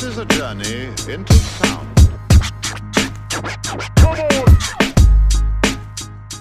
[0.00, 1.86] This is a journey into sound.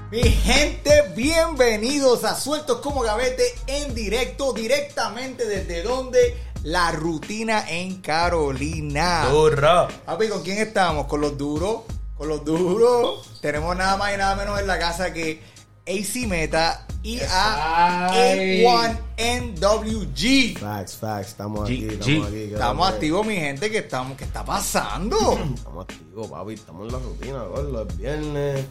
[0.10, 8.02] Mi gente, bienvenidos a Sueltos como Gavete en directo, directamente desde donde la rutina en
[8.02, 9.26] Carolina.
[9.30, 9.90] Duro.
[10.06, 11.08] Papi, ¿con quién estamos?
[11.08, 11.82] Con los duros,
[12.18, 13.42] con los duros.
[13.42, 15.44] Tenemos nada más y nada menos en la casa que
[15.86, 18.64] AC Meta y a Ay.
[18.64, 20.58] A1NWG.
[20.60, 22.24] Facts, facts, estamos aquí, G- estamos G.
[22.28, 22.32] aquí.
[22.36, 25.18] ¿qué Estamos activos, mi gente, que estamos, ¿qué está pasando?
[25.56, 28.66] Estamos activos, papi, estamos en la rutina, gordo, es viernes,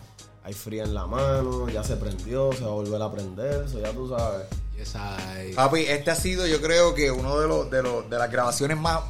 [0.45, 3.81] hay fría en la mano, ya se prendió, se va a volver a prender, eso
[3.81, 4.47] ya tú sabes.
[4.77, 8.19] Yes, I- Papi, este ha sido, yo creo que uno de los de, los, de
[8.19, 9.01] las grabaciones más,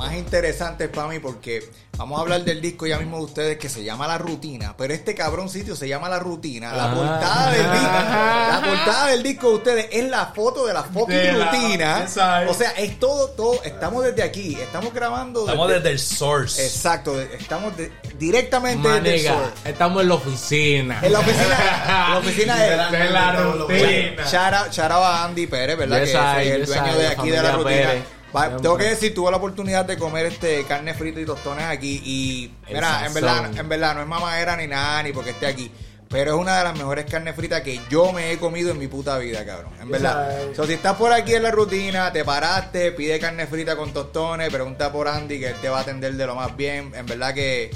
[0.00, 1.62] más interesantes para mí porque
[1.98, 4.94] vamos a hablar del disco ya mismo de ustedes que se llama La Rutina, pero
[4.94, 6.72] este cabrón sitio se llama La Rutina.
[6.72, 6.94] La Ajá.
[6.94, 7.86] portada del disco,
[8.50, 12.00] la portada del disco de ustedes es la foto de la fucking De la- rutina.
[12.00, 12.50] Exacto.
[12.50, 16.64] O sea, es todo, todo, estamos desde aquí, estamos grabando Estamos desde el source.
[16.64, 19.52] Exacto, de- estamos de- directamente desde el sur.
[19.66, 20.98] estamos en la oficina.
[21.02, 21.44] En la oficina,
[21.84, 24.24] en la oficina de, De la rutina.
[24.24, 26.00] Shout out, shout out a Andy Pérez, ¿verdad?
[26.00, 27.70] Yes, que es el yes, dueño de aquí de la rutina.
[27.90, 28.02] Pérez.
[28.34, 32.00] Va- tengo que decir, tuve la oportunidad de comer este carne frita y tostones aquí
[32.04, 35.46] y El mira, en verdad, en verdad no es mamadera ni nada ni porque esté
[35.46, 35.70] aquí,
[36.08, 38.86] pero es una de las mejores carnes fritas que yo me he comido en mi
[38.88, 39.72] puta vida, cabrón.
[39.80, 40.38] En verdad.
[40.56, 44.48] So, si estás por aquí en la rutina, te paraste, pide carne frita con tostones,
[44.50, 46.92] pregunta por Andy que él te va a atender de lo más bien.
[46.94, 47.70] En verdad que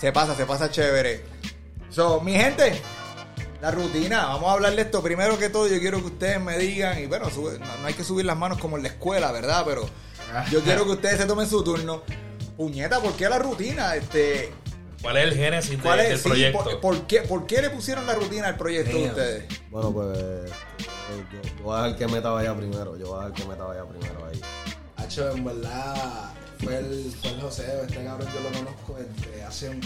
[0.00, 1.22] se pasa, se pasa chévere.
[1.90, 2.80] So, mi gente,
[3.60, 5.02] la rutina, vamos a hablar de esto.
[5.02, 7.94] Primero que todo, yo quiero que ustedes me digan, y bueno, sube- no, no hay
[7.94, 9.62] que subir las manos como en la escuela, ¿verdad?
[9.66, 9.88] Pero
[10.50, 12.02] yo quiero que ustedes se tomen su turno.
[12.56, 13.94] Puñeta, ¿por qué la rutina?
[13.96, 14.52] Este,
[15.00, 16.64] ¿Cuál es el génesis de- ¿cuál es, del sí, proyecto?
[16.64, 19.44] por, por qué, ¿Por qué le pusieron la rutina al proyecto de ustedes?
[19.70, 23.42] Bueno, pues yo, yo voy a dejar que Meta vaya primero, yo voy a dejar
[23.42, 24.40] que Meta vaya primero ahí.
[24.96, 29.68] Hacho, en verdad, fue el, fue el José, este cabrón yo lo conozco desde hace
[29.68, 29.80] un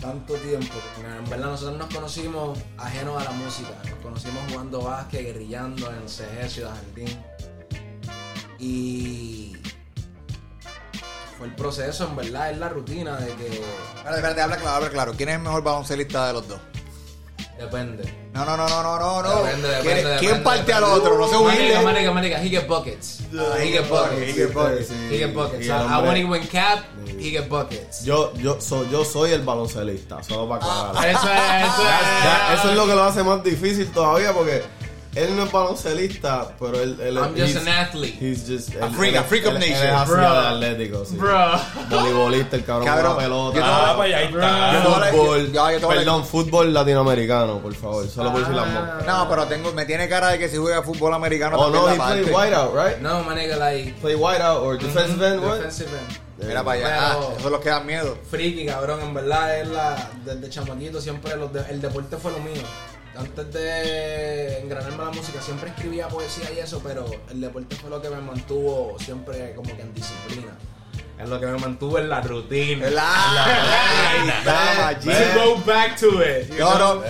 [0.00, 0.74] tanto tiempo.
[0.98, 3.70] En verdad, nosotros nos conocimos ajenos a la música.
[3.84, 7.24] Nos conocimos jugando básquet, guerrillando en CG, Ciudad Jardín.
[8.58, 9.56] Y
[11.36, 14.90] fue el proceso, en verdad, es la rutina de que Espérate, espérate, habla claro, habla
[14.90, 15.12] claro.
[15.16, 16.60] ¿Quién es el mejor baloncelista de los dos?
[17.58, 18.04] depende.
[18.32, 19.42] No, no, no, no, no, no, no.
[19.42, 21.18] Depende, ¿Quién, depende, quién parte al otro?
[21.18, 21.80] No se humilde.
[21.82, 23.20] manica, manica, he get buckets.
[23.60, 24.20] he get buckets.
[24.20, 24.90] He get buckets.
[25.10, 25.68] He get buckets.
[25.68, 26.84] I, want to win cap,
[27.18, 28.04] he get buckets.
[28.04, 31.08] Yo, yo, so- yo soy el baloncelista, solo para aclarar.
[31.08, 32.24] Eso es, eso es.
[32.24, 34.62] Ya, eso es lo que lo hace más difícil todavía porque
[35.14, 38.18] él no es baloncelista, pero él, él I'm just an athlete.
[38.20, 39.88] He's just A él- freak, él- a freak of él- él nature.
[39.88, 40.20] es así Bro.
[40.20, 41.16] de atlético, sí.
[41.16, 41.60] Bro.
[41.90, 43.56] Voleibolista, el cabrón, Cabrón, con la pelota.
[43.56, 44.72] yo te voy Ah, pues ahí está.
[44.72, 44.80] Yo
[45.18, 49.06] fútbol, yo- yo a- perdón, fútbol latinoamericano, por favor, solo por decir las moscas.
[49.06, 51.96] No, pero tengo, me tiene cara de que si juega fútbol americano Oh no, he
[51.96, 52.34] played parte.
[52.34, 52.98] wide out, right?
[53.00, 53.94] No, manica, like.
[54.00, 55.56] Play wide out or defensive end, what?
[55.56, 56.27] Defensive end.
[56.38, 57.12] Mira para allá.
[57.12, 58.16] Ah, eso es lo que da miedo.
[58.30, 62.38] Friki, cabrón, en verdad, es la, desde chamaquito siempre los de- el deporte fue lo
[62.38, 62.62] mío.
[63.16, 68.00] Antes de engranarme la música siempre escribía poesía y eso, pero el deporte fue lo
[68.00, 70.56] que me mantuvo siempre como que en disciplina.
[71.20, 72.88] Es lo que me mantuvo en la rutina.
[74.78, 75.08] Maggi.
[75.34, 76.48] To go back to it.
[76.58, 77.02] No, no, no,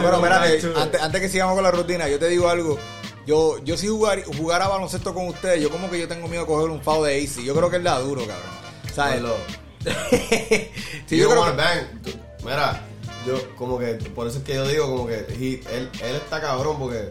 [0.00, 2.78] pero espérate, antes, antes que sigamos con la rutina, yo te digo algo.
[3.26, 6.48] Yo, yo si jugar, jugara baloncesto con ustedes, yo como que yo tengo miedo de
[6.48, 7.44] coger un foul de AC.
[7.44, 8.59] Yo creo que él da duro, cabrón.
[8.94, 9.20] ¿Sabes?
[9.22, 9.34] Bueno,
[11.06, 12.02] sí, yo creo que, bang.
[12.02, 12.10] Tú-
[12.44, 12.80] Mira,
[13.26, 16.40] yo como que, por eso es que yo digo como que he- él, él está
[16.40, 17.10] cabrón porque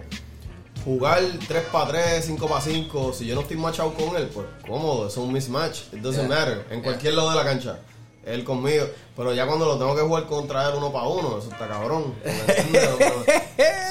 [0.84, 4.48] jugar 3 para 3, 5 para 5, si yo no estoy machado con él, pues
[4.66, 5.82] cómodo, es un mismatch.
[5.94, 6.36] It doesn't Yeah.
[6.40, 6.66] matter.
[6.72, 7.80] En cualquier lado de la cancha.
[8.30, 8.86] Él conmigo.
[9.16, 12.14] Pero ya cuando lo tengo que jugar contra él uno para uno, eso está cabrón.
[12.24, 12.90] ¿me entiendes?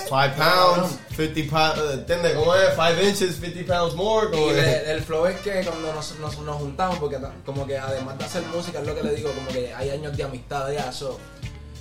[0.09, 2.35] 5 pounds, 50 pounds, ¿entiendes?
[2.35, 2.69] ¿Cómo es?
[2.75, 4.31] 5 inches, 50 pounds more.
[4.31, 7.67] Como Y que- le- el flow es que cuando nos, nos, nos juntamos, porque como
[7.67, 10.23] que además de hacer música, es lo que le digo, como que hay años de
[10.25, 11.19] amistad ya, eso.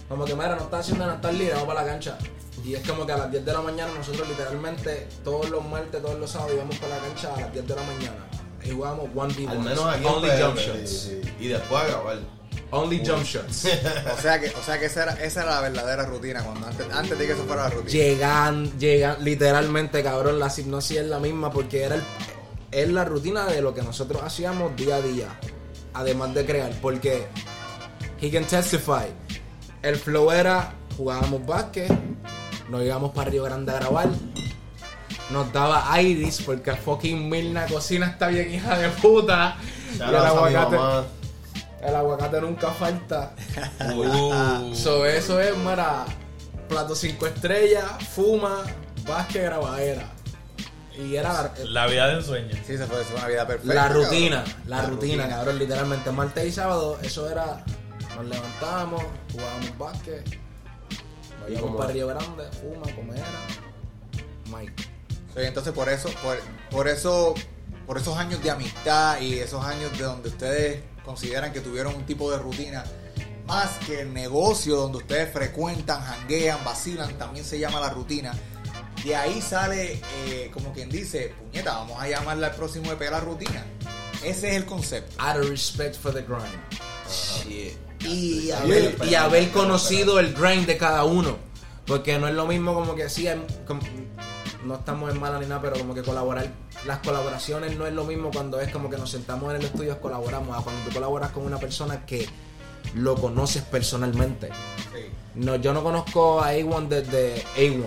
[0.09, 2.17] Como que, mira, no está haciendo nada, está libre, vamos para la cancha.
[2.65, 6.01] Y es como que a las 10 de la mañana nosotros literalmente todos los martes,
[6.01, 8.25] todos los sábados íbamos para la cancha a las 10 de la mañana.
[8.63, 9.49] Y jugábamos 1v1.
[9.49, 11.09] Al menos aquí Only jump shots.
[11.39, 12.17] Y después a grabar.
[12.71, 13.65] Only jump shots.
[14.17, 16.85] o sea que, o sea que esa era, esa era la verdadera rutina, cuando antes,
[16.91, 17.91] antes de que eso fuera la rutina.
[17.91, 22.03] llegan, llegan, literalmente, cabrón, la hipnosis es la misma porque era el,
[22.71, 25.39] es la rutina de lo que nosotros hacíamos día a día,
[25.93, 27.27] además de crear, porque
[28.19, 29.07] he can testify,
[29.81, 31.91] el flow era, jugábamos básquet,
[32.69, 34.09] nos íbamos para Río Grande a grabar,
[35.29, 39.55] nos daba Iris porque fucking Milna cocina está bien hija de puta,
[39.93, 41.05] y Shout el out a mi aguacate, mamá.
[41.87, 43.33] El aguacate nunca falta.
[43.95, 44.75] Uh.
[44.75, 46.05] So, eso es, mira,
[46.67, 48.63] plato 5 estrellas, fuma,
[49.07, 50.11] básquet, grabadera.
[50.97, 52.55] Y era la, La vida de ensueño.
[52.65, 53.73] Sí, se fue, fue una vida perfecta.
[53.75, 54.03] la cabrón.
[54.03, 55.29] rutina, la, La rutina, rutina.
[55.37, 56.11] cabrón, literalmente.
[56.11, 57.63] Martes y sábado, eso era.
[58.15, 60.39] Nos levantábamos, jugábamos básquet,
[61.47, 63.23] íbamos para Río Grande, fuma, comer.
[64.51, 64.83] Mike.
[65.35, 66.37] Sí, entonces por eso, por,
[66.71, 67.35] por eso,
[67.85, 72.05] por esos años de amistad y esos años de donde ustedes consideran que tuvieron un
[72.05, 72.83] tipo de rutina,
[73.47, 78.33] más que el negocio donde ustedes frecuentan, janguean, vacilan, también se llama la rutina.
[79.03, 83.21] De ahí sale, eh, como quien dice, puñeta, vamos a llamarle al próximo EP la
[83.21, 83.65] rutina.
[84.23, 85.15] Ese es el concepto.
[85.23, 86.43] Out of respect for the grind.
[87.09, 87.77] Shit.
[88.01, 91.37] y haber, y haber conocido el grind de cada uno.
[91.85, 93.79] Porque no es lo mismo como que sí, hay- com-
[94.67, 96.47] no estamos en mala ni nada, pero como que colaborar,
[96.85, 99.93] las colaboraciones no es lo mismo cuando es como que nos sentamos en el estudio
[99.93, 102.27] y colaboramos, a cuando tú colaboras con una persona que
[102.95, 104.47] lo conoces personalmente.
[104.93, 105.01] Sí.
[105.35, 107.83] No, yo no conozco a A1 desde A1.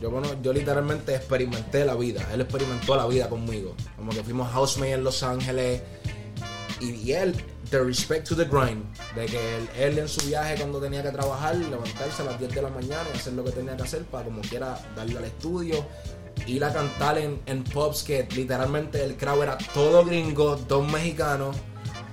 [0.00, 2.26] Yo, cono- yo literalmente experimenté la vida.
[2.32, 3.74] Él experimentó la vida conmigo.
[3.96, 5.82] Como que fuimos housemate en Los Ángeles.
[6.80, 7.34] Y, y él,
[7.70, 8.84] the respect to the grind.
[9.14, 12.54] De que él, él en su viaje cuando tenía que trabajar, levantarse a las 10
[12.54, 15.24] de la mañana y hacer lo que tenía que hacer para como quiera darle al
[15.24, 15.84] estudio.
[16.46, 21.56] Ir a cantar en, en pubs que literalmente el crowd era todo gringo, dos mexicanos.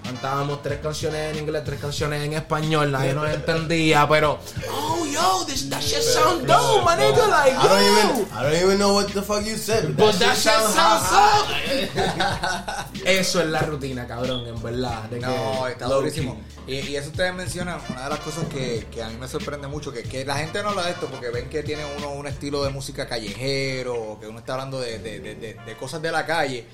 [0.03, 4.37] Cantábamos tres canciones en inglés, tres canciones en español, nadie nos entendía, pero
[4.69, 7.91] oh yo, this that shit sound dope, my nigga, like I don't yo.
[7.91, 9.95] even, I don't even know what the fuck you said.
[9.97, 12.85] But that shit sounds up.
[13.05, 15.03] Eso es la rutina, cabrón, en verdad.
[15.09, 16.39] de que No, está durísimo.
[16.67, 19.67] Y, y eso ustedes mencionan, una de las cosas que, que a mí me sorprende
[19.67, 22.27] mucho, que, que la gente no habla de esto porque ven que tiene uno un
[22.27, 26.01] estilo de música callejero, o que uno está hablando de, de- de- de- de cosas
[26.01, 26.65] de la calle.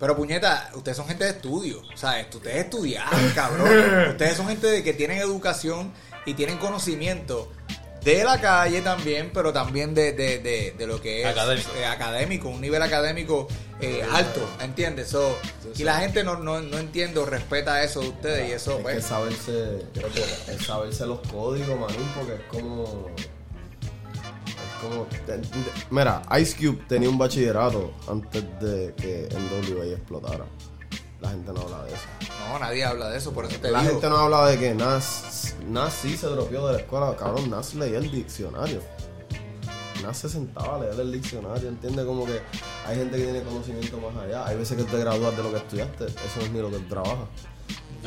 [0.00, 4.10] Pero puñeta, ustedes son gente de estudio, o sea, estu- ustedes estudiaron, cabrón.
[4.10, 5.92] ustedes son gente de que tienen educación
[6.24, 7.50] y tienen conocimiento
[8.04, 11.70] de la calle también, pero también de, de- de- de lo que es Académico.
[11.76, 13.48] eh, académico, un nivel académico
[13.80, 15.08] eh, alto, ¿entiendes?
[15.08, 15.36] So,
[15.76, 18.82] y la gente no, no, no entiende o respeta eso de ustedes y eso, que
[18.84, 19.82] pues, saberse,
[20.48, 23.08] es saberse los códigos, manín, porque es como.
[24.80, 25.06] Como.
[25.90, 30.44] Mira, Ice Cube tenía un bachillerato antes de que NWA explotara.
[31.20, 32.04] La gente no habla de eso.
[32.48, 33.92] no, nadie habla de eso, por eso te La digo.
[33.94, 37.16] gente no habla de que Nas, Nas sí se dropeó de la escuela.
[37.16, 38.80] Cabrón, Nas leía el diccionario.
[40.02, 42.04] Nas se sentaba a leer el diccionario, ¿entiendes?
[42.06, 42.40] Como que
[42.86, 44.46] hay gente que tiene conocimiento más allá.
[44.46, 46.04] Hay veces que te gradúas de lo que estudiaste.
[46.06, 47.26] Eso no es ni lo que trabajas.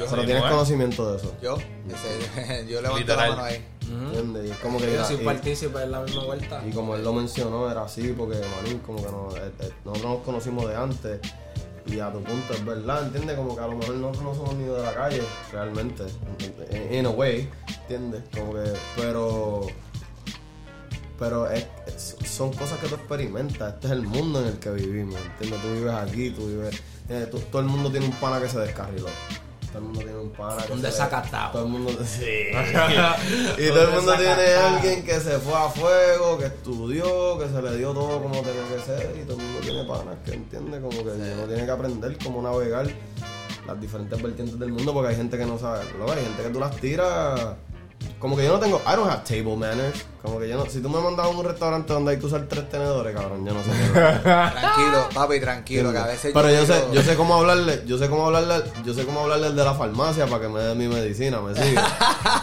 [0.01, 1.35] Yo, Pero tienes conocimiento de eso.
[1.41, 3.29] yo, ese- yo levanto Literal.
[3.29, 3.65] la mano ahí.
[3.91, 4.47] ¿Entiendes?
[4.47, 6.63] Y es como que Yo soy y- partícipe en la misma vuelta.
[6.65, 10.11] Y como él lo mencionó, era así, porque Manín, como que no, eh, eh, nosotros
[10.13, 11.19] nos conocimos de antes.
[11.87, 13.35] Y a tu punto es verdad, ¿entiendes?
[13.35, 15.21] Como que a lo mejor nosotros no somos ni de la calle,
[15.51, 16.03] realmente.
[16.71, 17.49] In, in a way,
[17.81, 18.23] ¿entiendes?
[18.33, 19.67] Como que, pero.
[21.19, 23.73] Pero es- es- son cosas que tú experimentas.
[23.75, 25.61] Este es el mundo en el que vivimos, ¿entiendes?
[25.61, 26.81] Tú vives aquí, tú vives.
[27.09, 29.07] eh, tú- todo el mundo tiene un pana que se descarriló.
[29.71, 31.51] Todo el mundo tiene un pana Un desacatado.
[31.51, 31.91] Todo el mundo.
[32.05, 32.25] Sí.
[33.57, 37.61] Y todo el mundo tiene alguien que se fue a fuego, que estudió, que se
[37.61, 39.15] le dio todo como tenía que ser.
[39.21, 42.41] Y todo el mundo tiene panas que entiende como que uno tiene que aprender cómo
[42.41, 42.87] navegar
[43.67, 45.85] las diferentes vertientes del mundo porque hay gente que no sabe.
[45.97, 47.55] Luego hay gente que tú las tiras.
[48.19, 48.79] Como que yo no tengo.
[48.85, 50.05] I don't have table manners.
[50.21, 50.65] Como que yo no.
[50.67, 53.53] Si tú me mandas a un restaurante donde hay que usar tres tenedores, cabrón, yo
[53.53, 53.69] no sé.
[53.71, 57.81] qué- Tranquilo, papi, tranquilo, que a veces Pero yo sé, digo- yo sé cómo hablarle,
[57.87, 60.59] yo sé cómo hablarle, yo sé cómo hablarle al de la farmacia para que me
[60.59, 61.79] dé mi medicina, me sigue.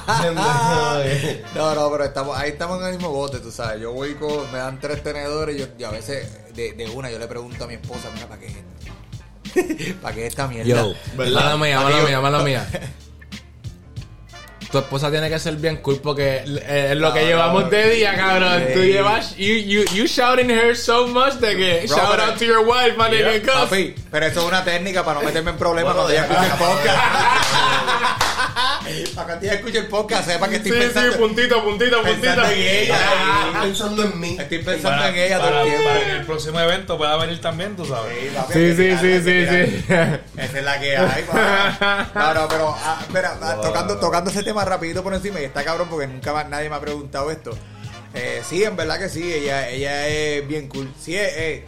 [0.08, 1.44] ¿Entiendes?
[1.54, 3.80] No, no, pero estamos, ahí estamos en el mismo bote, tú sabes.
[3.80, 7.10] Yo voy con, me dan tres tenedores y, yo, y a veces de, de una
[7.10, 9.94] yo le pregunto a mi esposa, mira, ¿para qué es esto?
[10.02, 10.68] ¿Para qué es esta mierda?
[10.68, 11.34] Yo, ¿Verdad?
[11.34, 12.66] mala mía, mala mía, mala mía.
[14.70, 18.14] Tu esposa tiene que ser bien cool porque eh, es lo que llevamos de día,
[18.14, 18.64] cabrón.
[18.74, 22.66] Tú llevas, you, you, you shouting her so much de que shout out to your
[22.66, 26.12] wife, my Yeah, Papi, pero eso es una técnica para no meterme en problemas cuando
[26.12, 26.26] ya.
[26.58, 28.22] podcast.
[29.14, 32.44] para que ella escuche el podcast, sepa que estoy Sí, pensando, sí, puntito, puntito, puntito.
[32.44, 32.96] en ella.
[33.46, 34.36] Estoy pensando en mí.
[34.38, 35.88] Estoy pensando Para, en ella todo para- el tiempo.
[35.88, 38.16] para que el próximo evento pueda venir también, tú sabes.
[38.20, 39.84] Sí, papi, Sí, sí, sí, sí, sí.
[40.36, 41.24] Esa es la que hay.
[42.14, 45.64] No, no, pero ah, mira, ah, tocando, tocando ese tema rapidito por encima, y está
[45.64, 47.50] cabrón porque nunca más nadie me ha preguntado esto.
[48.14, 50.90] Eh, sí, en verdad que sí, ella, ella es bien cool.
[51.00, 51.62] Sí, es, es,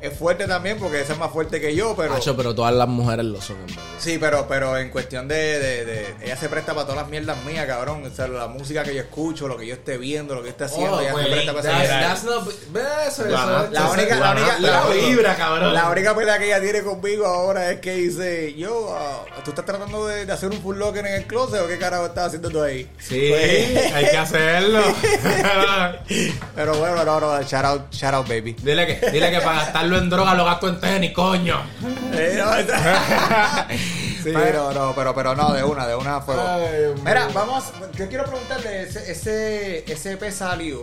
[0.00, 2.12] es fuerte también porque esa es más fuerte que yo, pero...
[2.12, 3.82] Macho, pero todas las mujeres lo son, en verdad.
[3.98, 7.36] Sí, pero, pero en cuestión de, de, de- Ella se presta para todas las mierdas
[7.44, 8.04] mías, cabrón.
[8.04, 10.50] O sea, la música que yo escucho, lo que yo esté viendo, lo que yo
[10.52, 13.68] esté haciendo, Oh, ella pues, se presta para that's- esa that's not- eso, eso, La-
[13.70, 15.74] La única, la única, la la, vibra, cabrón.
[15.74, 19.64] La única pelea que ella tiene conmigo ahora es que dice, yo, ah, ¿tú estás
[19.64, 22.50] tratando de, de hacer un full locker en el closet o qué carajo estás haciendo
[22.50, 22.88] tú ahí?
[22.98, 24.82] Sí, Pues- hay que hacerlo.
[26.54, 28.54] Pero bueno, no, no, shout out, shout out, baby.
[28.62, 31.62] dile, que, dile que para gastar gastarlo en droga lo gasto en tenis, coño.
[34.26, 36.16] Sí, pero no, pero, pero no, de una, de una.
[36.16, 37.62] Ay, Dios Mira, vamos,
[37.96, 40.82] yo quiero preguntarle, ese, ese, ese EP salió,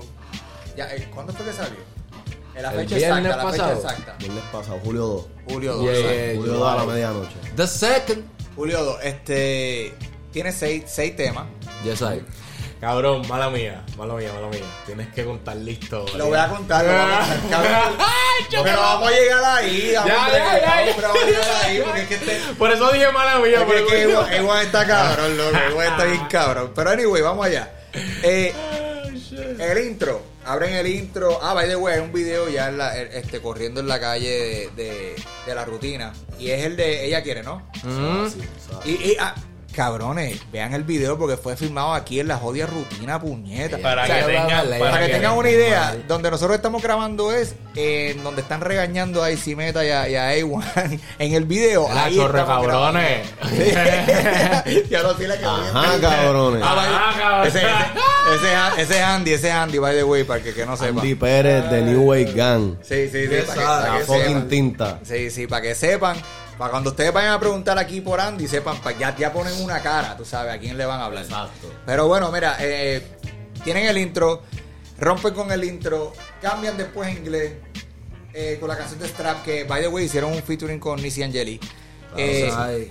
[0.77, 1.75] ya, eh, ¿cuándo fue que salió?
[2.55, 3.81] En la El fecha viernes exacta, la fecha pasado.
[3.81, 4.15] exacta.
[4.19, 5.25] Viernes pasado, Julio 2.
[5.49, 5.83] Julio 2.
[5.83, 7.35] Yeah, Julio you 2 a la medianoche.
[7.57, 8.23] The second.
[8.55, 9.93] Julio 2, este,
[10.31, 11.43] tiene seis, seis temas.
[11.83, 12.23] Yes, I.
[12.83, 14.59] Cabrón, mala mía, mala mía, mala mía.
[14.85, 16.05] Tienes que contar listo.
[16.17, 17.93] Lo voy a contar, lo vamos a contar, cabrón.
[18.65, 21.01] Pero vamos a llegar ahí, Ya, ya, ya, ya.
[21.01, 22.39] vamos a llegar ahí, porque es que este...
[22.57, 23.87] Por eso dije mala mía, Porque es
[24.27, 25.57] que Ewan está cabrón, loco.
[25.71, 26.71] Ewan está bien cabrón.
[26.75, 27.71] Pero anyway, vamos allá.
[28.21, 28.53] Eh,
[29.59, 30.21] el intro.
[30.45, 31.39] Abren el intro.
[31.41, 34.69] Ah, by the way, hay un video ya en la- este, corriendo en la calle
[34.75, 36.11] de, de- de la rutina.
[36.37, 37.65] Y es el de Ella Quiere, ¿no?
[37.83, 38.27] Mm.
[38.83, 39.33] Y, y, ah,
[39.73, 43.77] cabrones, vean el video porque fue filmado aquí en la jodida rutina, puñeta.
[43.79, 46.81] Para O sea, que tengan- para, para que que tengan una idea, donde nosotros estamos
[46.81, 51.45] grabando es en donde están regañando a Isimeta y a, y a A1 en el
[51.45, 51.87] video.
[51.93, 52.67] La ahí grabando.
[52.69, 53.27] cabrones.
[54.89, 56.61] ya no tiene que Ajá, cabrones.
[56.63, 56.73] Ah,
[57.09, 57.47] Ajá, cabrón.
[57.47, 60.77] ese, ese, ese, es- Andy, ese es Andy, by the way, para que, que no
[60.77, 61.01] sepa.
[61.01, 62.75] Andy Pérez de New Wave Gang.
[62.81, 64.99] Sí, sí, sí, para que, ah, para La fucking tinta.
[65.03, 66.17] Sí, sí, para que sepan.
[66.57, 69.81] Para cuando ustedes vayan a preguntar aquí por Andy, sepan, pa- ya, ya ponen una
[69.81, 71.23] cara, tú sabes, a quién le van a hablar.
[71.23, 71.71] Exacto.
[71.85, 73.01] Pero bueno, mira, eh,
[73.63, 74.43] tienen el intro,
[74.99, 77.53] rompen con el intro, cambian después en inglés
[78.33, 81.23] eh, con la canción de Strap, que by the way hicieron un featuring con Nisi
[81.23, 81.59] Angeli.
[82.15, 82.87] Eh, Ay.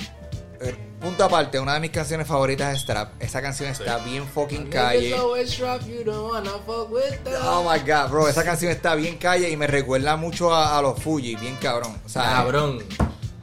[0.60, 3.20] eh, punto aparte, una de mis canciones favoritas es Strap.
[3.22, 5.00] Esa canción está bien fucking calle.
[5.10, 7.40] Niggas always drop, you don't wanna fuck with them.
[7.44, 10.82] Oh my god, bro, esa canción está bien calle y me recuerda mucho a, a
[10.82, 11.96] los Fuji, bien cabrón.
[12.04, 12.78] O sea, Cabrón.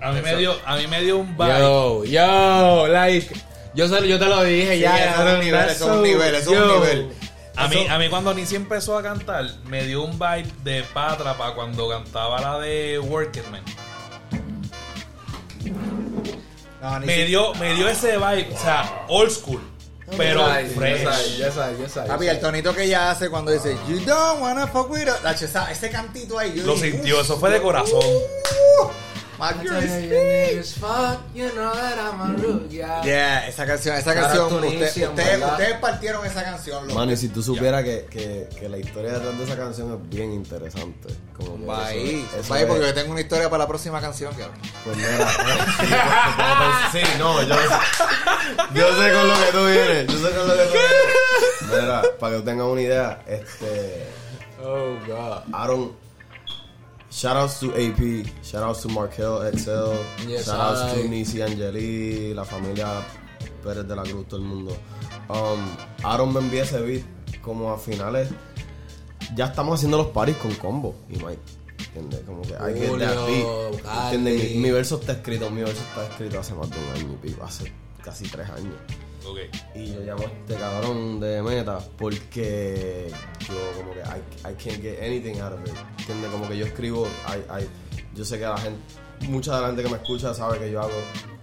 [0.02, 1.60] A mí, me dio, a mí me dio un vibe.
[1.60, 3.36] Yo, yo, like.
[3.76, 5.12] Yo, se- yo te lo dije Sí, ya.
[5.14, 6.80] eso es un nivel, eso es un nivel, eso es un yo.
[6.80, 7.10] nivel.
[7.56, 11.38] A mí, a mí cuando Nisi empezó a cantar, me dio un vibe de Patra
[11.38, 13.64] para cuando cantaba la de Work It Man.
[16.82, 19.60] no, Me dio, me dio ese vibe, o sea, old school,
[20.18, 21.02] pero fresh.
[21.38, 24.66] yes, I, yes, I, Papi, el tonito que ella hace cuando dice You don't wanna
[24.68, 25.42] fuck with us.
[25.70, 26.54] Ese cantito ahí.
[26.56, 28.00] Lo sintió, "Uf, eso fue de corazón.
[28.00, 28.88] uh,
[29.40, 30.18] my girl is Tell you free".
[30.18, 33.02] niggas fuck, you know that I'm a root, yeah.
[33.04, 34.54] Yeah, esa canción, esa canción.
[34.54, 37.00] Ustedes, ustedes partieron esa canción, loco.
[37.00, 40.10] Mano, y si tú supieras que, que, que la historia detrás de esa canción es
[40.10, 41.10] bien interesante.
[41.38, 44.02] Como Va ahí, eso- eso va ahí porque yo tengo una historia para la próxima
[44.02, 44.58] canción, cabrón.
[44.84, 45.28] Pues mira,
[46.92, 47.56] sí, no, yo,
[48.76, 51.82] yo sé con lo que tú vienes, yo sé con lo que tú vienes.
[51.82, 54.08] Mira, para que tengan una idea, este,
[54.62, 55.44] Oh, God.
[55.54, 55.94] Aaron,
[57.10, 59.94] shout outs to AP, shout outs to Markel Excel,
[60.28, 62.88] Yes, shout outs to Nisi Angeli, la familia
[63.64, 64.78] Pérez de la Cruz, todo el mundo.
[65.30, 65.66] Um,
[66.04, 67.04] Aaron me envía ese beat
[67.42, 68.30] como a finales,
[69.36, 71.40] ya estamos haciendo los paris con combo y Mike.
[71.96, 72.22] ¿Entiendes?
[72.22, 74.20] Como que hay que beat.
[74.20, 77.28] Mi, mi verso está escrito, mi verso está escrito hace más de un año y
[77.28, 77.72] pico, hace
[78.04, 78.76] casi tres años.
[79.76, 83.12] Y yo llamo a este cabrón de meta porque
[83.48, 85.74] yo como que I, I can't get anything out of it.
[86.00, 86.32] ¿Entiendes?
[86.32, 87.70] Como que yo escribo, I, I-
[88.16, 88.80] yo sé que la gente,
[89.28, 90.92] mucha de la gente que me escucha sabe que yo hago,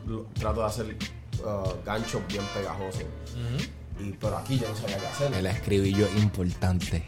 [0.07, 0.97] lo- trato de hacer
[1.45, 3.05] uh, ganchos bien pegajosos.
[3.98, 5.32] Y, pero aquí yo no sabía qué hacer.
[5.34, 7.02] El escribillo es importante.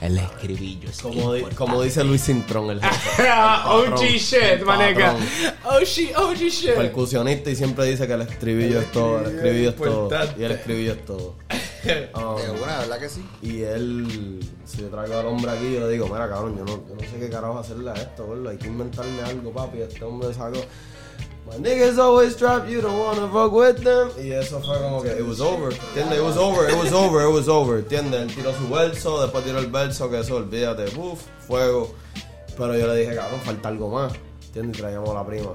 [0.00, 1.56] El escribillo es Como, di- importante.
[1.56, 3.22] como dice Luis Cintrón, el jefe.
[3.66, 5.16] OG patrón, shit, maneca.
[5.64, 6.74] OG, OG shit.
[6.74, 10.08] percusionista y siempre dice que el estribillo es todo, el estribillo es todo.
[10.38, 11.34] Y el estribillo es todo.
[11.82, 13.24] Um, De una, ¿verdad que sí?
[13.40, 16.86] y él, si yo traigo al hombre aquí, yo le digo, mira cabrón, yo no,
[16.86, 18.50] yo no sé qué carajo hacerle a esto, boludo.
[18.50, 19.80] Hay que inventarle algo, papi.
[19.80, 20.62] Este hombre sacó.
[21.46, 24.10] My niggas always trap, you don't wanna fuck with them.
[24.24, 26.18] Y eso fue como que, it was over, ¿entiendes?
[26.18, 28.22] It was over, it was over, it was over, ¿entiendes?
[28.22, 31.92] Él tiró su verso, después tiró el verso, que eso, olvídate, uff, fuego.
[32.56, 34.12] Pero yo le dije, cabrón, falta algo más,
[34.46, 34.78] ¿entiendes?
[34.78, 35.50] Y traíamos a la prima.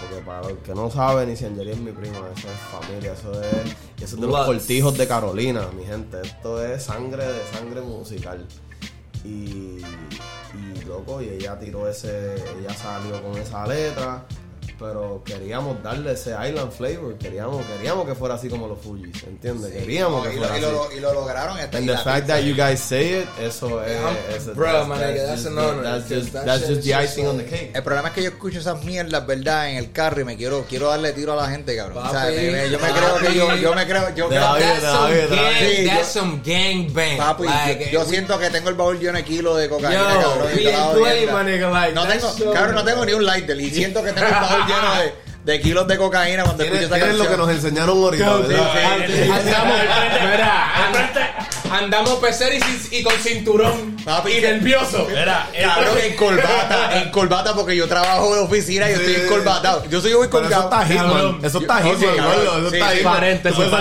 [0.00, 3.12] Porque para los que no saben, ni si Angeli es mi prima, eso es familia,
[3.12, 6.18] eso es, eso es de los cortijos de Carolina, mi gente.
[6.22, 8.46] Esto es sangre de sangre musical.
[9.24, 14.24] Y, y loco, y ella tiró ese, ella salió con esa letra,
[14.78, 19.72] pero queríamos darle ese island flavor, queríamos, queríamos que fuera así como los Fujis, ¿entiendes?
[19.72, 20.72] queríamos No, que y, lo, fuera y, así.
[20.74, 21.58] lo, y lo lograron.
[21.58, 22.34] Hasta And y the fact pizza.
[22.34, 25.58] that you guys say it, eso es, bro, that's- my that's nigga, that's just- an
[25.58, 25.82] honor.
[25.82, 27.70] That's just, That that's just the icing on the cake.
[27.74, 29.70] El problema es que yo escucho esas mierdas, ¿verdad?
[29.70, 32.06] En el carro y me quiero, quiero darle tiro a la gente, cabrón.
[32.06, 34.40] O sea, Papi, me- me- yo me creo que yo, yo me creo, yo creo
[34.56, 35.58] That's some gang.
[35.58, 37.16] Sí, that's yo- some gang bang.
[37.16, 40.14] Papi, Like, yo, yo we- siento que tengo el baúl lleno de kilos de cocaína,
[40.14, 40.48] Yo, cabrón.
[40.52, 41.42] y we toda la ain't play, mierda.
[41.44, 44.26] my nigga, like, no tengo, cabrón, no tengo ni un lighter y siento que tengo
[44.28, 45.14] el baúl lleno de,
[45.52, 47.46] de kilos de cocaína cuando Tienes, esa tienes lo que canción.
[47.48, 48.66] nos enseñaron ahorita, ¿verdad?
[49.36, 49.76] Andamos,
[50.30, 50.72] mira,
[51.70, 53.96] andamos peceros y, y con cinturón.
[54.04, 55.06] Papi, y nervioso.
[55.08, 59.04] Mira, Cabrón, en corbata, en corbata porque yo trabajo de oficina y yo Sí.
[59.06, 59.84] estoy encolbatado.
[59.90, 60.62] Yo soy muy Pero eso colgado.
[60.82, 61.38] está Hitman.
[61.44, 62.06] Eso está Yo- Hitman, sí.
[62.06, 62.90] Eso Sí, está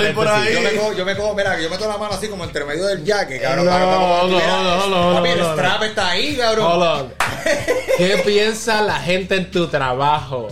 [0.01, 0.45] sí, Hitman.
[0.53, 2.85] Yo me cojo, yo me cojo, mira, yo meto la mano así como entre medio
[2.85, 3.65] del jaque, cabrón.
[3.65, 6.71] No, no, no, no, papi, no, el no, strap está ahí, cabrón.
[6.71, 7.13] Hold on.
[7.97, 10.47] ¿Qué piensa la gente en tu trabajo?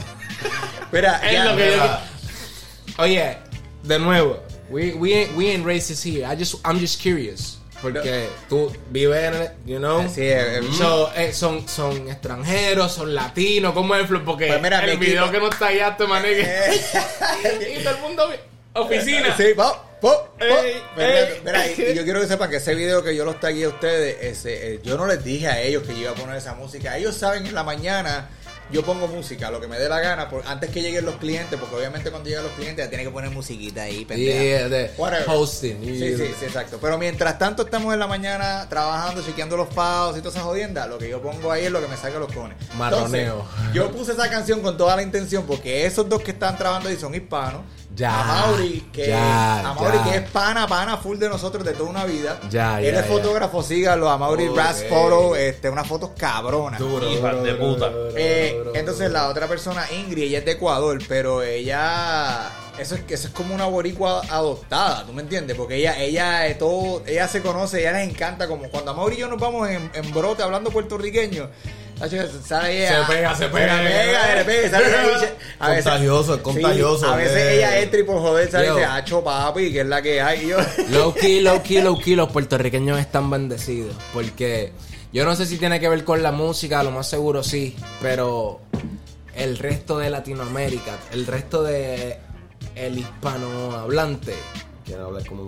[0.92, 2.00] Mira, Es ya, lo que yo-.
[3.04, 3.38] Oye,
[3.84, 6.26] de nuevo, we, we, ain't, we ain't racist here.
[6.26, 7.58] I just, I'm just curious.
[7.82, 10.08] Porque tú vives en el, you know.
[10.08, 14.24] Sí, eh, eh, So, eh, son, son extranjeros, son latinos, ¿cómo es el flow?
[14.24, 16.48] Porque Pues mira, el video equipo- que no está allá, te manegue.
[17.80, 18.30] y todo el mundo,
[18.74, 19.36] oficina.
[19.36, 20.46] Sí, po, po, po.
[20.46, 21.42] Ey, ey.
[21.44, 24.18] mira, y yo quiero que sepan que ese video que yo los tagué a ustedes,
[24.22, 26.98] ese, eh, yo no les dije a ellos que yo iba a poner esa música.
[26.98, 28.30] Ellos saben en la mañana
[28.74, 31.60] yo pongo música, lo que me dé la gana, por, antes que lleguen los clientes,
[31.60, 34.68] porque obviamente cuando llegan los clientes ya tienen que poner musiquita ahí, pendeja.
[34.68, 34.92] Yeah,
[35.28, 35.78] hosting.
[35.84, 36.80] Sí, sí, sí, exacto.
[36.82, 40.90] Pero mientras tanto estamos en la mañana trabajando, chequeando los pagos y todas esas jodiendas,
[40.90, 42.58] lo que yo pongo ahí es lo que me saca los cones.
[42.76, 43.46] Marroneo.
[43.48, 46.90] Entonces, yo puse esa canción con toda la intención porque esos dos que están trabajando
[46.90, 47.62] ahí son hispanos.
[47.96, 50.04] Ya, A Mauri, que, ya, a Mauri ya.
[50.12, 52.40] que es pana, pana full de nosotros de toda una vida.
[52.50, 53.12] Ya, Él ya, es ya.
[53.14, 54.10] fotógrafo, sígalo.
[54.10, 54.58] A Mauri Ok.
[54.58, 56.80] Ras Photo, este, unas fotos cabronas.
[56.80, 57.90] Duro, Hija duro, de duro, puta.
[57.90, 59.20] duro, Eh, duro, entonces duro.
[59.22, 63.54] la otra persona, Ingrid, ella es de Ecuador, pero ella eso es eso es como
[63.54, 65.56] una boricua adoptada, ¿tú me entiendes?
[65.56, 69.20] Porque ella ella eh, todo ella se conoce, ella les encanta como cuando Amaury y
[69.20, 71.48] yo nos vamos en, en brote hablando puertorriqueño.
[72.10, 73.78] Sale ella, Se pega, se pega.
[73.82, 77.56] pega, se pega, sale ella, a veces- Contagioso, es contagioso, sí, a veces eh.
[77.58, 78.76] ella entra y por joder sale y Yo.
[78.76, 80.46] dice, hacho papi, que es la que hay.
[80.46, 80.58] Y yo,
[80.90, 83.96] Low key, low key, low key, los puertorriqueños están bendecidos.
[84.14, 84.74] Porque
[85.14, 87.76] yo no sé si tiene que ver con la música, lo más seguro sí.
[88.02, 88.60] Pero
[89.36, 92.18] el resto de Latinoamérica, el resto de
[92.76, 94.34] el hispanohablante,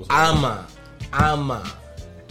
[0.10, 0.68] ama,
[1.12, 1.64] ama.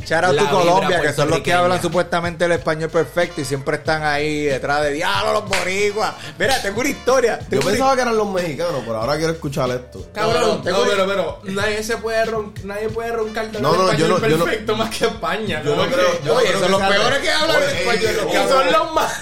[0.06, 3.76] Shout out to Colombia, que son los que hablan supuestamente el español perfecto y siempre
[3.76, 6.14] están ahí detrás de diablo los boricuas.
[6.38, 7.38] Mira, tengo una historia.
[7.50, 10.06] Yo una pensaba que eran los mexicanos, pero ahora quiero escuchar esto.
[10.12, 14.06] Cabrón, no, pero, pero nadie se puede ron- nadie puede roncar de No, no, yo
[14.06, 15.62] español no- yo no- perfecto más que España.
[15.64, 17.56] Yo no como creo- que- yo no Oye, creo son que los peores que hablan
[17.56, 18.48] Oye, español, y cabrones.
[18.50, 19.12] son los más.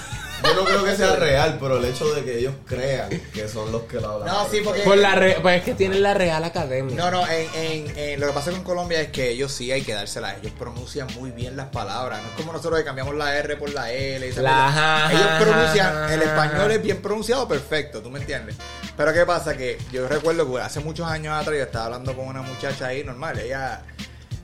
[0.45, 3.71] Yo no creo que sea real, pero el hecho de que ellos crean que son
[3.73, 4.29] los que lo hablan.
[4.29, 4.81] No, sí, porque.
[4.83, 6.95] Por la re- pues es que tienen la Real Academia.
[6.97, 9.83] No, no, en, en- en- lo que pasa con Colombia es que ellos sí hay
[9.83, 10.37] que dársela.
[10.37, 12.21] Ellos pronuncian muy bien las palabras.
[12.23, 14.27] No es como nosotros que cambiamos la R por la L.
[14.29, 18.57] y La ajá, ellos pronuncian, el español es bien pronunciado perfecto, ¿tú me entiendes?
[18.97, 19.57] Pero ¿qué pasa?
[19.57, 23.03] Que yo recuerdo que hace muchos años atrás yo estaba hablando con una muchacha ahí
[23.05, 23.39] normal.
[23.39, 23.83] Ella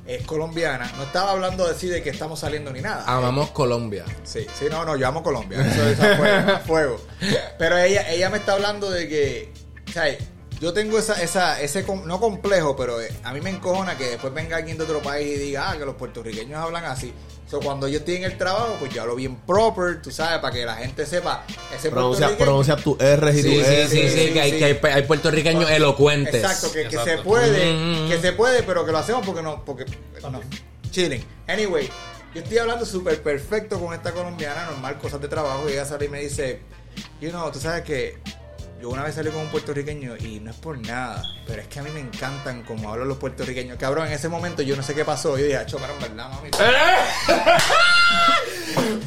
[0.08, 0.90] es colombiana.
[0.96, 3.04] No estaba hablando de sí de que estamos saliendo ni nada.
[3.06, 4.06] Amamos Colombia.
[4.24, 5.60] Sí, sí, no, no, yo amo Colombia.
[5.60, 7.00] Eso es a fuego, a fuego.
[7.58, 9.52] Pero ella, ella me está hablando de que,
[9.86, 10.04] o sea,
[10.60, 14.32] yo tengo esa, esa, ese, no complejo, pero eh, a mí me encojona que después
[14.32, 17.12] venga alguien de otro país y diga, ah, que los puertorriqueños hablan así.
[17.50, 20.52] So, cuando yo estoy en el trabajo, pues yo hablo bien proper, tú sabes, para
[20.52, 23.88] que la gente sepa ese Pronuncia, pronuncia tus R y Sí, tus sí, S.
[23.88, 24.58] sí, sí, sí, que hay, sí.
[24.58, 26.34] que hay, hay puertorriqueños elocuentes.
[26.34, 28.08] Exacto, que, que se puede, Mm.
[28.10, 29.86] que se puede, pero que lo hacemos porque no, porque
[30.30, 30.42] no.
[30.90, 31.24] Chilling.
[31.46, 31.88] Anyway,
[32.34, 36.04] yo estoy hablando súper perfecto con esta colombiana, normal, cosas de trabajo, y ella sale
[36.04, 36.60] y me dice,
[37.20, 38.18] you know, tú sabes que
[38.80, 41.80] yo una vez salí con un puertorriqueño y no es por nada, pero es que
[41.80, 43.76] a mí me encantan como hablan los puertorriqueños.
[43.78, 46.50] Cabrón, en ese momento yo no sé qué pasó, yo dije, chocaron, ¿verdad, mami?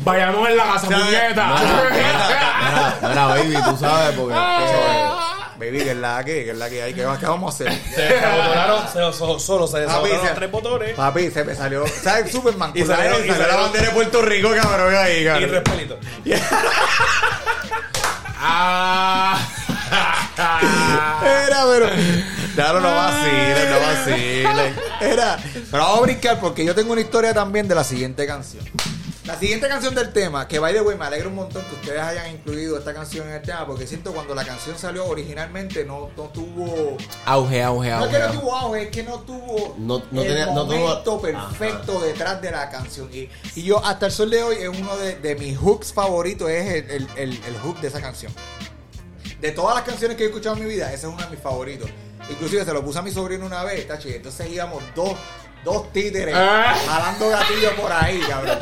[0.04, 1.56] Vayamos en la casa, puñeta.
[1.92, 4.36] Mira, mira, baby, tú sabes, porque.
[5.60, 7.72] Baby, que es la que, que es la que hay, ¿qué, qué vamos a hacer?
[7.94, 12.32] Se desabotonaron, se- so- solo se se- tres botones Papi, se me salió, ¿sabes?
[12.32, 12.72] Superman.
[12.76, 15.50] Y salió- y salió- la bandera de Puerto Rico, cabrón, ahí, y cabrón.
[15.50, 15.98] tres pelitos.
[18.44, 19.38] Ah.
[19.92, 21.90] Era, pero.
[22.56, 24.76] Claro, no vacilen, no vacilen.
[25.02, 25.38] Era.
[25.70, 28.64] Pero vamos a brincar porque yo tengo una historia también de la siguiente canción.
[29.26, 32.02] La siguiente canción del tema, que by the way, me alegra un montón que ustedes
[32.02, 36.10] hayan incluido esta canción en el tema, porque siento cuando la canción salió originalmente no,
[36.18, 36.98] no tuvo.
[37.26, 38.18] Auge, auge, No es auge.
[38.18, 41.22] que no tuvo auge, es que no tuvo No- no el tenía- no tuvo- momento
[41.22, 43.10] perfecto detrás de la canción.
[43.14, 46.50] Y, y yo hasta el sol de hoy es uno de, de mis hooks favoritos,
[46.50, 48.34] es el, el- el- el hook de esa canción.
[49.42, 51.40] De todas las canciones que he escuchado en mi vida, ese es uno de mis
[51.40, 51.90] favoritos.
[52.30, 55.16] Inclusive se lo puse a mi sobrino una vez, tachi, entonces íbamos dos,
[55.66, 56.76] dos títeres Ah.
[56.88, 58.60] jalando gatillo por ahí, cabrón.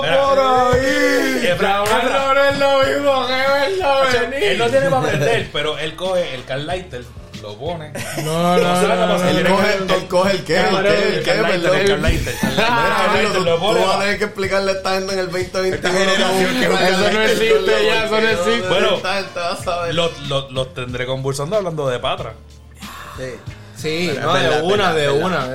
[0.00, 1.48] Por ahí.
[1.58, 4.04] Fra- no es lo mismo que verlo
[4.52, 7.04] Él no tiene para aprender, pero él coge el Carl Lighter,
[7.42, 7.92] lo pone.
[8.24, 8.58] No, no,
[9.06, 11.30] no, Él coge, él coge el qué, el qué, el El qué,
[11.62, 12.02] perdón.
[12.56, 13.44] Mira, tú,
[13.86, 15.74] vas a tener que explicarle a esta gente en el 2021.
[15.76, 18.68] Esta generación que cómo- eso no existe ya, eso no existe.
[18.68, 18.88] Bueno.
[19.92, 22.34] Los, los, los tendré conversando hablando de Patra.
[23.18, 23.24] Sí.
[23.76, 25.54] Sí, no, de una, de una,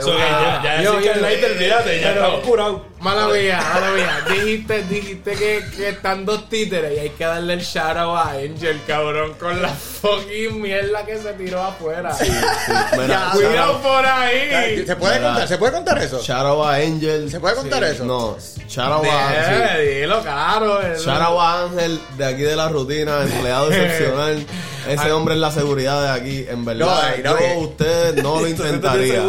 [0.63, 2.85] ya, el lighter, fíjate, ya pero- está curado.
[3.03, 4.25] Mala mía, mala mía.
[4.29, 8.29] Dijiste, dijiste que, que están dos títeres y hay que darle el shout out a
[8.31, 12.15] Angel, cabrón, con la fucking mierda que se tiró afuera.
[12.97, 14.85] Mira, Cuidado por ahí.
[14.87, 15.27] ¿Se puede Mira.
[15.31, 15.47] contar?
[15.49, 16.21] ¿Se puede contar eso?
[16.21, 17.29] Shout out a Angel.
[17.29, 18.05] ¿Se puede contar eso?
[18.05, 18.37] No,
[18.69, 19.87] shout out a sí.
[19.99, 20.81] Dilo, claro.
[20.81, 24.45] eh, Shout out a Ángel de aquí de la rutina, empleado excepcional.
[24.87, 27.15] Ese hombre es la seguridad de aquí, en verdad.
[27.23, 29.21] No, no, yo usted no lo intentaría.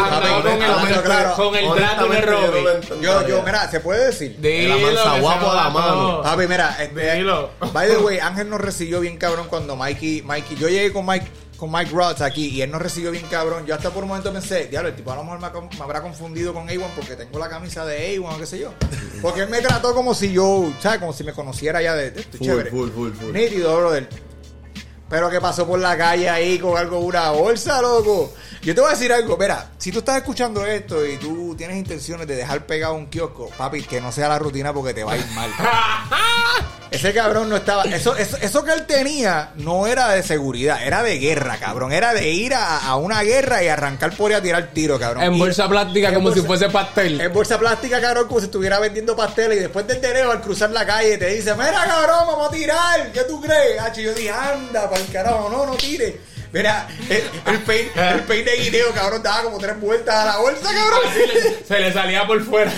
[1.36, 2.60] Con el, con el no lo Robbie.
[2.60, 3.00] intentaría.
[3.00, 4.36] Yo, yo, mira, ¿se puede decir?
[4.40, 6.22] Dilo, La mansa guapo a la mano.
[6.22, 7.50] Papi, mira, este, Dilo.
[7.72, 11.26] by the way, Ángel nos recibió bien cabrón cuando Mikey, Mikey, yo llegué con Mike,
[11.56, 13.64] con Mike Rods aquí y él nos recibió bien cabrón.
[13.66, 15.46] Yo hasta por un momento pensé, diablo, el tipo a lo mejor me,
[15.82, 18.72] habrá confundido con A1 porque tengo la camisa de A1 o qué sé yo.
[19.22, 20.98] Porque él me trató como si yo, ¿sabes?
[21.00, 22.70] Como si me conociera ya de, de esto, Full, chévere.
[22.70, 23.32] full, full, full.
[23.32, 24.08] Nítido, brother.
[25.08, 28.32] Pero que pasó por la calle ahí con algo, una bolsa, loco.
[28.62, 31.76] Yo te voy a decir algo, mira, si tú estás escuchando esto y tú tienes
[31.76, 35.12] intenciones de dejar pegado un kiosco, papi, que no sea la rutina porque te va
[35.12, 35.50] a ir mal.
[36.94, 37.84] Ese cabrón no estaba.
[37.84, 41.92] Eso, eso, eso que él tenía no era de seguridad, era de guerra, cabrón.
[41.92, 45.24] Era de ir a, a una guerra y arrancar por ahí a tirar tiro, cabrón.
[45.24, 47.20] En bolsa plástica en como si fuese pastel.
[47.20, 50.70] En bolsa plástica, cabrón, como si estuviera vendiendo pasteles y después del teneo al cruzar
[50.70, 53.12] la calle te dice, mira, cabrón, vamos a tirar.
[53.12, 53.80] ¿Qué tú crees?
[53.80, 56.33] Hacho, yo dije, anda, para el carajo, no, no tire.
[56.54, 60.36] Mira, el, el, peine, el peine de guineo, cabrón, daba como tres vueltas a la
[60.36, 61.00] bolsa, cabrón.
[61.66, 62.72] Se le salía por fuera.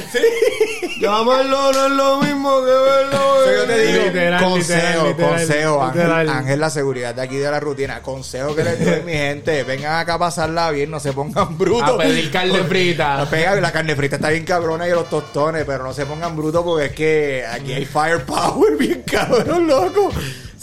[0.99, 3.53] Llamarlo no es lo mismo que verlo.
[3.53, 6.29] Yo te digo, Literal, consejo, literal, literal, consejo, Ángel, literal.
[6.31, 8.01] Ángel, la seguridad de aquí de la rutina.
[8.01, 9.62] Consejo que les doy, mi gente.
[9.65, 11.91] Vengan acá a pasarla bien, no se pongan brutos.
[11.91, 13.17] A pedir carne frita.
[13.19, 16.35] La, pega, la carne frita está bien cabrona y los tostones, pero no se pongan
[16.35, 20.11] brutos porque es que aquí hay firepower bien cabrón, loco.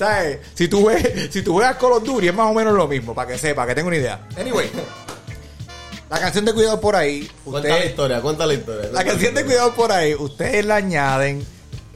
[0.03, 0.39] ¿Sabes?
[0.53, 3.13] Si tú ves, si tú juegas Call of Duty es más o menos lo mismo,
[3.15, 4.27] para que sepa, que tenga una idea.
[4.37, 4.69] Anyway,
[6.09, 8.89] la canción de Cuidado por ahí, Cuenta la historia, cuenta la historia.
[8.91, 11.45] la canción de Cuidado por ahí, ustedes la añaden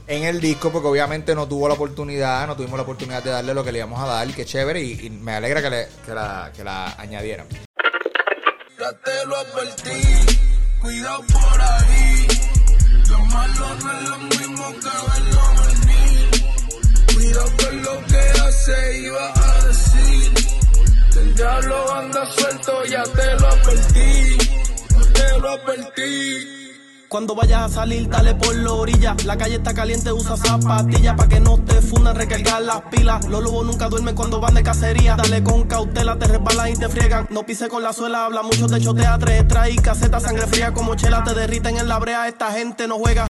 [0.07, 3.53] en el disco porque obviamente no tuvo la oportunidad, no tuvimos la oportunidad de darle
[3.53, 6.13] lo que le íbamos a dar, que chévere, y, y me alegra que, le- que
[6.13, 7.45] la, que la añadieran.
[8.79, 10.01] Ya te lo advertí,
[10.81, 12.27] cuidado por ahí.
[13.09, 15.56] Lo malo no es lo mismo que verlo.
[17.27, 20.33] Cuidado con lo que hace y va a decir.
[21.19, 24.37] El diablo anda suelto, ya te lo advertí.
[25.13, 26.47] Te lo advertí.
[27.09, 29.15] Cuando vayas a salir, dale por la orilla.
[29.25, 33.25] La calle está caliente, usa zapatillas para que no te fundan, recargar las pilas.
[33.25, 35.17] Los lobos nunca duermen cuando van de cacería.
[35.17, 37.27] Dale con cautela, te resbalan y te friegan.
[37.29, 39.17] No pise con la suela, habla mucho de chotea.
[39.17, 41.25] Tres trae caseta, sangre fría como chela.
[41.25, 43.27] Te derriten en la brea, esta gente no juega.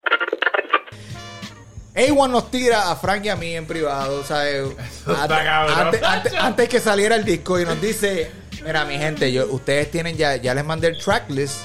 [1.96, 4.66] A1 nos tira a Frank y a mí en privado, ¿sabes?
[5.06, 5.78] Antes, cabrón.
[5.78, 8.30] antes- antes- antes que saliera el disco y nos dice,
[8.64, 11.56] mira mi gente, yo, ustedes tienen ya, ya les mandé el tracklist,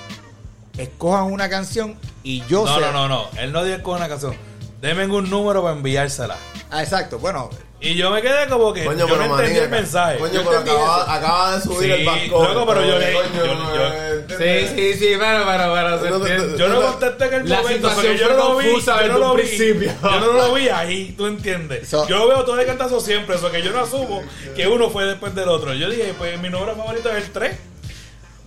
[0.78, 2.82] escojan una canción y yo No, sé...
[2.82, 3.30] no, no, no.
[3.40, 4.36] Él no dio con una canción.
[4.80, 6.38] Denme un número para enviársela.
[6.72, 7.50] Ah, exacto, bueno,
[7.82, 10.18] Y yo me quedé como que Coño, yo pero no entendí el mensaje.
[10.20, 12.54] Coño, Yo pero acaba, acaba de subir Sí, el balcón.
[12.54, 14.11] loco, pero yo le- Coño, yo- yo- eh,
[14.42, 16.58] Sí, sí, sí, pero, pero, pero, se No, no, entiende.
[16.58, 18.66] Yo no contesté en el La momento porque yo no lo vi.
[18.82, 19.42] Yo no lo vi.
[19.44, 19.94] principio.
[20.02, 21.88] Yo no lo vi ahí, tú entiendes.
[21.90, 24.22] So- yo veo todo el cantazo siempre, eso que yo no asumo
[24.56, 25.74] que uno fue después del otro.
[25.74, 27.58] Yo dije, pues mi número favorito es el 3.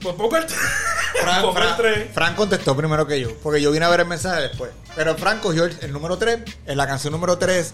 [0.03, 0.59] Pues pongo el 3.
[1.23, 2.09] Fran, pongo el Fran- 3.
[2.13, 4.71] Fran contestó primero que yo, porque yo vine a ver el mensaje después.
[4.95, 7.73] Pero Fran cogió el, el número 3, en la canción número 3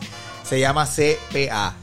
[0.49, 1.75] se llama CPA,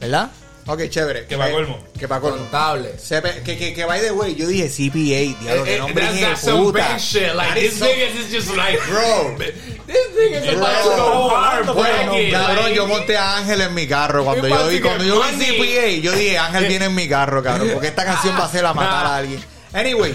[0.00, 0.30] ¿verdad?
[0.64, 1.26] Ok, chévere.
[1.26, 1.78] Que pa' Eh, colmo.
[1.98, 2.36] Que pa' colmo.
[2.38, 2.94] Contable.
[2.96, 6.04] CP que, que, que by the way, yo dije CPA, diablo, que Eh, eh, nombre
[6.04, 6.98] that's- that's some puta.
[7.00, 7.34] shit.
[7.34, 10.96] Like, this is so- nigga is just like, Bro, this nigga is Bro.
[10.96, 12.30] go hard, Bueno, Frankie.
[12.30, 15.44] cabrón, Like, yo monté a Ángel en mi carro cuando yo vi cuando yo vi.
[15.46, 18.64] CPA, yo dije, Ángel viene en mi carro, cabrón, porque esta canción va a ser
[18.64, 19.42] a matar a alguien.
[19.74, 20.14] Anyway,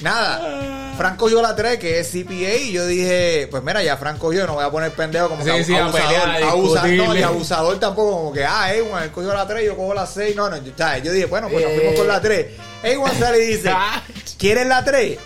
[0.00, 0.81] nada.
[0.96, 4.46] Fran cogió la 3, que es CPA, y yo dije, pues mira, ya Fran cogió,
[4.46, 6.28] no voy a poner pendejo como Sí, que sí, abusador.
[6.28, 9.76] a abusador, no, y abusador tampoco, como que, ah, Ewan, él cogió la 3, yo
[9.76, 10.36] cojo la 6.
[10.36, 11.76] No, no, yo, yo dije, bueno, pues nos Eh.
[11.78, 12.46] fuimos con la 3.
[12.82, 13.72] Ewan sale y dice,
[14.38, 15.18] ¿quieres la 3?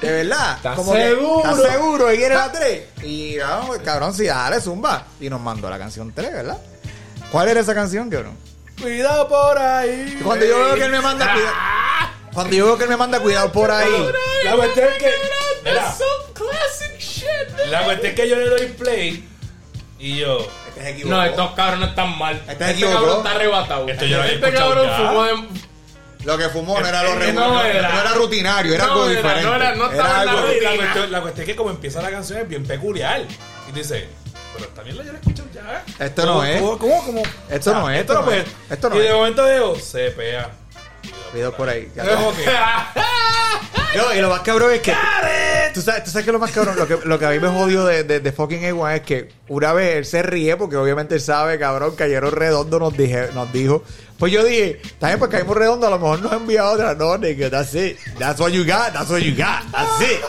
[0.00, 0.56] ¿De verdad?
[0.56, 1.38] ¿Estás Como seguro?
[1.52, 2.82] ¿Estás seguro que quieres la 3?
[3.04, 5.06] Y vamos, cabrón, sí, dale, zumba.
[5.20, 6.58] Y nos mandó la canción 3, ¿verdad?
[7.30, 8.36] ¿Cuál era esa canción, cabrón?
[8.80, 10.16] Cuidado por ahí.
[10.18, 11.54] Y Cuando yo veo que él me manda cuidado.
[12.32, 14.08] Cuando yo veo que él me manda cuidado por ahí.
[14.44, 15.10] La cuestión es que.
[15.64, 15.94] Mira,
[17.70, 19.28] la cuestión es que yo le doy play.
[19.98, 20.46] Y yo.
[21.04, 22.34] No, estos cabrones están mal.
[22.36, 22.94] Este Este, equivocó.
[22.96, 23.88] cabrón está arrebatado.
[23.88, 24.96] Esto yo lo había este escuchado cabrón ya.
[24.96, 25.62] fumó de...
[26.24, 27.48] Lo que fumó no era lo Eh, regular.
[27.48, 28.12] no No, era.
[28.14, 29.42] rutinario, era No algo diferente.
[29.42, 30.70] no era- no estaba en la rutina.
[30.70, 33.22] La cuestión, la cuestión es que como empieza la canción es bien peculiar.
[33.68, 34.08] Y dice,
[34.56, 35.84] pero también la yo la escucho ya.
[36.04, 36.60] Esto no ¿Cómo- es.
[36.60, 36.78] ¿Cómo?
[36.78, 37.22] cómo?
[37.50, 40.50] Esto no es, Esto esto no es, esto no y de momento digo, CPA.
[41.30, 41.90] Cuidado por ahí.
[43.94, 44.94] No, y lo más cabrón es que.
[45.74, 47.48] ¿Tú sabes, tú sabes que lo más cabrón, lo que, lo que a mí me
[47.48, 51.14] jodió de, de, de fucking A1 es que una vez él se ríe, porque obviamente
[51.14, 53.82] él sabe, cabrón, que ayer Redondo nos, dije, nos dijo.
[54.18, 56.94] Pues yo dije, está bien, pues Caímos Redondo a lo mejor nos envía otra.
[56.94, 57.98] No, nigga, that's it.
[58.18, 59.70] That's what you got, that's what you got.
[59.70, 60.20] That's it.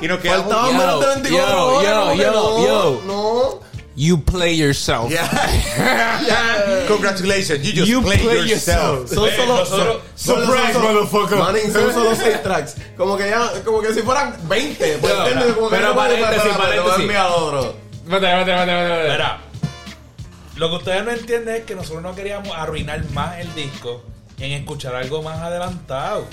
[0.00, 0.52] Y nos quedamos.
[0.52, 1.84] Faltaban Yo, menos de 24 yo, horas.
[1.86, 3.02] yo, yo, no, yo.
[3.06, 3.63] No.
[3.96, 5.10] You play yourself.
[5.10, 5.28] Yeah.
[6.26, 6.86] Yeah.
[6.88, 9.08] Congratulations, you just You played play yourself.
[9.08, 9.64] Son Eh, solo.
[9.64, 11.38] son- Surprise, motherfucker.
[11.38, 12.74] Manning, son solo 6 tracks.
[12.96, 14.98] Como que ya, como que si fueran 20.
[14.98, 15.54] Pues, No, ¿entiendes?
[15.54, 17.00] Como que pero puede- paréntesis, paréntesis.
[17.04, 19.12] espérate, espérate, espérate.
[19.12, 19.38] Mira,
[20.56, 24.02] lo que ustedes no entienden es que nosotros no queríamos arruinar más el disco
[24.38, 26.26] en escuchar algo más adelantado.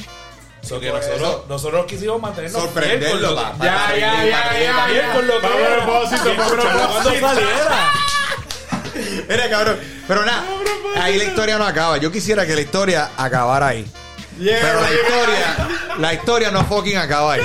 [0.62, 5.28] So que nosotros, eso- nosotros quisimos mantenernos Sorprenderlo, con lo- Ya, ya, ya, ya, con
[5.28, 5.86] lo que era.
[6.88, 7.92] cuando saliera.
[9.28, 9.80] Mira, cabrón.
[10.08, 10.44] Pero nada,
[11.02, 11.98] ahí la historia no acaba.
[11.98, 13.86] Yo quisiera que la historia acabara ahí.
[14.62, 15.68] Pero la historia,
[16.00, 17.42] la historia no fucking acaba ahí.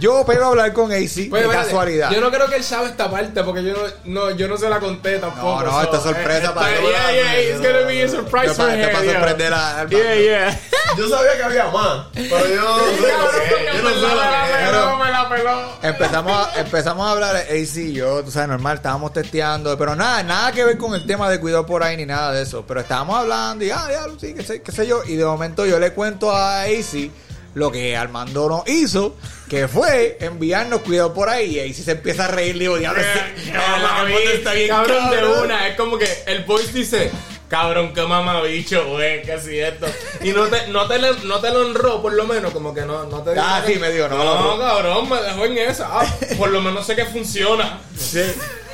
[0.00, 2.10] Yo pego a hablar con AC Pues, de espérate, casualidad.
[2.10, 4.68] Yo no creo que él sabe esta parte porque yo no, no, yo no se
[4.68, 5.62] la conté tampoco.
[5.62, 6.90] No, no, esta es sorpresa para Yeah, todos.
[6.92, 8.90] yeah, yeah, it's gonna be a surprise Te for him.
[8.92, 9.12] pa' yeah.
[9.12, 10.60] sorprender a- al Yeah, yeah.
[10.96, 12.06] Yo sabía que había más.
[12.12, 13.66] Pero yo no sé.
[13.76, 15.68] Yo no sé lo que me la peló.
[15.82, 20.22] Empezamos a, empezamos a hablar, AC y yo, tú sabes, normal, estábamos testeando, pero nada,
[20.22, 22.64] nada que ver con el tema de cuidado por ahí ni nada de eso.
[22.66, 25.02] Pero estábamos hablando y, ah, ya, sí, qué sé, qué sé yo.
[25.04, 27.10] Y de momento yo le cuento a AC
[27.54, 29.16] lo que Armando nos hizo,
[29.48, 31.58] que fue enviarnos cuidado por ahí.
[31.58, 35.44] Y AC se empieza a reír, digo, diablo, el mundo está bien cabrón de cabrón.
[35.44, 35.68] una.
[35.68, 37.10] Es como que el voice dice,
[37.48, 39.86] cabrón, qué mamabicho, güey, que así esto.
[40.22, 43.04] Y no te, no te, no te lo honró, por lo menos, como que no,
[43.04, 44.58] no te dijo Ah, que- sí, me dijo, no, No, no.
[44.62, 45.88] cabrón, me dejó en esa.
[46.00, 47.80] Ah, por lo menos sé que funciona.
[47.96, 48.22] Sí,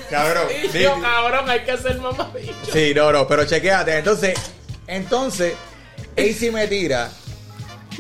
[0.08, 0.44] cabrón.
[0.72, 2.54] Y yo, cabrón, hay que ser mamabicho.
[2.72, 3.98] Sí, no, no, pero chequéate.
[3.98, 4.38] Entonces,
[4.86, 5.52] entonces,
[6.16, 7.10] AC me tira.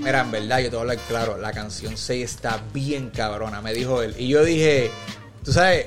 [0.00, 1.36] Mira, en verdad, yo te voy a hablar claro.
[1.36, 4.14] La canción 6 está bien cabrona, me dijo él.
[4.18, 4.90] Y yo dije,
[5.44, 5.86] tú sabes,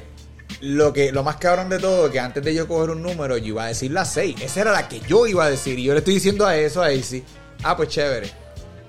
[0.62, 3.48] lo que lo más cabrón de todo, que antes de yo coger un número, yo
[3.48, 4.36] iba a decir la 6.
[4.42, 5.80] Esa era la que yo iba a decir.
[5.80, 7.24] Y yo le estoy diciendo a eso a AC.
[7.64, 8.32] Ah, pues chévere.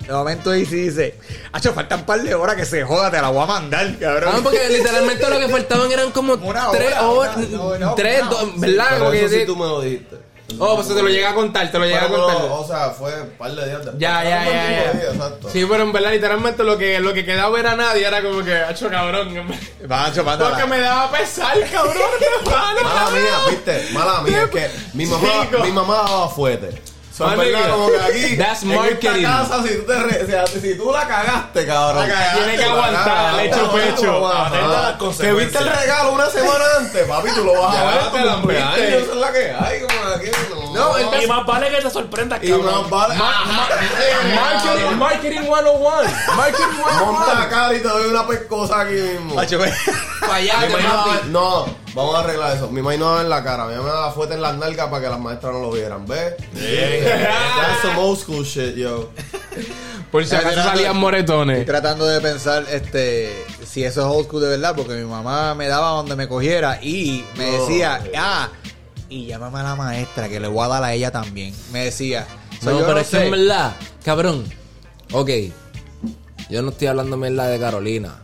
[0.05, 1.15] De momento AC dice,
[1.51, 4.33] Hacho, faltan un par de horas que se joda, te la voy a mandar, cabrón.
[4.35, 7.95] Ah, porque literalmente lo que faltaban eran como Una tres hora, horas, una- no, no,
[7.95, 8.85] tres, una- dos, ¿verdad?
[8.91, 10.17] Pero eso sí tú me lo dijiste.
[10.59, 12.37] Oh, pues te lo llegué a contar, te lo llegué a contar.
[12.49, 13.97] O sea, fue un par de días después.
[13.99, 15.11] Ya, ya, ya, ya.
[15.11, 15.49] exacto.
[15.49, 18.55] Sí, pero en verdad, literalmente lo que, lo que quedaba era nadie, era como que,
[18.55, 19.33] hacho cabrón.
[19.87, 20.51] Macho, mándala.
[20.51, 21.95] Porque me daba pesar, cabrón.
[22.45, 25.27] Mala mía, viste, mala mía, es que mi mamá,
[25.63, 26.81] mi mamá daba fuerte.
[27.23, 29.23] Mami, verdad, como que aquí, that's en esta marketing.
[29.23, 32.07] casa, si tú, te re- sea, si tú la cagaste, cabrón.
[32.09, 34.05] La cagaste, Tiene que aguantar, cagaste, le echo papi, tú pecho.
[34.11, 37.43] lo vas a- Atenta a las Que viste el regalo una semana antes, papi, tú
[37.45, 38.87] lo vas Ya, a ver te la viste.
[38.97, 40.29] esa es la que hay, como aquí,
[40.75, 40.97] no.
[40.97, 42.81] Entonces- Y más vale que te sorprendas, Y cabrón.
[42.81, 43.15] más vale,
[44.35, 46.35] Marketing, marketing 101.
[46.35, 47.05] Marketing 101.
[47.11, 49.35] monta acá y te doy una pescosa aquí mismo.
[49.35, 52.67] Fallate, no no, vamos a arreglar eso.
[52.69, 53.65] Mi mamá no ver la cara.
[53.65, 56.05] Mi mamá me da fuerte en las nalgas para que las maestras no lo vieran.
[56.05, 56.33] ¿Ves?
[56.53, 59.09] That's some old school shit, yo.
[60.11, 61.65] Por si acaso salían Estoy moretones.
[61.65, 65.67] tratando de pensar este si eso es old school de verdad, porque mi mamá me
[65.67, 68.11] daba donde me cogiera y me decía, eh.
[68.17, 68.49] ah,
[69.15, 71.53] y llámame a la maestra que le voy a dar a ella también.
[71.71, 72.27] Me decía,
[72.61, 74.43] so, No, pero no es que en verdad, cabrón.
[75.13, 75.29] Ok,
[76.49, 78.21] yo no estoy hablando en la de Carolina.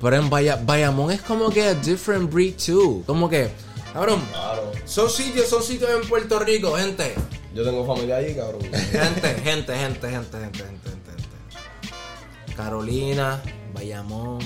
[0.00, 3.02] Pero en Baya- Bayamón es como que a different breed too.
[3.06, 3.50] Como que,
[3.92, 4.72] cabrón, Claro.
[4.86, 7.14] son sitios, son sitios en Puerto Rico, gente.
[7.54, 8.62] Yo tengo familia allí, cabrón.
[8.62, 12.54] Gente, gente, gente, gente, gente, gente, gente, gente.
[12.56, 13.42] Carolina,
[13.74, 14.38] Bayamón,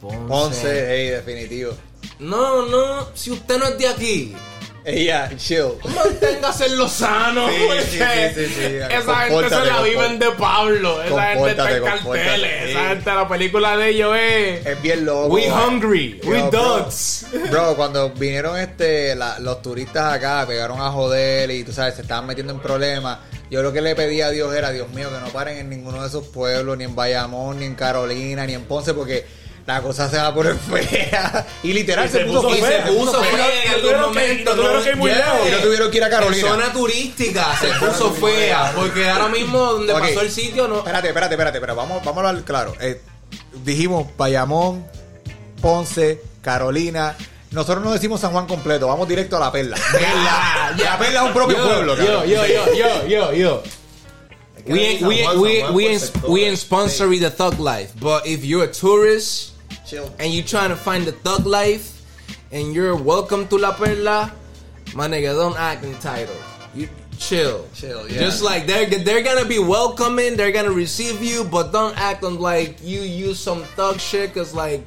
[0.00, 0.18] Ponce.
[0.28, 1.72] Ponce, hey, definitivo.
[2.18, 4.34] No, no, si usted no es de aquí,
[4.86, 5.72] Ella, chill.
[5.82, 7.48] manténgase en lo sano.
[7.48, 8.76] Sí, porque sí, sí, sí, sí.
[8.90, 11.02] Esa gente se la viven de Pablo.
[11.02, 12.70] Esa gente está en carteles.
[12.70, 14.66] Esa gente, la película de ellos es.
[14.66, 15.28] Es bien loco.
[15.34, 17.26] We hungry, we bro, dogs.
[17.50, 22.02] Bro, cuando vinieron este la- los turistas acá, pegaron a joder y tú sabes, se
[22.02, 23.18] estaban metiendo en problemas.
[23.50, 26.02] Yo lo que le pedí a Dios era, Dios mío, que no paren en ninguno
[26.02, 29.24] de esos pueblos, ni en Bayamón, ni en Carolina, ni en Ponce, porque
[29.66, 31.46] la cosa se va a poner fea.
[31.62, 32.84] Y literal Y se, se puso puso fea.
[32.86, 33.30] se puso fea.
[33.30, 34.50] en no algún tuvieron que- y momento.
[34.50, 35.18] no tuvieron que ir muy Yeah.
[35.18, 35.48] lejos.
[35.48, 36.46] Y no tuvieron que ir a Carolina.
[36.48, 38.72] En zona turística se puso fea.
[38.74, 40.78] Porque ahora mismo donde pasó el sitio no.
[40.78, 42.74] Espérate, espérate, espérate, pero vamos, vamos a hablar claro.
[42.80, 43.00] Eh,
[43.64, 44.86] dijimos Bayamón,
[45.62, 47.16] Ponce, Carolina.
[47.50, 49.76] Nosotros no decimos San Juan completo, vamos directo a la perla.
[49.92, 50.74] Perla.
[50.76, 52.28] La perla es un propio Yo, pueblo, yo, cabrón.
[52.28, 53.62] yo, yo, yo, yo, yo.
[54.66, 58.72] We we we we in, we in sponsor the thug life, but if you're a
[58.72, 59.50] tourist
[59.86, 60.12] Chill.
[60.18, 62.02] and you trying to find the thug life
[62.52, 64.32] and you're welcome to La Perla,
[64.94, 66.38] my nigga, don't act entitled.
[66.74, 67.68] You chill.
[67.74, 68.18] Chill, yeah.
[68.18, 72.38] Just like they're they're gonna be welcoming, they're gonna receive you, but don't act on
[72.38, 74.86] like you use some thug shit, cause like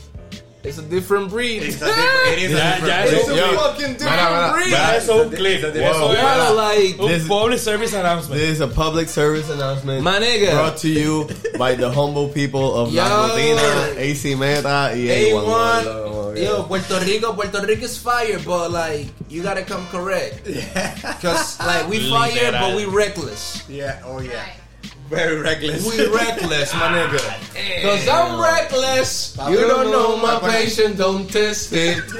[0.67, 1.63] it's a different breed.
[1.63, 3.13] It's a different- it is a different ya, breed.
[3.19, 4.71] It's a Yo, fucking different mira, breed.
[4.71, 5.61] Ya, eso es un clip.
[5.63, 6.11] Wow.
[6.11, 8.41] Eso es like un This- public service announcement.
[8.41, 10.51] This is a public service announcement My nigga.
[10.51, 11.27] brought to you
[11.57, 13.95] by the humble people of La Yo.
[13.97, 15.85] AC Meta y A1.
[15.85, 16.37] A1.
[16.37, 20.45] Yo, Puerto Rico, Puerto Rico is fire, but like you gotta come correct.
[21.21, 22.69] Cause like we fire, Literal.
[22.69, 23.63] but we reckless.
[23.67, 24.45] Yeah, oh yeah.
[25.09, 25.85] Very reckless.
[25.87, 27.23] We reckless, my nigga.
[27.81, 29.35] Cause I'm reckless.
[29.37, 30.51] Papi, You don't know my papi.
[30.51, 32.03] patient, don't test it.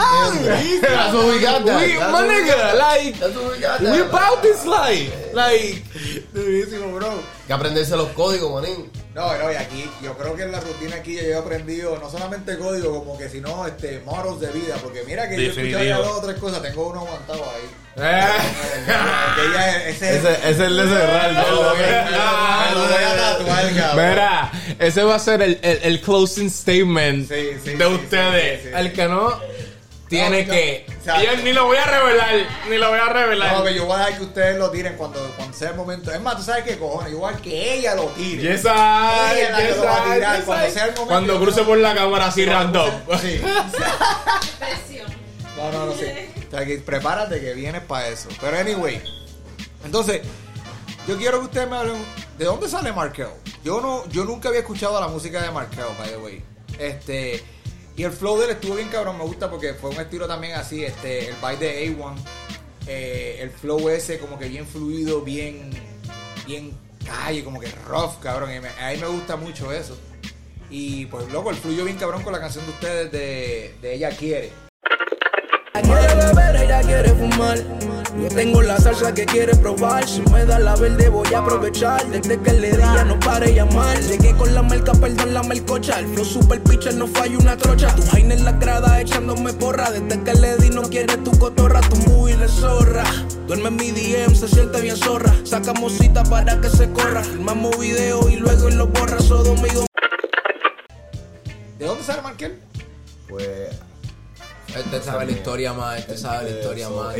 [0.00, 1.80] That's what we got that.
[1.86, 2.78] We, That's my what we nigga, got.
[2.78, 4.08] like That's what we got we that.
[4.08, 5.34] about this life.
[5.34, 5.84] Like
[6.32, 7.20] Durísimo, bro.
[7.46, 8.90] Que aprenderse los códigos, manín.
[9.16, 12.10] No, no, y aquí, yo creo que en la rutina aquí yo he aprendido no
[12.10, 15.84] solamente código, como que sino este moros de vida, porque mira que yo he escuchado
[15.84, 17.70] ya dos o tres cosas, tengo uno aguantado ahí.
[17.98, 21.32] eh, ese, Ese, ese es el de cerrar.
[21.32, 24.08] me lo voy a- me lo voy a tatuar, cabrón.
[24.10, 28.66] Mira, ese va a ser el, el, el closing statement Sí, sí, de sí, ustedes.
[28.74, 29.40] El que no
[30.08, 30.86] tiene No, que.
[31.00, 32.34] o sea, Yo ni lo voy a revelar,
[32.70, 33.56] ni lo voy a revelar.
[33.56, 36.12] No, que yo voy a dejar que ustedes lo tiren cuando, cuando sea el momento.
[36.12, 38.42] Es más, tú sabes qué cojones, yo voy a dejar que ella lo tire.
[38.42, 40.90] Yes, I, Ella es la que yes, lo va a tirar yes, cuando sea el
[40.92, 41.08] momento.
[41.08, 42.90] Cuando cruce por la cámara así random.
[43.20, 43.40] Sí.
[44.58, 45.06] Presión.
[45.56, 46.04] No, no, no, sí.
[46.46, 48.28] O sea, que prepárate que vienes para eso.
[48.42, 49.02] Pero anyway,
[49.86, 50.20] entonces,
[51.08, 51.96] yo quiero que ustedes me hablen.
[52.36, 53.28] ¿De dónde sale Markel?
[53.64, 56.44] Yo no, yo nunca había escuchado la música de Markel, by the way.
[56.78, 57.42] Este.
[57.96, 60.54] Y el flow de él estuvo bien cabrón, me gusta porque fue un estilo también
[60.54, 62.14] así, este, el vibe de A1.
[62.88, 65.70] eh, el flow ese como que bien fluido, bien,
[66.46, 66.70] bien
[67.04, 68.54] calle, como que rough, cabrón.
[68.54, 69.98] Y me- a mí me gusta mucho eso.
[70.70, 74.50] Y pues loco, el fluyó bien cabrón con la canción de ustedes de, Ella Quiere.
[78.20, 80.08] Yo tengo la salsa que quiere probar.
[80.08, 82.04] Si me da la verde, voy a aprovechar.
[82.06, 84.00] Desde que le di, ya no pare llamar.
[84.00, 85.98] Llegué con la marca, perdón, la melcocha.
[85.98, 87.94] El flow super pitcher, no falla una trocha.
[87.94, 89.90] Tu jaina en la grada echándome porra.
[89.90, 91.80] Desde que le di, no quiere tu cotorra.
[91.82, 93.04] Tu muy de zorra.
[93.46, 95.32] Duerme en mi DM, se siente bien zorra.
[95.44, 97.22] Sacamos cita para que se corra.
[97.22, 99.20] Filmamos video y luego él lo borra.
[99.20, 99.84] Sodomigo.
[101.78, 102.65] ¿De dónde sale Markel?
[104.86, 107.14] Este sabe la historia más, este sabe la historia más.
[107.14, 107.18] AP.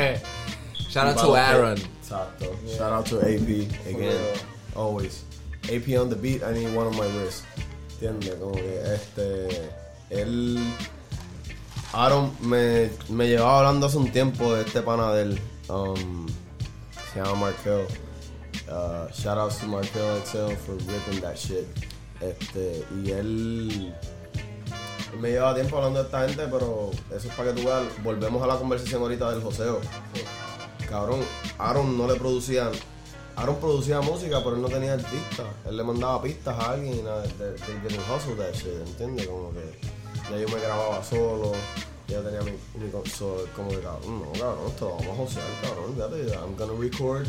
[0.00, 0.20] eh.
[0.90, 1.76] Shout out to Aaron.
[1.76, 2.56] Exacto.
[2.66, 4.16] Shout out to AP again.
[4.74, 5.24] Always.
[5.64, 7.44] AP on the beat, I need one on my wrist.
[8.00, 8.36] ¿Entiendes?
[8.38, 9.70] Como que este.
[10.10, 10.58] Él.
[11.92, 15.40] Aaron me, me llevaba hablando hace un tiempo de este pana de él.
[15.68, 16.26] Um,
[17.12, 17.86] se llama Markel.
[18.70, 21.66] Uh, shout out to Markel XL for ripping that shit.
[22.20, 23.94] Este, y él
[25.20, 27.84] me lleva tiempo hablando de esta gente, pero eso es para que tú veas.
[28.02, 29.80] Volvemos a la conversación ahorita del joseo.
[30.88, 31.20] Cabrón,
[31.58, 32.70] Aaron no le producía.
[33.36, 35.44] Aaron producía música, pero él no tenía artista.
[35.66, 37.24] Él le mandaba pistas a alguien y nada.
[37.24, 39.26] Hustle that shit, ¿entiendes?
[39.28, 39.78] Como que
[40.30, 41.52] ya yo me grababa solo.
[42.08, 45.14] Ya tenía mi, mi con- so, como que cabrón, no, cabrón, esto lo vamos a
[45.16, 45.94] josear, cabrón.
[45.94, 47.26] Fíjate, I'm gonna record,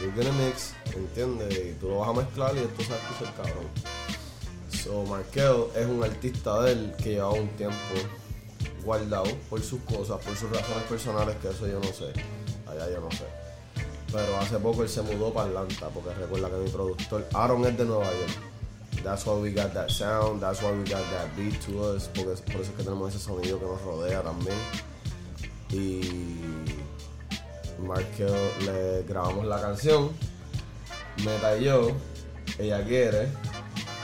[0.00, 1.54] you're gonna mix, ¿entiendes?
[1.54, 3.66] Y tú lo vas a mezclar y esto se va a escuchar, cabrón.
[4.84, 7.76] So, Markel es un artista de él que lleva un tiempo
[8.84, 12.12] guardado por sus cosas, por sus razones personales, que eso yo no sé.
[12.66, 13.24] Allá yo no sé.
[14.12, 17.76] Pero hace poco él se mudó para Atlanta, porque recuerda que mi productor Aaron es
[17.76, 19.02] de Nueva York.
[19.02, 22.40] That's why we got that sound, that's why we got that beat to us, porque
[22.52, 24.56] por eso es que tenemos ese sonido que nos rodea también.
[25.70, 26.00] Y
[27.80, 28.32] Markel
[28.64, 30.10] le grabamos la canción,
[31.24, 31.90] Meta y yo,
[32.58, 33.28] ella quiere,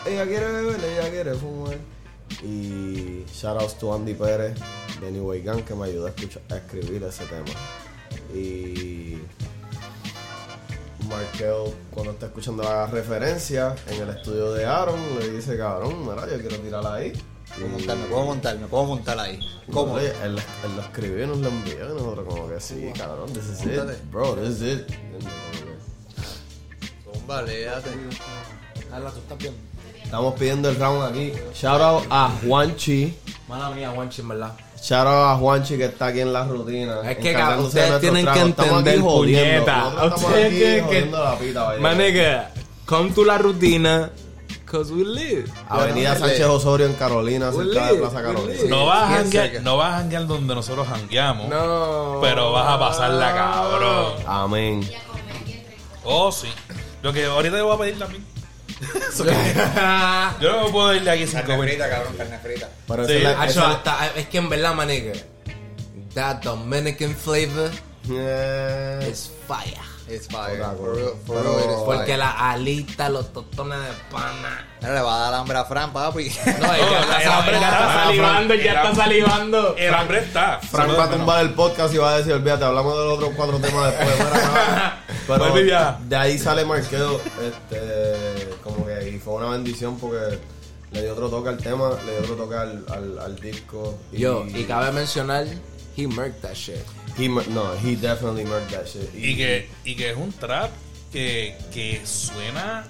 [0.07, 1.79] ella quiere beber, ella quiere fumar.
[2.43, 4.59] Y shout outs to Andy Pérez
[5.01, 7.45] de New Way Gang que me ayudó a, escuchar, a escribir ese tema.
[8.35, 9.19] Y
[11.09, 16.27] Markel, cuando está escuchando la referencia en el estudio de Aaron, le dice: Cabrón, mira,
[16.29, 17.13] yo quiero tirarla ahí.
[17.55, 19.39] Puedo montar, me puedo montar, me puedo montar ahí.
[19.73, 19.95] ¿Cómo?
[19.95, 21.75] Oye, él, él lo escribió y nos lo envió.
[21.75, 24.11] Y nosotros, como que sí, cabrón, this is it.
[24.11, 24.93] Bro, this is it.
[28.91, 29.74] Carla, tú estás bien.
[30.05, 31.33] Estamos pidiendo el round aquí.
[31.55, 33.17] Shout out a Juanchi.
[33.49, 34.53] Mala mía, Juanchi, en verdad.
[34.81, 37.11] Shout out a Juanchi que está aquí en la rutina.
[37.11, 39.89] Es que, cabrón, de ustedes tienen que entender, puñeta.
[40.15, 42.51] Ustedes que- la pita,
[42.85, 44.11] come to la rutina,
[44.67, 45.51] cause we live.
[45.69, 48.61] Avenida Sánchez Osorio en Carolina, cerca de Plaza Carolina.
[48.69, 49.61] No vas, a cerca.
[49.61, 51.49] no vas a janguear donde nosotros jangueamos.
[51.49, 52.19] No.
[52.21, 54.13] Pero vas a pasarla, cabrón.
[54.27, 54.89] Amén.
[56.05, 56.49] Oh, sí.
[57.03, 58.34] Lo que ahorita te voy a pedir también.
[60.41, 61.69] Yo no me puedo ir de aquí sin Carne comer.
[61.71, 62.69] frita, cabrón, carne frita.
[62.87, 63.13] Pero Sí.
[63.15, 65.13] esa es la- Hacho, esa es la- hasta- es que en verdad, my nigga,
[66.15, 67.71] that Dominican flavor,
[68.11, 69.79] Eh, Es fire.
[70.07, 70.61] It's fire.
[70.61, 71.01] Otra For cosa.
[71.01, 72.19] real- for Pero- real, it is Porque fire.
[72.19, 74.67] la alita, los tostones de pana.
[74.83, 76.25] Mira, le va a dar hambre a Fran, papi.
[76.29, 76.31] No,
[76.75, 79.77] está, el hambre ya está, está salivando, ya está salivando.
[79.79, 80.61] El hambre está.
[80.61, 83.05] Frank Solo va a de tumbar el podcast y va a decir, olvídate, hablamos de
[83.07, 84.19] los otros cuatro temas después.
[84.19, 85.99] mira, Pero Vuelve ya.
[86.03, 88.44] de ahí sale Marqueo, este, y
[89.25, 90.39] fue una bendición porque
[90.93, 93.99] le dio otro toque al tema, le dio otro toque al, al, al disco.
[94.13, 95.47] Yo, y cabe mencionar,
[95.97, 96.77] he murked that shit.
[97.19, 99.13] He, mur- no, he definitely murked that shit.
[99.15, 100.71] Y que, y que es un trap
[101.13, 102.87] que, que suena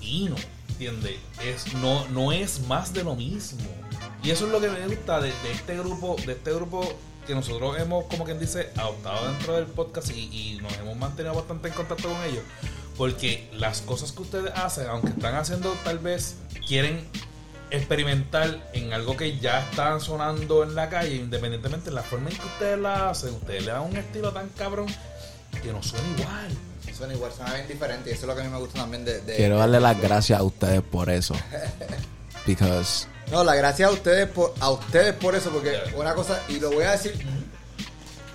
[0.00, 0.36] fino,
[0.70, 1.16] ¿entiendes?
[1.44, 3.60] Es, no, no es más de lo mismo.
[4.22, 6.88] Y eso es lo que me gusta de, de este grupo, de este grupo
[7.26, 10.20] que nosotros hemos, como quien dice, adoptado dentro del podcast y,
[10.54, 12.42] y nos hemos mantenido bastante en contacto con ellos.
[12.96, 16.36] Porque las cosas que ustedes hacen, aunque están haciendo tal vez,
[16.66, 17.06] quieren
[17.70, 22.36] experimentar en algo que ya están sonando en la calle, independientemente de la forma en
[22.36, 24.86] que ustedes la hacen, ustedes le dan un estilo tan cabrón
[25.62, 26.48] que no suena igual.
[26.96, 28.08] Suena igual, suena bien diferente.
[28.08, 29.20] Y eso es lo que a mí me gusta también de.
[29.20, 31.34] de- Quiero darle las gracias a ustedes por eso.
[32.46, 36.60] Because No, la gracias a ustedes por, a ustedes por eso, porque una cosa, y
[36.60, 37.14] lo voy a decir,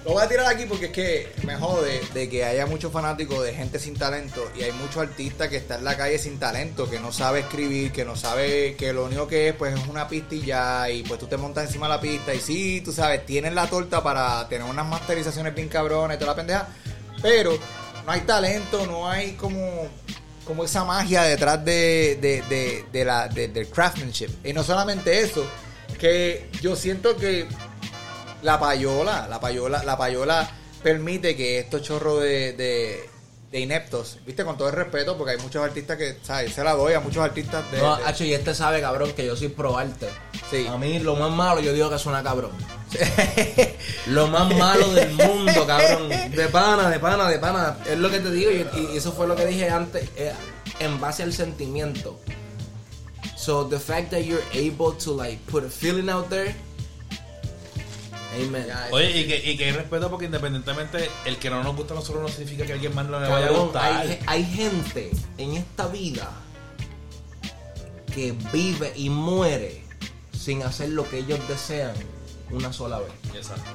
[0.04, 3.44] lo voy a tirar aquí porque es que me jode de que haya muchos fanáticos
[3.46, 6.90] de gente sin talento y hay muchos artistas que están en la calle sin talento,
[6.90, 10.08] que no sabe escribir, que no sabe, que lo único que es pues es una
[10.08, 12.92] pista y ya, y pues tú te montas encima de la pista y sí, tú
[12.92, 16.68] sabes, tienen la torta para tener unas masterizaciones bien cabronas y toda la pendeja,
[17.22, 17.58] pero
[18.06, 19.88] no hay talento, no hay como
[20.46, 24.30] como esa magia detrás de, de, de, la, de- del craftsmanship.
[24.44, 25.46] Y no solamente eso,
[26.00, 27.48] que yo siento que
[28.44, 30.50] la payola, la payola, la payola
[30.84, 33.10] permite que estos chorros de, de,
[33.52, 36.54] de ineptos, viste, con todo el respeto, porque hay muchos artistas que, ¿sabes?
[36.54, 37.78] Se la doy a muchos artistas de.
[37.80, 40.08] No, de- Hacho, y este sabe, cabrón, que yo soy pro arte.
[40.50, 40.66] Sí.
[40.68, 42.52] A mí lo más malo yo digo que suena cabrón.
[44.08, 46.10] Lo más malo del mundo, cabrón.
[46.10, 47.78] De pana, de pana, de pana.
[47.90, 50.10] Es lo que te digo y, y eso fue lo que dije antes.
[50.18, 50.34] eh,
[50.80, 52.20] en base al sentimiento.
[53.38, 56.54] So the fact that you're able to like put a feeling out there.
[58.34, 58.66] Amen.
[58.92, 61.98] Oye, y que, y que hay respeto porque independientemente el que no nos gusta a
[61.98, 63.94] nosotros no significa que a alguien más no le vaya a gustar.
[63.94, 66.32] hay, hay gente en esta vida
[68.14, 69.84] que vive y muere
[70.32, 71.94] sin hacer lo que ellos desean
[72.52, 73.12] una sola vez.
[73.36, 73.70] Exacto.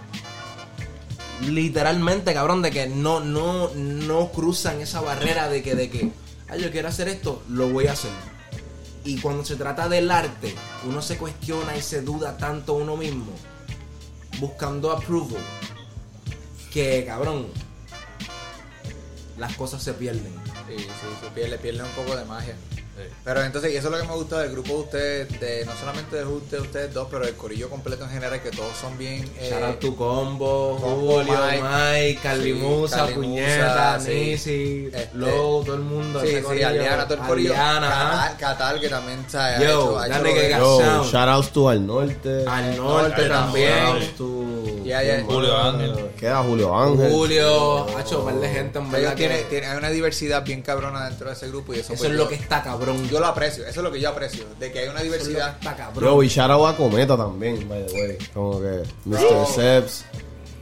[1.43, 6.11] Literalmente, cabrón, de que no, no, no cruzan esa barrera de que, de que,
[6.49, 8.11] ah, yo quiero hacer esto, lo voy a hacer.
[9.05, 10.55] Y cuando se trata del arte,
[10.89, 13.33] uno se cuestiona y se duda tanto uno mismo,
[14.39, 15.43] buscando approval,
[16.73, 17.47] que, cabrón,
[19.39, 20.35] las cosas se pierden.
[20.69, 20.87] Sí, sí,
[21.21, 22.57] se pierde, pierde un poco de magia.
[22.97, 23.03] Sí.
[23.25, 25.73] Pero entonces, y eso es lo que me gusta del grupo de ustedes, de, no
[25.79, 29.31] solamente de ustedes, ustedes dos, pero del corillo completo en general, que todos son bien...
[29.39, 31.63] eh, Shout out to Combo, Combo, Julio, Mike.
[31.63, 34.15] Mike, Carlimusa, Sí, Puñeta, Carlimusa, sí.
[34.15, 36.21] Nisi, Este, Low, todo el mundo.
[36.23, 36.63] Sí, sí.
[36.63, 37.53] Aliana, todo el corillo.
[37.53, 38.37] Aliana, Catal.
[38.39, 39.27] Catal, que también.
[39.31, 41.11] Yo, ha hecho, hecho que Yo, Sound.
[41.13, 42.45] shoutouts to al norte.
[42.49, 43.75] Al norte Al también.
[43.99, 44.76] Shoutouts to.
[44.87, 45.15] Ya, ya.
[45.17, 45.57] ¿quién Julio?
[45.59, 46.11] Ángel.
[46.19, 47.11] Queda Julio Ángel.
[47.11, 49.15] Julio, ha hecho par de gente en verdad.
[49.15, 52.03] tiene, que- tiene- hay una diversidad bien cabrona dentro de ese grupo y eso, Eso
[52.03, 53.09] pues, es yo- lo que está cabrón.
[53.09, 55.13] Yo lo aprecio, eso es lo que yo aprecio, de que hay una Eso es
[55.27, 55.57] diversidad.
[55.59, 56.05] está cabrón.
[56.05, 58.19] Yo, y shout a Cometa también, by the way.
[58.33, 59.47] Como que Mr.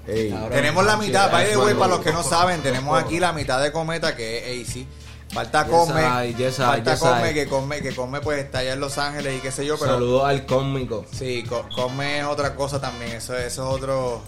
[0.07, 0.31] Ey.
[0.31, 0.51] Cabrón.
[0.51, 3.63] Tenemos la mitad, by the way, para los que no saben, tenemos aquí la mitad
[3.63, 4.87] de Cometa que es AC.
[5.35, 7.35] Falta yes, I, falta yes, Come, I.
[7.35, 9.95] que Come, que Come pues está allá en Los Ángeles y qué sé yo, pero
[9.95, 11.05] Saludos al cómico.
[11.13, 14.23] sí, Co- Come es otra cosa también, eso, eso es otro,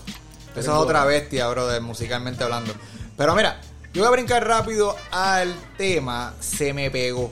[0.50, 2.74] eso es otra bestia, bro, de musicalmente hablando.
[3.16, 3.60] Pero mira,
[3.94, 7.30] yo voy a brincar rápido al tema, se me pegó.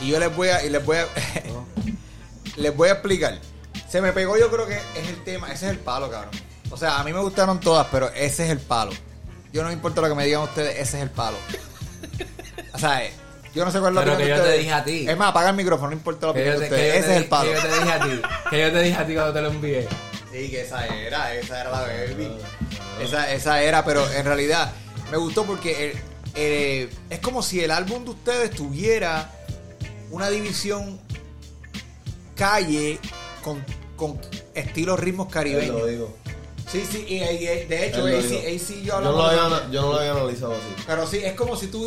[0.00, 1.06] Y yo les voy a, y les voy a,
[2.56, 3.38] les voy a explicar.
[3.88, 6.30] Se me pegó, yo creo que es el tema, ese es el palo, cabrón.
[6.70, 8.92] O sea, a mí me gustaron todas, pero ese es el palo.
[9.52, 11.36] Yo no me importa lo que me digan ustedes, ese es el palo.
[12.72, 13.12] O sea, eh,
[13.54, 14.60] yo no sé cuál es la Pero opinión que te ustedes.
[14.64, 15.06] dije a ti.
[15.08, 16.94] Es más, apaga el micrófono, no importa la Que opinión yo de te- que ustedes.
[16.94, 17.50] yo Ese te es el palo.
[17.50, 18.22] Que yo te dije a ti.
[18.50, 19.88] Que yo te dije a ti cuando te lo envié.
[20.32, 22.32] Sí, que esa era, esa era la baby.
[23.02, 24.72] Esa, esa era, pero en realidad
[25.10, 25.94] me gustó porque eh,
[26.34, 29.30] eh, es como si el álbum de ustedes tuviera
[30.10, 30.98] una división
[32.34, 32.98] calle
[33.44, 33.64] con,
[33.96, 34.18] con
[34.54, 35.88] estilos ritmos lo caribeños.
[35.88, 36.16] digo.
[36.72, 38.32] Sí, sí, y, y- de hecho, AC.
[38.46, 40.84] AC y yo Yo no, lo había, yo no lo había analizado así.
[40.86, 41.86] Pero sí, es como si tú,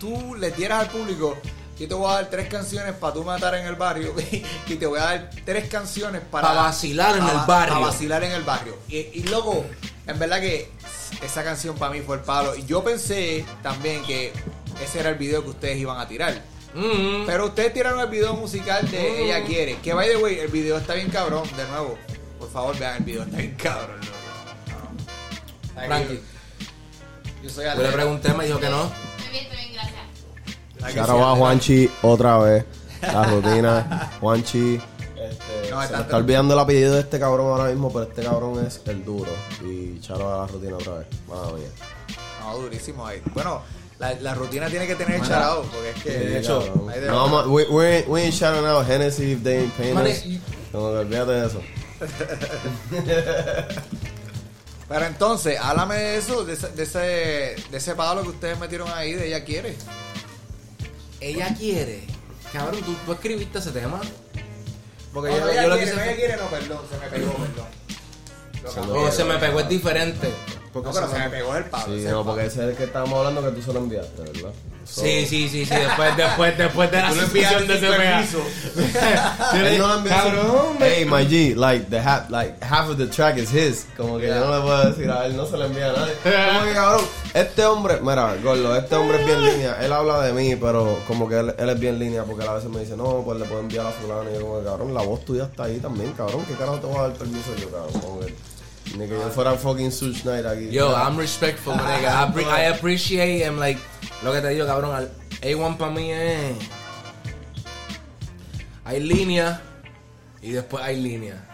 [0.00, 1.36] tú, le dieras al público,
[1.78, 4.14] yo te voy a dar tres canciones para tú matar en el barrio
[4.66, 6.48] y te voy a dar tres canciones para...
[6.48, 7.74] Pa' vacilar en pa- el barrio.
[7.74, 8.78] Para vacilar en el barrio.
[8.88, 9.66] Y, y luego,
[10.06, 10.70] en verdad que
[11.22, 12.56] esa canción para mí fue el palo.
[12.56, 14.32] Y yo pensé también que
[14.82, 16.42] ese era el video que ustedes iban a tirar.
[16.74, 17.26] Mm.
[17.26, 19.22] Pero ustedes tiraron el video musical de Mm.
[19.24, 19.76] Ella Quiere.
[19.80, 21.42] Que by the way, el video está bien cabrón.
[21.56, 21.98] De nuevo,
[22.38, 24.00] por favor vean el video, está bien cabrón.
[24.00, 25.74] loco.
[25.74, 25.86] No.
[25.86, 26.20] Frankie.
[27.42, 28.84] Yo soy Yo le pregunté, me dijo que no.
[29.18, 30.94] Estoy bien, estoy bien, gracias.
[30.94, 32.64] Shout out a Juanchi otra vez.
[33.02, 34.10] La rutina.
[34.20, 34.80] Juanchi.
[35.16, 38.04] Este, No, se está- me está olvidando el apellido de este cabrón ahora mismo, pero
[38.04, 39.30] este cabrón es el duro.
[39.64, 41.06] Y out a la rutina otra vez.
[41.28, 41.68] Madre mía.
[42.40, 43.20] No, durísimo ahí.
[43.34, 43.62] Bueno,
[43.98, 46.10] la, la rutina tiene que tener charao, porque es que.
[46.10, 47.06] De hecho, Cabrón.
[47.06, 50.40] no, we, we, ain't- we ain't shouting out Hennessy if they ain't paying Mane- us.
[50.72, 51.60] Como que olvídate de eso.
[54.88, 56.98] Pero entonces, háblame de eso, de ese, de ese,
[57.70, 59.76] de ese palo que ustedes metieron ahí, de ella quiere.
[61.20, 62.06] Ella quiere.
[62.52, 64.00] Cabrón, tú, tú escribiste ese tema.
[65.12, 66.04] Porque No, yo, no, ella yo lo quiere, quise.
[66.04, 67.66] no, ella quiere, no, perdón, se me pegó, perdón.
[68.62, 69.12] Lo cambié.
[69.12, 70.30] Se me pegó, es diferente.
[70.82, 71.84] Porque No, pero se me- pegó el palo.
[71.86, 74.50] Sí, no, porque ese es el que estábamos hablando que tú se lo enviaste, ¿verdad?
[74.84, 75.74] So- Sí, sí, sí, sí.
[75.74, 77.96] Después, después, después de la Tú lo enviaste suspensión de CPA.
[78.12, 78.38] permiso.
[79.54, 83.06] Él no lo envió Cabrón, Hey, my G, like, the half, like, half of the
[83.06, 83.86] track is his.
[83.96, 86.12] Como que yo no le puedo decir a él, no se le envía a nadie.
[86.52, 87.04] Como que, cabrón,
[87.34, 89.76] este hombre, mira, Gordo, este hombre es bien línea.
[89.80, 92.54] Él habla de mí, pero como que él, él es bien línea porque él a
[92.54, 94.30] veces me dice, no, pues le puedo enviar a fulano.
[94.30, 96.44] Y yo como que, cabrón, la voz tuya está ahí también, cabrón.
[96.46, 98.00] ¿Qué carajo te voy a dar permiso yo, cabrón?
[98.00, 98.34] Como que,
[98.94, 100.70] ni que yo fuera fucking Such Knight aquí.
[100.70, 102.08] Yo, I'm respectful, my nigga.
[102.10, 103.80] I, appre- I appreciate him, like,
[104.22, 104.94] lo que te digo, cabrón.
[104.94, 105.10] al-
[105.42, 106.56] A1 para mí es.
[108.84, 109.60] Hay línea
[110.40, 111.44] y después hay línea.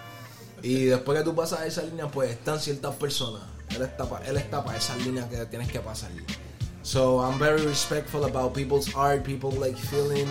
[0.63, 3.43] Y después que tú pasas esa línea, pues están ciertas personas.
[3.71, 6.11] Él está para él está pa esas líneas que tienes que pasar.
[6.83, 10.27] So I'm very respectful about people's art, people like feeling.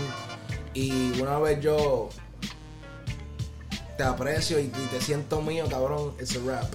[0.73, 2.09] Y una vez yo
[3.97, 6.71] te aprecio y, y te siento mío, cabrón, it's a rap.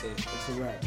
[0.00, 0.06] Sí.
[0.16, 0.82] It's a rap.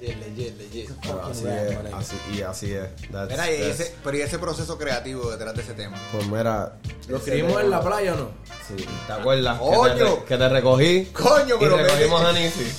[0.00, 0.90] Legit, legit, legit.
[1.02, 2.84] Pero así rap, es, así, y así es.
[3.10, 5.96] That's- Mira, y that's- ese, pero y ese proceso creativo detrás de ese tema.
[6.12, 6.72] Pues mira.
[7.08, 8.30] ¿Lo escribimos en la playa o no?
[8.66, 9.58] Sí, ¿te acuerdas?
[9.58, 10.24] Que te, ¡Coño!
[10.24, 11.04] que te recogí.
[11.06, 12.72] Coño, y pero que- recogimos a Nisi.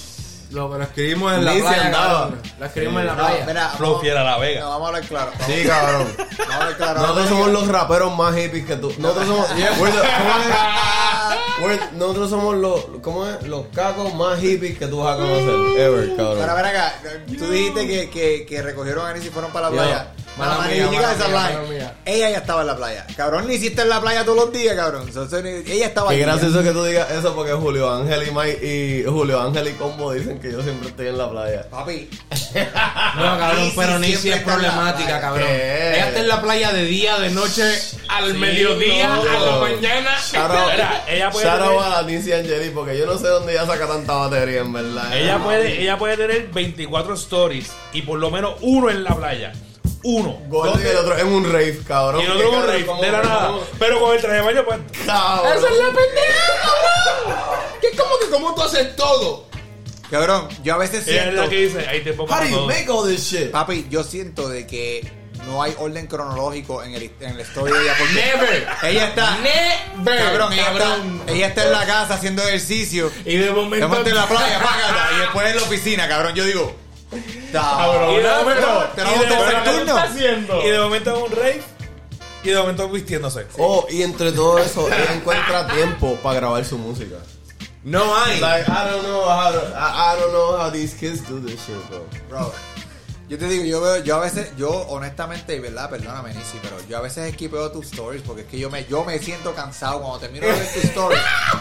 [0.52, 2.08] Lo, lo escribimos en la playa, andaba.
[2.22, 2.42] cabrón.
[2.60, 3.46] Lo escribimos en la No, playa.
[3.46, 4.62] mira, Flow vamos- Fiera La Vega.
[4.62, 5.32] No, vamos a hablar claro.
[5.40, 6.08] Vamos, Sí, cabrón.
[6.18, 7.00] vamos a hablar claro.
[7.02, 8.92] Nosotros somos los raperos más hippies que tú.
[8.98, 9.48] Nosotros somos.
[11.94, 12.86] nosotros somos los.
[13.02, 13.48] ¿Cómo es?
[13.48, 15.80] Los cacos más hippies que tú vas a conocer.
[15.82, 16.56] Ever, Para cabrón.
[16.56, 16.94] ver acá,
[17.38, 20.12] tú dijiste que, que, que recogieron a Anis y fueron para la playa.
[20.40, 21.94] Mala mía, mala mía, mía.
[22.06, 23.06] Ella ya estaba en la playa.
[23.16, 25.04] Cabrón, ni hiciste en la playa todos los días, cabrón.
[25.08, 29.04] Entonces, ella estaba Qué gracioso que tú digas eso porque Julio Ángel y Mike y
[29.10, 31.68] Julio Ángel y Combo dicen que yo siempre estoy en la playa.
[31.70, 32.10] Papi,
[33.16, 35.22] No, cabrón, Nisi pero Nisi siempre es problemática, playa.
[35.22, 35.48] cabrón.
[35.48, 35.90] ¿Qué?
[35.96, 37.64] Ella está en la playa de día, de noche,
[38.08, 39.22] al mediodía, no.
[39.22, 40.10] a la mañana.
[40.20, 43.54] Shout out- Mira, ella puede tener- a la Nisi Angeli porque yo no sé dónde
[43.54, 45.16] ella saca tanta batería en verdad.
[45.18, 49.54] Ella puede, ella puede tener 24 stories y por lo menos uno en la playa.
[50.04, 50.40] Uno.
[50.48, 52.22] Gordo y el otro en un rave, cabrón.
[52.22, 53.52] Y el otro ¿Qué un rave, ¿Cómo- de la nada.
[53.78, 54.80] Pero con el traje de baño, pues.
[55.06, 55.58] Cabrón.
[55.58, 57.60] ¡Esa es la pendeja, cabrón!
[57.82, 59.48] ¿Qué es como que cómo tú haces todo?
[60.10, 61.44] cabrón, yo a veces Ella es siento.
[61.44, 62.68] la que dice, hay tiempo How para do you todo.
[62.68, 63.52] make all this shit?
[63.52, 65.08] Papi, yo siento de que
[65.46, 67.94] no hay orden cronológico en el, en la story de ella.
[68.00, 68.68] Porque Never.
[68.84, 69.38] ella está.
[69.38, 70.18] Never.
[70.26, 71.18] Cabrón, ella, cabrón.
[71.20, 73.12] Está, ella está en la casa haciendo ejercicio.
[73.24, 73.88] Y de De momento.
[73.88, 76.34] momento en la playa, págata, y después en la oficina, cabrón.
[76.34, 76.76] Yo digo.
[77.52, 79.98] Cabrón, Y de momento, tenemos y de tercer momento- turno.
[79.98, 80.62] haciendo?
[80.64, 81.62] Y de momento en un rave.
[82.44, 83.48] Y de momento vistiéndose.
[83.58, 87.16] Oh, y entre todo eso, ella encuentra tiempo para grabar su música.
[87.84, 88.40] No hay.
[88.40, 91.60] Like, I don't know how to, I, I don't know how these kids do this
[91.66, 92.06] shit, bro.
[92.30, 92.54] Bro,
[93.30, 96.78] yo te digo, yo veo, yo a veces, yo honestamente, y verdad, perdóname, Nisi, pero
[96.90, 100.02] yo a veces esquipeo tus stories porque es que yo me, yo me siento cansado
[100.02, 101.16] cuando termino de ver tu story.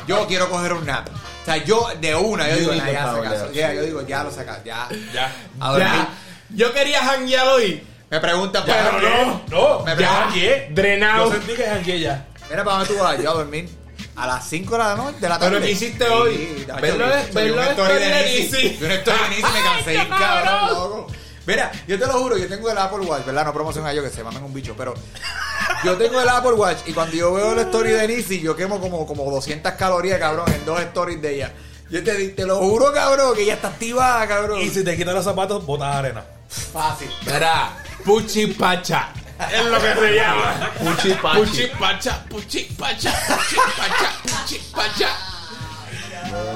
[0.07, 1.09] Yo quiero coger un nap.
[1.09, 3.75] O sea, yo de una, yo You digo, need "Nah, to ya saca, nap, ya,
[3.75, 4.89] yo digo, ya lo sacas, ya.
[5.13, 5.33] Ya.
[5.61, 5.89] A dormir.
[5.89, 6.09] Ya.
[6.51, 7.83] Yo quería janguear hoy.
[8.11, 9.85] Me preguntan, Ya, para no, no.
[9.85, 10.69] Me ya jangueé.
[10.71, 11.27] Drenado.
[11.27, 12.27] Yo sentí que jangué ya.
[12.49, 13.23] Mira, ¿para dónde tú vas?
[13.23, 13.69] Yo a dormir.
[14.17, 15.51] A las 5 de la noche, de la tarde.
[15.57, 16.67] Pero ¿qué hiciste hoy?
[16.81, 17.33] Verlo de- Nisi.
[17.33, 17.51] Subí
[18.85, 21.07] una story de Nisi me cansé cabrón, loco.
[21.49, 23.47] Mira, yo te lo juro, yo tengo el Apple Watch, ¿verdad?
[23.47, 24.93] No promociono a yo que se mamen un bicho, pero
[25.83, 28.79] yo tengo el Apple Watch y cuando yo veo la story de Nisi, yo quemo
[28.79, 31.55] como, como 200 calorías, cabrón, en dos stories de ella.
[31.89, 34.61] Yo te, te lo juro, cabrón, que ella está activada, cabrón.
[34.61, 36.23] Y si te quitas los zapatos, botas arena.
[36.49, 37.09] Fácil.
[37.25, 39.09] Mira, Puchi Pacha.
[39.51, 40.71] Es lo que se llama.
[40.79, 41.39] Puchi pachi.
[41.41, 42.69] Puchi Pacha, Puchi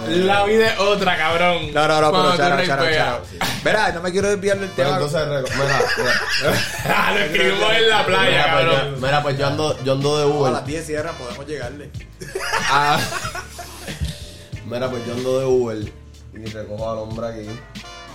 [0.08, 1.72] La vida es otra, cabrón.
[1.72, 3.22] No, no, no, pero charo, charo, charo.
[3.64, 5.02] Verá, no me quiero desviar del Pero tema.
[5.04, 7.12] entonces, mira, mira.
[7.12, 8.94] Lo escribimos en la playa, Mira, pues, cabrón.
[8.94, 10.52] yo, mira, pues yo ando, yo ando de a Uber.
[10.52, 11.90] las 10 cierran, podemos llegarle.
[12.70, 12.98] Ah,
[14.66, 15.92] Mira, pues yo ando de Uber
[16.34, 17.48] y recojo al hombre aquí.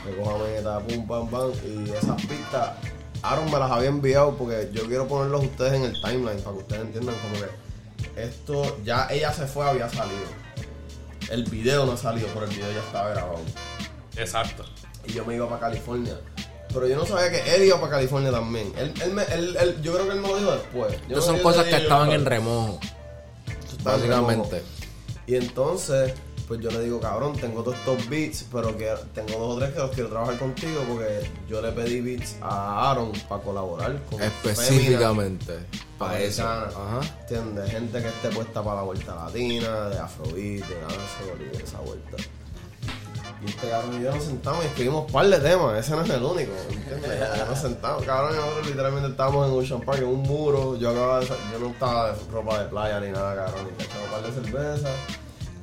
[0.05, 1.51] Recojo a Meta, pum, pam, pam.
[1.65, 2.69] Y esas pistas,
[3.21, 6.55] Aaron me las había enviado porque yo quiero ponerlos a ustedes en el timeline para
[6.55, 10.46] que ustedes entiendan como que esto, ya ella se fue, había salido.
[11.29, 13.39] El video no ha salido, pero el video ya estaba grabado.
[14.15, 14.63] Exacto.
[15.05, 16.13] Y yo me iba para California.
[16.73, 18.73] Pero yo no sabía que él iba para California también.
[18.77, 20.93] Él, él, me- él- él- yo creo que él me lo dijo después.
[21.09, 22.79] Yo no- son cosas que estaban yo- en remojo.
[23.77, 24.55] estaba en Básicamente.
[24.57, 24.71] remojo.
[25.27, 26.13] Y entonces,
[26.47, 29.73] pues yo le digo, cabrón, tengo todos estos beats, pero que tengo dos o tres
[29.73, 34.21] que los quiero trabajar contigo porque yo le pedí beats a Aaron para colaborar con
[34.21, 35.59] Específicamente.
[35.97, 36.47] Para eso.
[36.47, 37.01] Ajá.
[37.21, 37.69] ¿Entiendes?
[37.71, 42.17] Gente que esté puesta para la vuelta latina, de afrobeat, de y de esa vuelta.
[43.43, 46.01] Y este cabrón y yo nos sentamos y escribimos un par de temas, ese no
[46.01, 47.19] es el único, ¿entiendes?
[47.47, 51.19] Nos sentamos, cabrón, y nosotros literalmente estábamos en Ocean Park, en un muro, yo acababa
[51.19, 54.23] de yo no estaba de ropa de playa ni nada, cabrón, y echamos un par
[54.23, 54.89] de cerveza,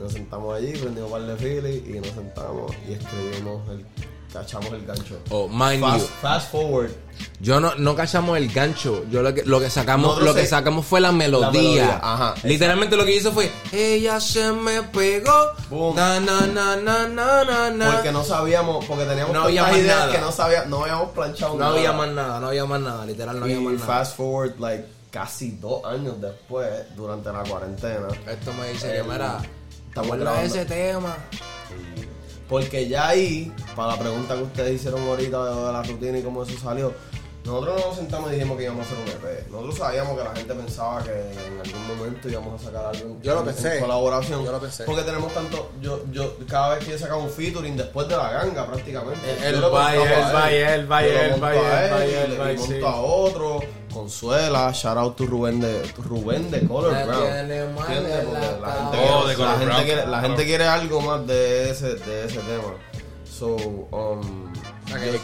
[0.05, 3.87] nos sentamos allí, prendimos un par de y nos sentamos y escribimos el,
[4.33, 5.19] cachamos el gancho.
[5.31, 6.07] Oh, mind Fast, you.
[6.21, 6.91] fast forward,
[7.41, 9.05] Yo no, no cachamos el gancho.
[9.11, 11.51] Yo lo que, lo que sacamos, Nosotros lo que sacamos fue la melodía.
[11.53, 15.33] melodía, ajá, Literalmente lo que hizo fue, ella se me pegó.
[15.71, 15.97] Boom.
[15.97, 19.99] Na, na, na, na, na, na, porque no sabíamos, porque teníamos No había más ideas
[20.01, 20.13] nada.
[20.13, 21.73] que no, sabía, no habíamos planchado No nada.
[21.77, 23.87] había más nada, no había más nada, literal no había y más nada.
[23.87, 29.39] fast forward, like, casi dos años después, durante la cuarentena, Esto me dice que, mira,
[29.41, 29.49] ¿te
[29.95, 30.47] estamos grabando.
[30.47, 31.17] ese tema?
[32.49, 36.23] Porque ya ahí, para la pregunta que ustedes hicieron ahorita de, de la rutina y
[36.23, 36.93] cómo eso salió,
[37.45, 39.49] nosotros no nos sentamos y dijimos que íbamos a hacer un EP.
[39.51, 43.35] Nosotros sabíamos que la gente pensaba que en algún momento íbamos a sacar algo Yo
[43.35, 43.75] lo en- pensé.
[43.77, 44.45] en colaboración.
[44.45, 44.85] Yo lo pensé.
[44.85, 48.31] Porque tenemos tanto, yo, yo, cada vez que yo sacaba un featuring después de la
[48.31, 49.21] ganga prácticamente.
[49.47, 51.13] Él yo le va y montaba él a va y él va y Yo
[52.37, 53.61] lo él monto a otro.
[53.95, 57.23] Consuela, shout out to Rubén de Rubén de Color Me Brown.
[57.23, 57.43] la
[58.61, 58.99] la gente.
[58.99, 59.85] Oh, quiere, de Color la gente Brown.
[59.85, 62.75] quiere- la gente quiere algo más de ese, de ese tema.
[63.25, 64.53] So, um,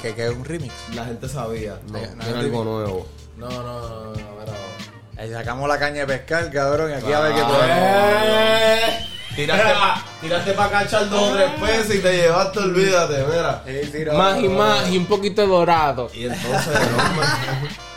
[0.02, 0.72] que, que, es un remix.
[0.94, 2.70] la gente sabía, no, no, era no, algo no.
[2.72, 3.06] nuevo.
[3.36, 4.52] No, no, no, no, pero...
[5.16, 9.06] Ahí sacamos la caña de pescar, cabrón, y aquí a ver qué Eh,
[9.36, 13.62] Tiraste para tiraste pa cachar dos o tres pesos y te llevaste, olvídate, mira.
[13.64, 14.12] podemos.
[14.18, 16.10] Más y más y un poquito dorado.
[16.12, 17.89] Y entonces, no,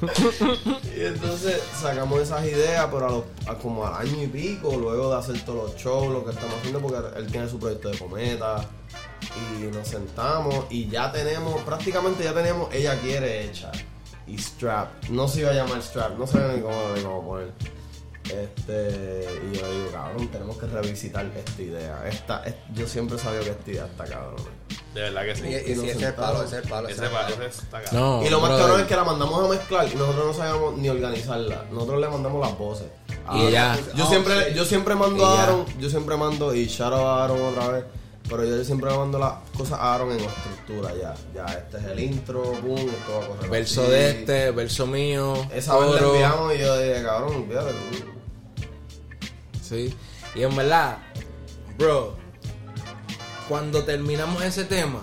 [0.96, 3.26] y entonces sacamos esas ideas, pero
[3.62, 6.80] como al año y pico, luego de hacer todos los shows, lo que estamos haciendo,
[6.80, 8.64] porque él tiene su proyecto de cometa.
[9.58, 13.70] Y nos sentamos y ya tenemos, prácticamente ya tenemos Ella Quiere Hecha.
[14.26, 15.04] Y Strap.
[15.10, 17.52] No se iba a llamar Strap, no sabía ni cómo, ni cómo poner.
[18.24, 22.08] Este, y yo digo, cabrón, tenemos que revisitar esta idea.
[22.08, 24.36] Esta, es- yo siempre sabía que esta idea está cabrón.
[24.94, 25.42] De verdad que sí.
[25.44, 26.88] Y, y ese es el palo, ese es el palo.
[26.88, 27.34] ese Ese, palo.
[27.44, 27.82] está.
[27.92, 30.76] No, Y lo más cabrón es que la mandamos a mezclar y nosotros no sabíamos
[30.78, 31.64] ni organizarla.
[31.70, 32.86] Nosotros le mandamos las voces.
[33.34, 34.56] Y ella- Yo Oh, siempre, shit.
[34.56, 35.42] yo siempre mando a ya.
[35.44, 37.84] Aaron, yo siempre mando, y shout out a Aaron otra vez.
[38.28, 41.14] Pero yo siempre le mando las cosas a Aaron en estructura ya.
[41.34, 43.50] Ya, este es el intro, boom, esto va a correr.
[43.50, 43.90] Verso así.
[43.90, 45.34] de este, verso mío.
[45.52, 48.66] Esa vez le enviamos y yo dije, cabrón, olvídate tú.
[49.62, 49.94] Sí.
[50.34, 50.98] Y en verdad,
[51.78, 52.16] bro,
[53.50, 55.00] cuando terminamos ese tema,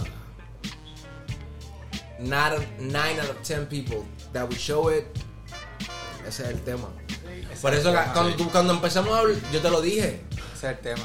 [2.20, 5.04] not 9 out of 10 people that we show it,
[6.28, 6.88] ese es el tema.
[7.62, 10.22] Por eso tema, cuando, tú- cuando empezamos a hablar, yo te lo dije,
[10.56, 11.04] Ese es el tema.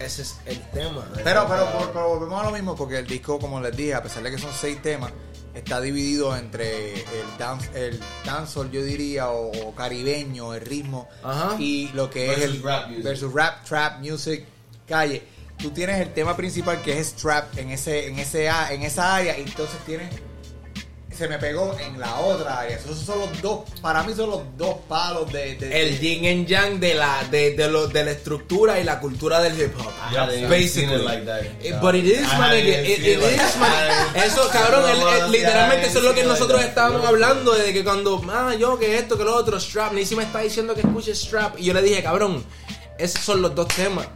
[0.00, 1.06] ese es el tema.
[1.22, 4.30] Pero, pero, volvemos a lo mismo porque el disco, como les dije, a pesar de
[4.30, 5.12] que son seis temas,
[5.54, 11.56] está dividido entre el dance, el dancehall, yo diría, o, o caribeño, el ritmo, Ajá.
[11.58, 13.04] y lo que Versus es el rap music.
[13.04, 14.46] versus rap, trap, music,
[14.88, 15.22] calle.
[15.62, 19.38] Tú tienes el tema principal que es trap en ese, en ese, en esa área,
[19.38, 20.08] y entonces tienes
[21.16, 22.78] se me pegó en la otra área.
[22.78, 26.26] Esos son los dos, para mí son los dos palos de, de- El de- yin
[26.26, 29.74] and yang de la, de, de, lo, de la estructura y la cultura del hip
[29.78, 29.92] hop.
[30.48, 30.94] Basically.
[30.96, 31.42] it like that.
[31.62, 34.16] Eh, But it is, man, it, it- is, man.
[34.16, 37.84] Eso, cabrón, él- no, literalmente eso es lo que nosotros like estábamos hablando, de que
[37.84, 41.14] cuando, ah, yo, que esto, que lo otro, Strap, Nisi me está diciendo que escuche
[41.14, 42.42] Strap, y yo le dije, cabrón,
[42.98, 44.08] esos son los dos temas.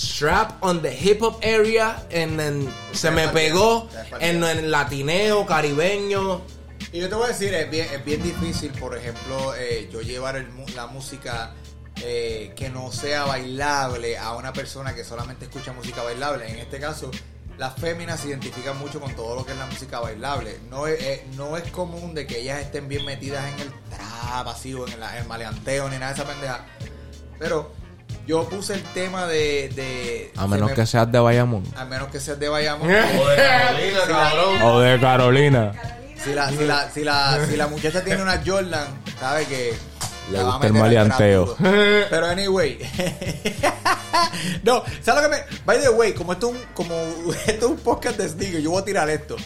[0.00, 3.86] Strap on the hip hop area, and then se me pegó
[4.18, 6.40] en el latineo, caribeño.
[6.90, 10.00] Y yo te voy a decir, es bien, es bien difícil, por ejemplo, eh, yo
[10.00, 11.52] llevar el la música
[11.96, 16.50] eh, que no sea bailable a una persona que solamente escucha música bailable.
[16.50, 17.10] En este caso,
[17.58, 20.60] las féminas se identifican mucho con todo lo que es la música bailable.
[20.70, 24.48] No es, eh, no es común de que ellas estén bien metidas en el trap,
[24.48, 26.64] así, o en el maleanteo, ni nada de esa pendeja.
[27.38, 27.79] Pero
[28.30, 29.70] yo puse el tema de...
[29.74, 31.64] de A se menos me- que seas de Bayamón.
[31.76, 32.88] A menos que seas de Bayamón.
[33.20, 34.62] O de Carolina, cabrón.
[34.62, 35.72] O de Carolina.
[36.22, 38.86] Si la, si la, si la, si la muchacha tiene una Jordan,
[39.18, 39.74] sabe que
[40.30, 41.56] Le la va a gusta el maleanteo.
[41.58, 42.78] Pero anyway.
[44.62, 45.42] no, ¿sabes lo que me.
[45.64, 46.94] By the way, como esto es un, como
[47.46, 49.36] esto es un podcast de sneaker, yo voy a tirar esto.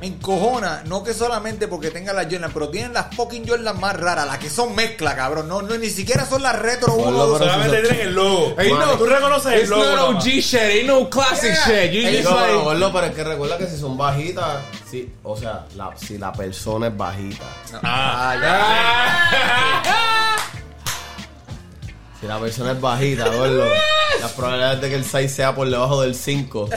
[0.00, 3.96] Me encojona, no que solamente porque tengan las Jordan, pero tienen las fucking Jordan más
[3.96, 5.48] raras, las que son mezcla, cabrón.
[5.48, 8.54] No, no ni siquiera son las retro Ponlo, 1 pero Solamente tienen el logo.
[8.58, 9.84] Hey, no, Tú reconoces el It's logo.
[9.84, 10.24] not nada más.
[10.24, 11.90] OG shit, ain't no classic shit.
[11.92, 14.56] You Hey, just No, like- no, gordo, pero es que recuerda que si son bajitas,
[14.90, 17.44] sí, o sea, la- si la persona es bajita,
[17.82, 19.30] Ah,
[22.20, 23.64] si la persona es bajita, gordo,
[24.20, 26.68] las probabilidades de que el 6 sea por debajo del 5,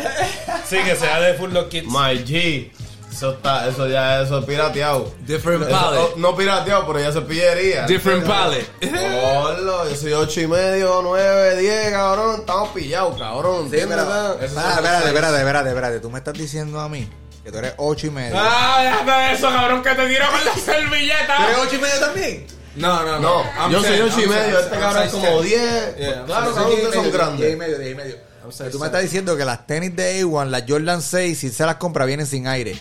[0.68, 1.88] sí, que sea de Full Lock Kids.
[1.88, 2.72] my G,
[3.20, 5.12] eso está, eso ya, eso es pirateado.
[5.28, 6.16] Different Eso- palette.
[6.16, 7.86] no pirateado, pero ya se pillería.
[7.86, 8.70] Different palette.
[8.82, 13.68] Gordo, yo soy 8 y medio, 9, 10, cabrón, estamos pillados, cabrón.
[13.74, 16.00] Esos son espérate, espérate, espérate, espérate, espérate.
[16.00, 17.10] Tú me estás diciendo a mí
[17.44, 18.36] que tú eres 8 y medio.
[18.40, 21.36] Ah, déjame eso, cabrón, que te tiro con la servilleta.
[21.36, 22.48] ¿Tú eres 8 y medio también?
[22.78, 25.42] No, no, No, yo soy saying, 8 y I'm medio, este cabrón es como ten.
[25.44, 25.96] 10.
[25.98, 27.58] Yeah, claro, cabrón, 10 y ustedes son medio, 10 y grandes.
[27.58, 28.30] medio, 10 y medio.
[28.72, 31.76] Tú me estás diciendo que las tenis de A1, las Jordan 6, si se las
[31.76, 32.80] compra, vienen sin aire.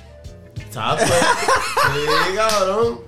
[0.68, 1.04] Exacto.
[1.06, 3.00] Sí, cabrón.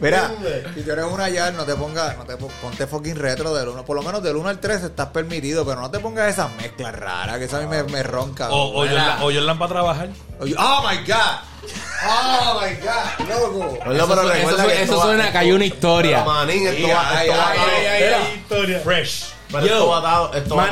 [0.00, 0.30] Mira,
[0.74, 3.68] si tú eres una yard, no te pongas, no te po- ponte fucking retro del
[3.68, 6.52] 1, por lo menos del 1 al 3 estás permitido, pero no te pongas esas
[6.56, 8.50] mezclas raras, que eso a mí me, me ronca.
[8.50, 10.08] O, o, Jordan, o Jordan para trabajar.
[10.40, 11.16] Oye, Oh my god.
[12.06, 13.78] Oh my god, loco.
[13.86, 16.18] Bueno, pero Eso, que eso suena que hay una historia.
[16.22, 18.80] Pero, manín, esto va, esto ay, Historia.
[18.80, 19.24] Fresh.
[19.50, 20.68] pero esto va esto va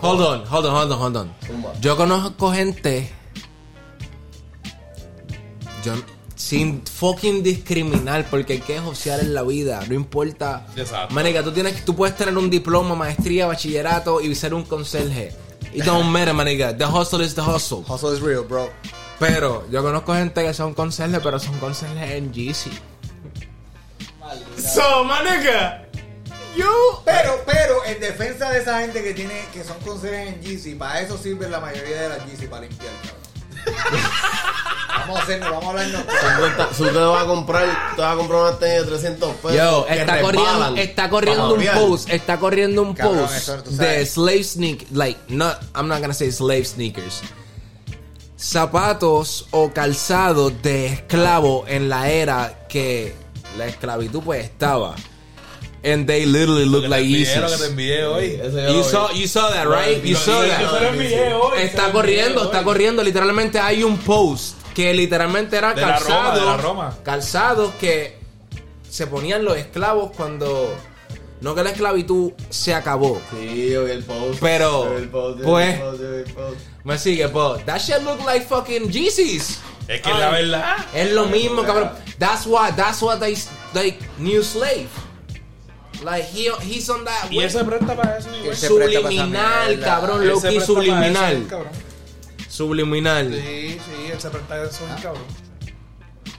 [0.00, 1.34] hold on, hold on, hold on, hold on.
[1.80, 3.10] Yo conozco gente.
[5.84, 5.94] Yo,
[6.36, 10.66] sin fucking discriminar, porque hay que josear en la vida, no importa.
[10.76, 11.14] Exacto.
[11.14, 15.32] Manica, tú, tienes, tú puedes tener un diploma, maestría, bachillerato y ser un conserje.
[15.72, 16.76] It don't matter, manica.
[16.76, 17.84] The hustle is the hustle.
[17.86, 18.70] Hustle is real, bro.
[19.18, 22.70] Pero yo conozco gente que son conserjes, pero son conserjes en GC.
[24.56, 25.86] So, manica,
[26.56, 26.64] you.
[27.04, 31.00] Pero, pero, en defensa de esa gente que tiene, que son consejeros en GC, para
[31.00, 33.23] eso sirven la mayoría de las GC, para limpiar, cabrón.
[34.98, 36.02] Vamos a hacernos, vamos a hablarnos.
[36.70, 39.56] Usted va a comprar, te va a comprar una tenis de 300 pesos.
[39.56, 44.06] Yo, que está corriendo, está corriendo un post, está corriendo un Cabrón, post eso de
[44.06, 47.22] slave sneak, like, not, I'm not gonna say slave sneakers.
[48.36, 53.14] Zapatos o calzado de esclavo en la era que
[53.56, 54.94] la esclavitud pues estaba.
[55.84, 58.40] And they literally look like envié hoy.
[58.72, 60.02] You saw, you saw that, right?
[60.02, 60.62] You saw that.
[61.58, 63.02] Está corriendo, está corriendo.
[63.02, 66.94] Literalmente hay un post que literalmente era calzado.
[67.04, 68.16] Calzados que
[68.88, 70.74] se ponían los esclavos cuando.
[71.42, 73.20] No que la esclavitud se acabó.
[73.30, 74.40] Sí, yo vi el post.
[74.40, 76.60] Pero, Yo vi el post, yo pues- el post, yo vi el post.
[76.84, 79.58] Me sigue, but that shit look like fucking Yeezys.
[79.86, 80.76] Es que la verdad.
[80.94, 81.90] Es lo mismo, cabrón.
[82.18, 83.36] That's why, that's why they
[83.74, 84.88] like new slave.
[86.02, 87.44] Like he, he's on that Y way.
[87.46, 88.28] él se presta para eso.
[88.30, 89.84] Ese- se presta para esa subliminal, mierda.
[89.86, 91.46] cabrón, Él se Loki presta para eso, subliminal.
[91.48, 91.72] cabrón.
[92.48, 93.32] Subliminal.
[93.32, 95.22] Sí, sí, él se presta a eso, cabrón.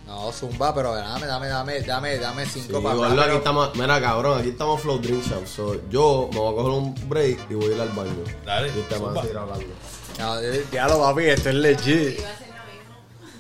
[0.08, 3.99] No, zumba, pero dame, dame, dame, dame, dame Sí, cinco para gordo, aquí estamos, mira
[3.99, 5.45] cabrón, aquí estamos Flow Drink Shop.
[5.47, 8.12] So, yo me voy a coger un break y voy a ir al baño.
[8.45, 9.20] Dale, Y usted me va zumba.
[9.20, 9.66] a seguir hablando.
[10.20, 12.20] No, eh, ya lo papi, esto es legit.
[12.20, 12.95] Iba a hacer lo mismo.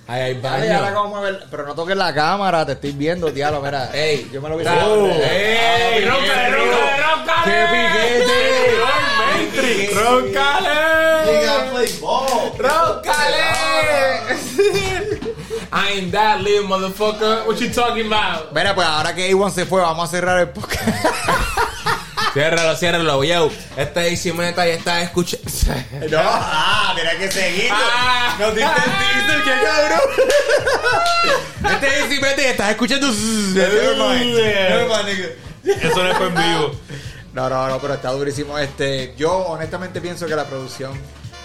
[0.07, 1.01] Ahí hay Dale, ahora baño.
[1.03, 3.89] cómo ver- pero no toques la cámara, te estoy viendo, diablo, mira.
[3.93, 4.59] Ey, yo me lo Oh.
[4.59, 6.05] a ¡Ey!
[6.05, 7.45] ¡Róncale, róncale, róncale!
[7.45, 8.37] ¡Qué piquete!
[9.55, 9.95] Matrix!
[9.95, 11.31] ¡Róncale!
[11.39, 12.51] Nigga, play ball.
[12.57, 13.45] ¡Róncale!
[15.73, 17.45] I ain't that little motherfucker.
[17.47, 18.51] What you talking about?
[18.53, 20.87] Mira, pues ahora que A1 se fue, vamos a cerrar el podcast.
[22.35, 23.49] Ciérralo, ciérralo, yo.
[23.77, 25.45] Este es Meta y está escuchando.
[26.11, 27.69] no, ah, tenía que seguir.
[27.71, 28.35] Ah.
[28.37, 30.09] no te entendiste, qué cabrón.
[31.75, 33.07] este es Easy Mete y estás escuchando.
[33.07, 34.35] Never mind.
[34.35, 35.05] Never mind,
[35.63, 35.87] nigga.
[35.87, 36.71] Eso no fue en vivo.
[37.31, 38.59] No, no, no, pero está durísimo.
[38.59, 40.91] Este, yo honestamente pienso que la producción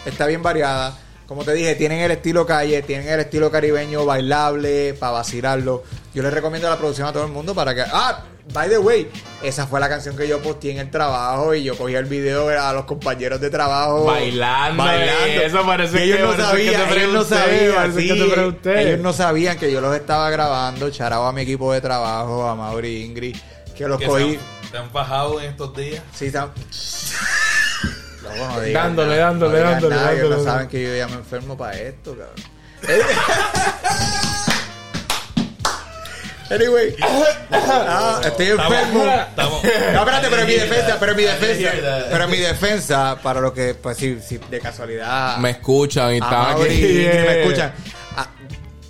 [0.05, 0.99] está bien variada.
[1.25, 5.85] Como te dije, tienen el estilo calle, tienen el estilo caribeño bailable, para vacilarlo.
[6.13, 7.83] Yo les recomiendo la producción a todo el mundo para que.
[7.83, 9.09] Ah, by the way,
[9.43, 12.49] esa fue la canción que yo posteé en el trabajo y yo cogí el video
[12.49, 16.89] a los compañeros de trabajo Bailando, eh, eso parece Y ellos que- no que sabían,
[16.89, 20.91] te ellos no sabían, que ellos no sabían que yo los estaba grabando.
[20.91, 23.37] Charao a mi equipo de trabajo, a Mauri Ingrid,
[23.77, 24.39] que los Que cogí.
[24.71, 26.03] se han, bajado en estos días.
[26.15, 26.51] Sí, están.
[28.23, 30.45] Loco, no Dándole, dándole, no dándole, nada, ellos dándole, no dándole.
[30.45, 32.35] saben que yo ya me enfermo para esto, cabrón.
[36.51, 36.97] Anyway,
[37.53, 39.05] ah, estoy enfermo.
[39.05, 39.63] Estamos.
[39.93, 41.71] No, espérate, pero en mi defensa, pero en mi defensa,
[42.11, 46.19] pero en mi defensa, para los que, pues si, si de casualidad Me escuchan y
[46.19, 46.63] están aquí.
[46.69, 47.73] me escuchan.
[48.17, 48.27] Ah,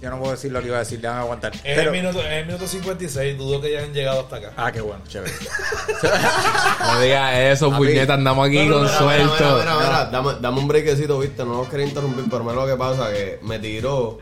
[0.01, 1.53] yo no puedo decir lo que iba a decir, déjame aguantar.
[1.55, 4.53] Es, Pero- el minuto, es el minuto 56, dudo que ya han llegado hasta acá.
[4.57, 5.33] Ah, qué bueno, chévere.
[6.93, 9.59] No digas eso, puñeta, andamos aquí No, no, con no, Mira, mira, suelto.
[9.59, 12.77] mira, mira, dame, dame un brequecito, viste, no los quería interrumpir, pero mira lo que
[12.77, 14.19] pasa, que me tiró,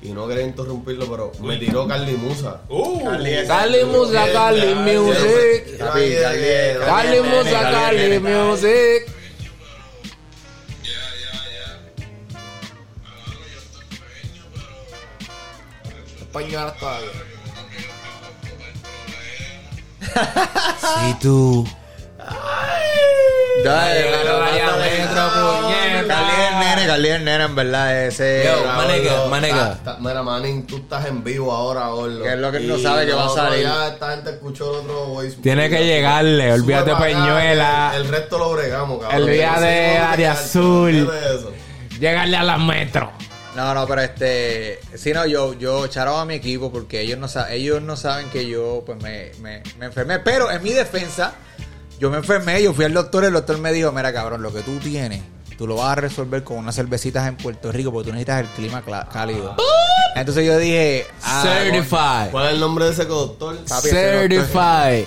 [0.00, 2.60] y no quería interrumpirlo, pero me tiró Carly Musa.
[2.68, 3.04] Uh,
[3.46, 5.78] Carly Musa, Carly Music.
[5.78, 9.12] Carly- Carly Musa, Carly Music.
[16.20, 17.10] Español todavía.
[21.04, 21.66] Si tú
[23.64, 24.98] Dale, mándale.
[24.98, 26.48] metro, puñeta.
[26.88, 28.06] Carly el nene, en verdad.
[28.06, 28.44] Ese.
[28.44, 28.64] Yo,
[29.42, 32.22] está- está- Mira, Manning, tú estás en vivo ahora, gordo.
[32.22, 33.62] Que es lo que no sabe que va a salir.
[33.64, 35.36] Ya esta gente escuchó el otro voice.
[35.42, 37.92] Tiene que llegarle, olvídate Peñuela.
[37.94, 39.20] El, resto lo bregamos, cabrón.
[39.28, 40.88] El día de área azul.
[40.88, 41.52] olvídate de eso.
[42.00, 43.12] llegarle a la metro.
[43.54, 44.80] No, no, pero este.
[44.96, 48.48] Sí, no, yo, yo charaba a mi equipo porque ellos no, ellos no saben que
[48.48, 50.20] yo pues me, me, me enfermé.
[50.20, 51.34] Pero en mi defensa,
[51.98, 54.62] yo me enfermé, yo fui al doctor, el doctor me dijo: Mira, cabrón, lo que
[54.62, 55.22] tú tienes,
[55.56, 58.46] tú lo vas a resolver con unas cervecitas en Puerto Rico porque tú necesitas el
[58.48, 58.82] clima
[59.12, 59.56] cálido.
[60.14, 62.30] Entonces yo dije: ah, Certified.
[62.30, 63.56] ¿Cuál es el nombre de ese doctor?
[63.68, 65.04] Papi, ese doctor- Certified.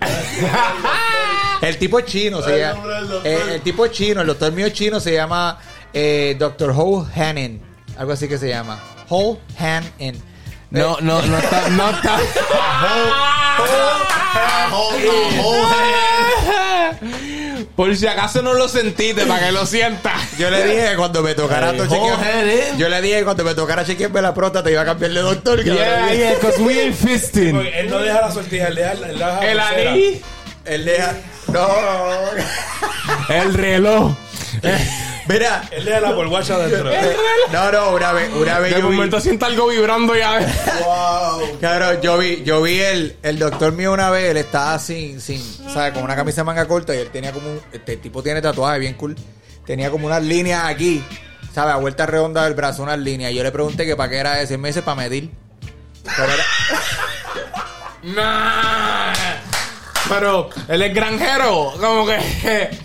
[1.62, 2.74] El tipo es chino, se El llama.
[2.74, 3.26] nombre del doctor.
[3.32, 5.58] eh, el tipo es chino, el doctor mío es chino, se llama
[5.94, 6.74] eh, Dr.
[6.76, 7.62] Ho Hanen.
[7.96, 8.78] Algo así que se llama.
[9.08, 10.20] Ho Hanen.
[10.70, 12.18] No, no, no está, no está.
[17.76, 20.38] Por si acaso no lo sentiste, para que lo sientas.
[20.38, 22.76] Yo le dije cuando me tocara Ay, to- chequear- joder.
[22.76, 25.64] Yo le dije que cuando me tocara chequearme la próstata iba a cambiar de doctor.
[25.64, 27.56] Yeah, yeah, because we ain't fisting.
[27.56, 30.22] Él no deja la sortija, él deja, él deja la El
[30.66, 31.14] Él deja.
[31.48, 31.68] No.
[33.28, 34.12] el reloj.
[35.28, 35.62] Mira.
[35.70, 36.90] Él deja la polguacha adentro.
[37.52, 38.94] No, no, una vez, una vez De yo vi.
[38.96, 40.40] momento siento algo vibrando ya.
[41.60, 45.40] Claro, yo vi, yo vi el, el doctor mío una vez, él estaba sin, sin,
[45.72, 45.92] ¿sabes?
[45.92, 48.78] Con una camisa de manga corta y él tenía como un, este tipo tiene tatuaje
[48.80, 49.14] bien cool,
[49.66, 51.02] tenía como unas líneas aquí,
[51.54, 51.74] ¿sabes?
[51.74, 53.32] A vuelta redonda del brazo, unas líneas.
[53.32, 55.30] Y yo le pregunté que para qué era ese, meses para medir.
[56.16, 56.44] Pero era-
[58.14, 59.14] Nah.
[60.08, 62.18] Pero él es granjero, como que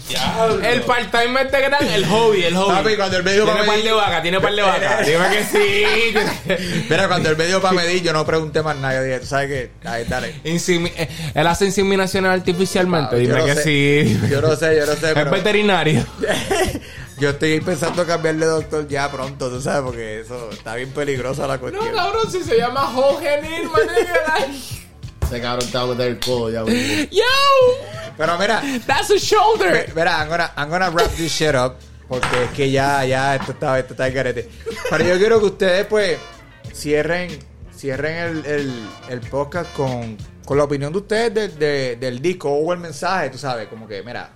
[0.07, 0.61] Diablo.
[0.63, 2.73] el part-time es de gran, el hobby, el hobby.
[2.75, 5.01] Papi, cuando él me dijo tiene para par de vaca, tiene par de vaca.
[5.05, 6.85] Dime que sí.
[6.89, 8.95] Mira, cuando él me dio para medir, yo no pregunté más nada.
[8.95, 9.87] Yo dije, ¿tú sabes qué?
[9.87, 10.33] Ahí, dale.
[10.45, 13.17] Insemi- eh, él hace inseminaciones artificialmente.
[13.17, 13.63] Dime no que sé.
[13.63, 14.19] sí.
[14.29, 16.05] Yo no sé, yo no sé, Es pero- veterinario.
[17.19, 21.47] Yo estoy pensando cambiarle de doctor ya pronto, tú sabes, porque eso está bien peligrosa
[21.47, 21.93] la No, cuestión.
[21.93, 23.67] cabrón, si se llama Hohenil,
[25.29, 26.61] Ese cabrón va a el codo ya.
[26.61, 27.07] güey.
[27.11, 27.23] Yo,
[28.17, 29.91] Pero mira, that's a shoulder.
[29.93, 31.75] verá, I'm gonna, I'm gonna wrap this shit up,
[32.07, 34.49] porque es que ya, ya, esto está, esto está en carete.
[34.89, 36.17] Pero yo quiero que ustedes, pues,
[36.73, 37.37] cierren,
[37.75, 42.49] cierren el, el, el podcast con, con la opinión de ustedes del, de- del disco
[42.51, 44.31] o el mensaje, tú sabes, como que, mira.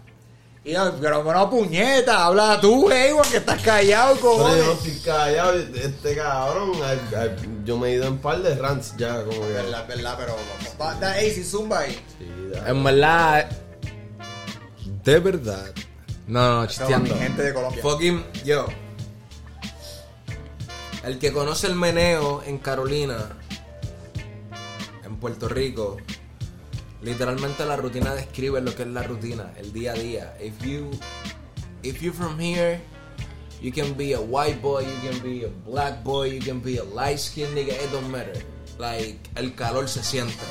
[0.66, 4.86] Y yo, pero bueno, puñeta, habla tú, Ewan, que estás callado, Pero yo no cojones.
[4.86, 5.60] estoy callado.
[5.60, 7.36] Este cabrón, ay, ay,
[7.66, 9.48] yo me he ido en par de rants ya, como que.
[9.54, 10.38] Verdad, verdad, pero
[10.80, 11.92] va, da Ace Zumba ahí.
[12.18, 12.28] Sí.
[12.66, 13.50] En verdad,
[15.04, 15.72] de verdad.
[16.28, 17.14] No, no, chisteando.
[17.18, 17.82] gente de Colombia.
[17.82, 18.66] Fucking yo.
[21.04, 23.18] El que conoce el meneo en Carolina,
[25.04, 25.98] en Puerto Rico,
[27.04, 30.34] literalmente la rutina describe lo que es la rutina, el día a día.
[30.40, 30.92] If you
[31.84, 32.80] if you're from here,
[33.62, 36.78] you can be a white boy, you can be a black boy, you can be
[36.78, 38.34] a light skinned nigga, it don't matter.
[38.80, 40.44] Like, el calor se siente.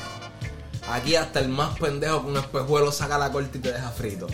[0.88, 4.26] Aquí hasta el más pendejo con un espejuelo saca la corte y te deja frito.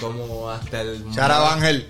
[0.00, 1.88] Como hasta el out Ángel.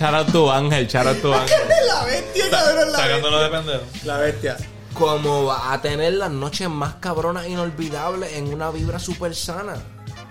[0.00, 1.58] Out to Ángel, out to Ángel.
[1.86, 2.98] La bestia, cabrón, la bestia.
[2.98, 3.82] Sacándolo de pendejo.
[4.04, 4.56] La bestia.
[4.94, 9.74] Como va a tener las noches más cabronas e inolvidables en una vibra super sana.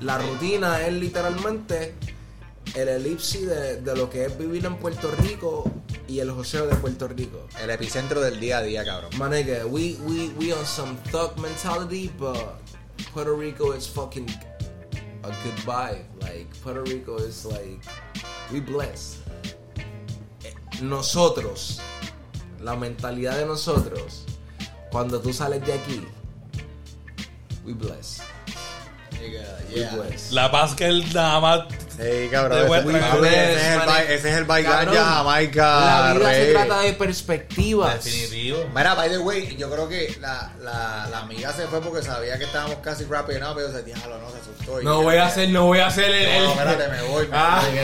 [0.02, 1.96] La rutina es literalmente
[2.76, 5.70] el elipsis de, de lo que es vivir en Puerto Rico
[6.08, 7.48] y el joseo de Puerto Rico.
[7.62, 9.10] El epicentro del día a día, cabrón.
[9.18, 12.60] Manega, we, we, we on some thug mentality, but
[13.14, 14.30] Puerto Rico is fucking
[15.24, 16.06] a good vibe.
[16.22, 17.82] Like, Puerto Rico is like,
[18.52, 19.18] we blessed.
[20.44, 21.80] Eh, Nosotros,
[22.62, 24.26] la mentalidad de nosotros,
[24.92, 26.08] cuando tú sales de aquí,
[27.66, 28.24] we blessed.
[29.74, 30.32] We blessed.
[30.32, 31.66] La paz que él nada más.
[32.00, 32.60] Sí, cabrón.
[32.60, 35.80] Ese, es el ba- ese es el baigán Cabrón, ya Jamaica.
[35.80, 38.04] La vida se trata de perspectivas.
[38.06, 38.60] Definitivo.
[38.74, 42.38] Mira, by the way, yo creo que la, la, la amiga se fue porque sabía
[42.38, 44.82] que estábamos casi wrapping up, pero se diablo, no, se asustó.
[44.82, 46.44] Y No voy a hacer, no voy a hacer el.
[46.46, 47.28] No, espérate, me voy.
[47.28, 47.62] me Ah.
[47.70, 47.80] voy.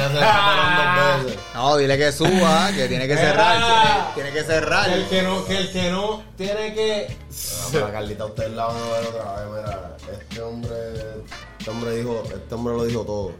[1.27, 1.37] Ese.
[1.55, 3.57] No, dile que suba, que tiene que cerrar.
[3.57, 4.89] Tiene, tiene que cerrar.
[4.89, 7.07] El que no, que el que no tiene que.
[7.09, 9.49] Ah, Para Carlita, ustedes la van a ver otra vez.
[9.49, 10.77] Mira, este hombre,
[11.59, 13.31] este hombre dijo, este hombre lo dijo todo.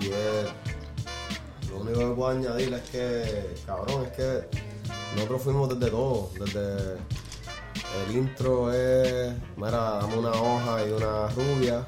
[0.00, 4.58] Y es, lo único que puedo añadir es que, cabrón, es que
[5.16, 6.96] nosotros fuimos desde todo, desde
[8.06, 11.86] el intro es, mira, dame una hoja y una rubia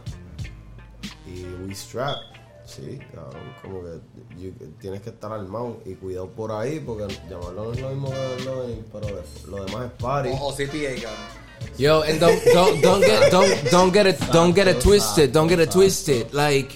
[1.26, 2.16] y we strap.
[2.64, 3.98] Sí, cabrón, como que
[4.40, 8.10] you- tienes que estar armado y cuidado por ahí porque llamarlo no es lo mismo
[8.10, 9.08] que verlo pero
[9.48, 10.28] lo demás es party.
[10.30, 11.40] O, o CPA, cabrón.
[11.76, 15.32] Yo, and don't don't don't get don't don't get it don't get it twisted.
[15.32, 16.32] Don't get it twisted.
[16.32, 16.70] Like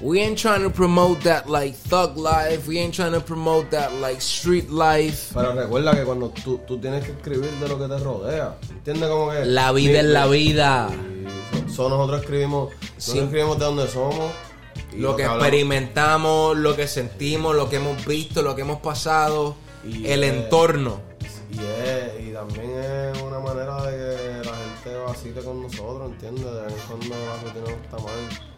[0.00, 2.66] we ain't trying to promote that like thug life.
[2.68, 5.32] We ain't trying to promote that like street life.
[5.34, 9.08] Pero recuerda que cuando tú, tú tienes que escribir de lo que te rodea, ¿entiendes?
[9.08, 10.88] Como que La vida es la vida.
[11.66, 13.18] Y so- nosotros escribimos, nosotros Sí.
[13.18, 14.30] escribimos de dónde somos.
[14.92, 15.44] y Lo que hablamos.
[15.46, 20.28] experimentamos, lo que sentimos, lo que hemos visto, lo que hemos pasado, Y, el eh,
[20.28, 21.00] entorno.
[21.52, 23.90] Y, es, y también es una manera de
[24.42, 26.44] que la gente vacile con nosotros, ¿entiendes?
[26.44, 28.49] De vez en cuando la rutina está mal.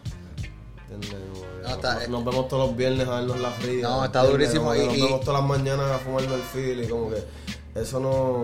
[1.63, 3.83] No, está- nos, nos vemos todos los viernes a darnos la fría.
[3.83, 4.53] No, está ¿entiendes?
[4.53, 7.23] durísimo, y- nos vemos todas las mañanas a fumarnos el feel y como que
[7.75, 8.43] eso no,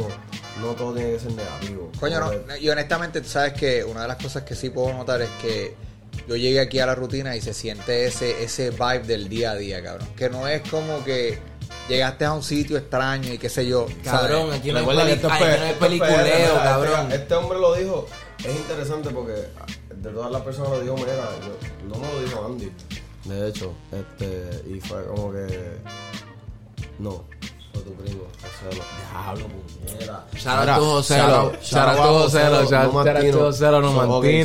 [0.62, 1.92] no todo tiene que ser negativo.
[2.00, 4.94] Coño, no, que- y honestamente, tú sabes que una de las cosas que sí puedo
[4.94, 5.76] notar es que
[6.28, 9.56] yo llegué aquí a la rutina y se siente ese, ese vibe del día a
[9.56, 10.08] día, cabrón.
[10.16, 11.38] Que no es como que
[11.88, 13.86] llegaste a un sitio extraño y qué sé yo.
[14.04, 14.32] ¿sabes?
[14.32, 17.02] Cabrón, aquí no hay, Recuerda que peli- esto es ay, no hay peliculeo, mira, cabrón.
[17.02, 18.08] Este, este hombre lo dijo,
[18.40, 19.34] es interesante porque
[20.02, 22.72] de todas las personas lo dijo Mera, yo- no me lo dijo Andy,
[23.26, 25.78] de hecho, este, y fue como que,
[27.00, 27.24] no,
[27.74, 28.82] fue tu primo, José,
[29.14, 29.46] diablo,
[29.86, 30.26] puñera.
[30.36, 32.94] Shout out to José, shout out- to a José, lo- no shout- shout out to
[33.04, 33.38] Martino.
[33.40, 33.92] José, lo no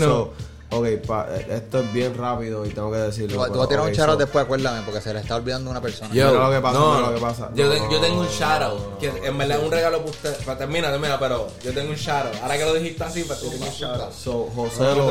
[0.06, 0.32] So,
[0.78, 3.36] ok, pa- esto es bien rápido y tengo que decirlo.
[3.36, 5.36] Tú, tú pero, vas a tirar un shout so- después, acuérdame, porque se le está
[5.36, 6.12] olvidando una persona.
[6.14, 7.50] Yo, Mira lo que pasa, no, mira lo que pasa.
[7.54, 8.80] Yo, No, te- yo tengo un no, shout no, out.
[8.92, 10.44] no, que no, en verdad es un regalo para usted.
[10.44, 12.34] Para, termina, termina, pero yo tengo un shout out.
[12.42, 14.12] Ahora que lo dijiste así, pues tengo un shout out.
[14.12, 15.10] So, Joselo,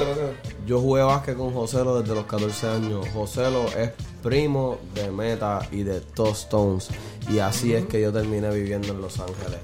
[0.65, 3.05] yo jugué básquet con Joselo desde los 14 años.
[3.13, 3.91] Joselo es
[4.21, 6.87] primo de Meta y de Tostones.
[7.29, 9.59] Y así es que yo terminé viviendo en Los Ángeles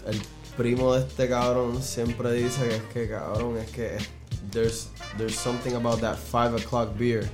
[0.08, 0.22] el
[0.58, 4.10] primo de este cabrón siempre dice que es que cabrón, es que es-
[4.52, 7.30] there's, there's something about that 5 o'clock beer.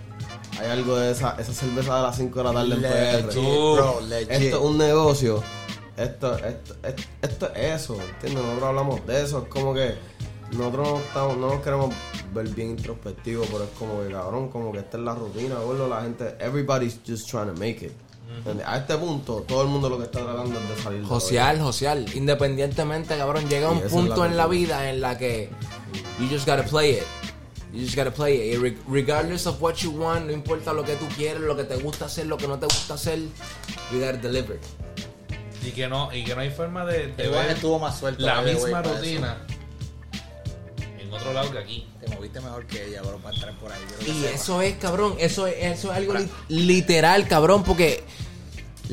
[0.59, 3.33] Hay algo de esa, esa cerveza de las 5 de la tarde en PR.
[3.75, 3.99] Bro.
[4.29, 5.43] Esto es un negocio.
[5.97, 8.43] Esto, esto, esto, esto es eso, ¿entiendes?
[8.43, 9.43] Nosotros hablamos de eso.
[9.43, 9.93] Es como que
[10.51, 11.93] nosotros no, estamos, no nos queremos
[12.33, 15.87] ver bien introspectivos, pero es como que cabrón, como que esta es la rutina, gordo.
[15.87, 17.91] La gente, everybody's just trying to make it.
[18.37, 18.67] ¿Entiendes?
[18.67, 20.99] A este punto, todo el mundo lo que está tratando es de salir.
[21.01, 22.05] de Josial, Josial.
[22.15, 25.49] Independientemente, cabrón, llega un punto la en la vida en la que
[26.19, 27.03] you just gotta play it.
[27.73, 28.59] You just gotta play it.
[28.61, 31.75] Re- regardless of what you want, no importa lo que tú quieres, lo que te
[31.77, 33.19] gusta hacer, lo que no te gusta hacer,
[33.91, 34.59] you gotta deliver.
[35.65, 38.25] Y que no, y que no hay forma de, de ver estuvo más suelto.
[38.25, 39.37] la misma rutina
[40.99, 41.87] en otro lado que aquí.
[41.99, 43.79] Te moviste mejor que ella, bro, para entrar por ahí.
[44.05, 48.03] Y eso es, cabrón, eso es, eso es algo li- literal, cabrón, porque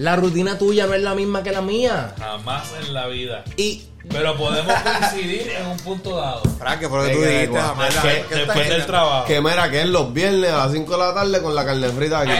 [0.00, 2.14] la rutina tuya no es la misma que la mía.
[2.18, 3.44] Jamás en la vida.
[3.56, 6.42] Y Pero podemos coincidir en un punto dado.
[6.58, 7.60] Frank, ¿qué fue lo que tú dijiste?
[7.60, 7.88] jamás?
[7.94, 9.24] Es ¿Qué que estás después del trabajo.
[9.26, 11.88] Que mira, que es los viernes a las 5 de la tarde con la carne
[11.90, 12.32] frita aquí.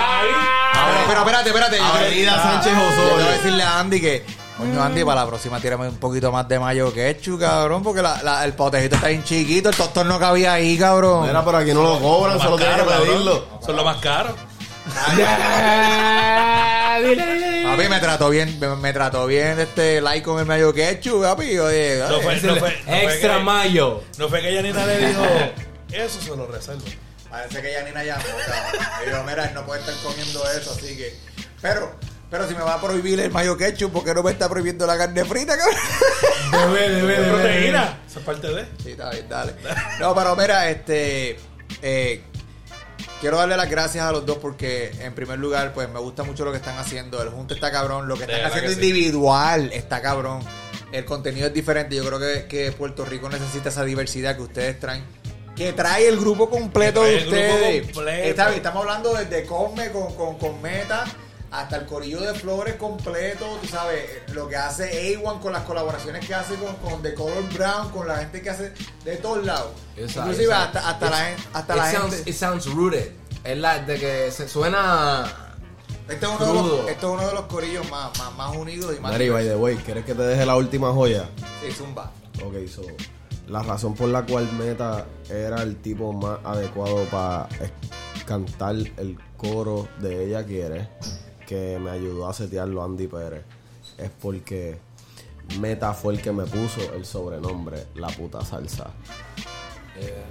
[0.00, 1.78] Ah, pero, pero espérate, espérate.
[1.80, 3.14] Avenida Sánchez Yo Osorio.
[3.16, 4.24] quiero decirle a Andy que,
[4.56, 8.22] coño, Andy, para la próxima tírame un poquito más de mayo ketchup, cabrón, porque la,
[8.22, 11.26] la- el potejito está bien chiquito, el tostón no cabía ahí, cabrón.
[11.26, 13.44] Mira, pero aquí no lo cobran, Lo solo más tienes que pedirlo.
[13.64, 14.34] Son lo más caro.
[17.64, 21.58] Papi, me trató bien, me, me trató bien este like con el mayo ketchup, papi.
[21.58, 24.02] Oye, No fue, no fue- no fue extra que- mayo.
[24.18, 25.22] No fue que Yanina le dijo,
[25.92, 26.82] eso se lo reservo.
[27.30, 28.24] Parece que Yanina llamó.
[29.06, 31.14] Y yo, mira, él no puede estar comiendo eso, así que.
[31.60, 31.94] Pero,
[32.30, 34.86] pero si me va a prohibir el mayo ketchup, ¿por qué no me está prohibiendo
[34.86, 35.76] la carne frita, cabrón?
[36.52, 37.98] Debe, debe, Es proteína.
[38.08, 38.64] Esa es parte de.
[38.82, 39.54] Sí, está bien, dale.
[40.00, 41.38] No, pero mira, este.
[41.82, 42.24] eh,
[43.20, 46.44] quiero darle las gracias a los dos porque, en primer lugar, pues me gusta mucho
[46.44, 47.22] lo que están haciendo.
[47.22, 48.08] El junte está cabrón.
[48.08, 48.88] Lo que están haciendo que sí.
[48.88, 50.40] individual está cabrón.
[50.92, 51.96] El contenido es diferente.
[51.96, 55.04] Yo creo que, que Puerto Rico necesita esa diversidad que ustedes traen.
[55.54, 57.92] Que trae el grupo completo de trae el grupo ustedes.
[57.92, 58.48] completo.
[58.50, 61.04] Estamos hablando desde Cosme con, con, con Meta
[61.50, 66.26] hasta el corillo de flores completo, tú sabes, lo que hace A1 con las colaboraciones
[66.26, 68.72] que hace con, con The Color Brown, con la gente que hace
[69.04, 69.70] de todos lados.
[69.96, 72.30] Esa- Inclusive esa- hasta, hasta la, hasta it, la sounds, gente.
[72.30, 73.12] it sounds rooted.
[73.44, 75.24] Es la de que se suena.
[76.08, 78.94] Este es, uno de los, este es uno de los corillos más, más, más unidos
[78.96, 79.12] y más...
[79.12, 81.28] Mary, by the way, ¿quieres que te deje la última joya?
[81.62, 82.10] Sí, zumba.
[82.44, 82.82] Ok, so.
[83.46, 87.48] la razón por la cual Meta era el tipo más adecuado para
[88.26, 90.88] cantar el coro de Ella Quiere,
[91.48, 93.42] que me ayudó a setearlo Andy Pérez,
[93.96, 94.78] es porque
[95.58, 98.90] Meta fue el que me puso el sobrenombre La Puta Salsa.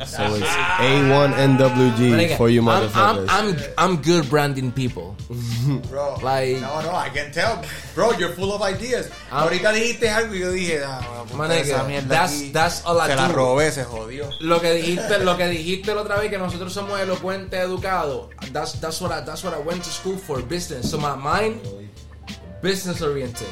[0.06, 3.28] So it's A1NWG for you I'm, I'm, motherfuckers.
[3.30, 5.16] I'm, I'm good branding people.
[5.90, 7.64] Bro, Like- no, no, I can tell.
[7.96, 9.10] Bro, you're full of ideas.
[9.32, 9.42] Ah.
[9.44, 13.08] Ahorita dijiste algo y yo dije, ah, puta, Maneque, esa mierda that's- that's all I
[13.08, 13.34] Se la do.
[13.34, 14.30] robé, se jodió.
[14.40, 18.30] Lo que dijiste, lo que dijiste la otra vez que nosotros somos elocuentes, educados.
[18.54, 20.90] That's that's what I that's what I went to school for business.
[20.92, 21.60] So my mind
[22.62, 23.48] business oriented.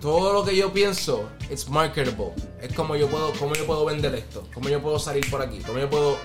[0.00, 2.32] Todo lo que yo pienso, it's marketable.
[2.60, 5.60] Es como yo puedo, cómo yo puedo vender esto, cómo yo puedo salir por aquí,
[5.60, 6.18] cómo yo puedo.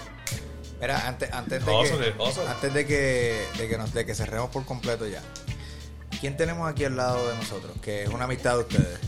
[0.80, 2.14] Mira, antes, antes de que,
[2.48, 5.22] antes de que, de que nos, de que cerremos por completo ya.
[6.20, 7.72] ¿Quién tenemos aquí al lado de nosotros?
[7.82, 9.00] Que es una amistad de ustedes.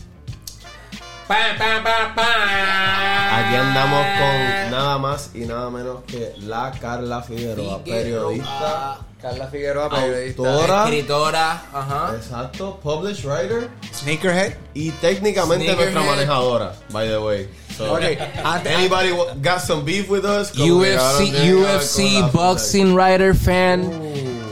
[1.28, 3.38] Pa, pa, pa, pa.
[3.38, 9.88] Aquí andamos con nada más y nada menos que la Carla Figueroa, periodista, Carla Figueroa,
[9.88, 10.42] periodista.
[10.42, 12.14] autora, Escritora, ajá.
[12.16, 14.54] exacto, published writer Sneakerhead.
[14.74, 15.94] y técnicamente Sneakerhead.
[15.94, 17.48] nuestra manejadora, by the way.
[17.76, 18.02] So, Ok,
[18.44, 19.10] antes- anybody
[19.42, 20.50] got some beef with us?
[20.52, 23.82] Como UFC, UFC boxing writer fan.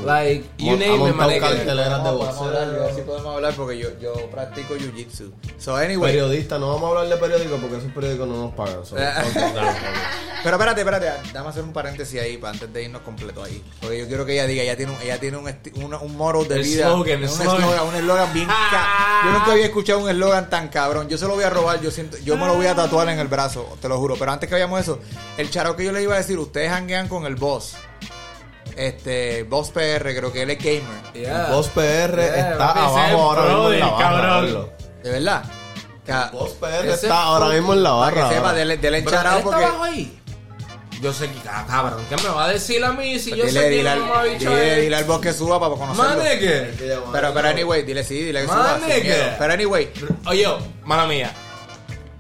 [0.05, 1.41] Like, you name it, maneque.
[1.41, 2.97] carteleras de Podemos hablar, boxeo.
[2.97, 5.33] sí podemos hablar porque yo, yo practico jiu-jitsu.
[5.59, 6.13] So, anyway.
[6.13, 8.85] Periodista, no vamos a hablar de periódico porque esos periódicos no nos pagan.
[8.85, 8.97] so.
[10.45, 13.63] Pero espérate, espérate, dame hacer un paréntesis ahí para antes de irnos completo ahí.
[13.81, 15.49] Porque yo quiero que ella diga, ella tiene un, ella tiene un,
[15.85, 16.87] una- un moro de El vida.
[16.87, 17.57] slogan, un slogan.
[17.63, 21.09] eslogan, un eslogan bien ca- Yo nunca había escuchado un eslogan tan cabrón.
[21.09, 23.21] Yo se lo voy a robar, yo siento, yo me lo voy a tatuar en
[23.21, 24.17] el brazo, te lo juro.
[24.19, 24.99] Pero antes que vayamos eso,
[25.39, 27.75] el charo que yo le iba a decir, ustedes hanguean con el boss.
[28.77, 31.13] Este, Boss PR, creo que él es gamer.
[31.15, 31.47] Yeah.
[31.51, 31.81] Boss PR
[32.17, 34.41] Yeah, está abajo ahora mismo en la barra.
[35.03, 35.45] De verdad.
[36.07, 38.29] Ca- Boss PR está ahora mismo en la barra.
[38.29, 39.65] que sepa, dele, dele está porque.
[39.65, 40.19] abajo ahí.
[41.01, 43.51] Yo sé que, ah, cabrón, ¿qué me va a decir a mí si yo Dile,
[43.51, 45.59] sé que dile, no al, me va a bicho dile, dile al boss que suba
[45.59, 46.17] para conocerlo.
[46.17, 46.75] Maneque.
[47.13, 48.79] Pero, pero anyway, dile sí, dile que suba.
[49.39, 49.91] Pero anyway,
[50.27, 50.47] Oye,
[50.85, 51.33] mala mía.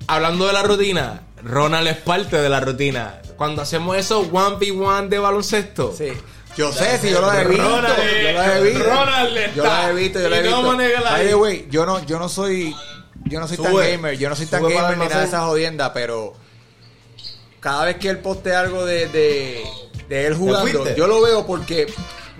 [0.08, 3.20] Hablando de la rutina, Ronald es parte de la rutina.
[3.36, 5.94] Cuando hacemos esos 1v1 de baloncesto.
[5.96, 6.12] sí.
[6.56, 7.62] Yo sé, si yo lo he visto.
[7.62, 8.84] Ronald, yo lo he visto.
[8.84, 11.00] Ronald yo lo he visto, yo lo he no visto.
[11.02, 12.74] la By way, yo no, yo no soy.
[13.24, 15.92] Yo no soy tan gamer, yo no soy tan gamer ni nada de esa jodienda,
[15.92, 16.34] pero
[17.60, 19.62] cada vez que él postea algo de, de,
[20.08, 21.86] de él jugando, yo lo veo porque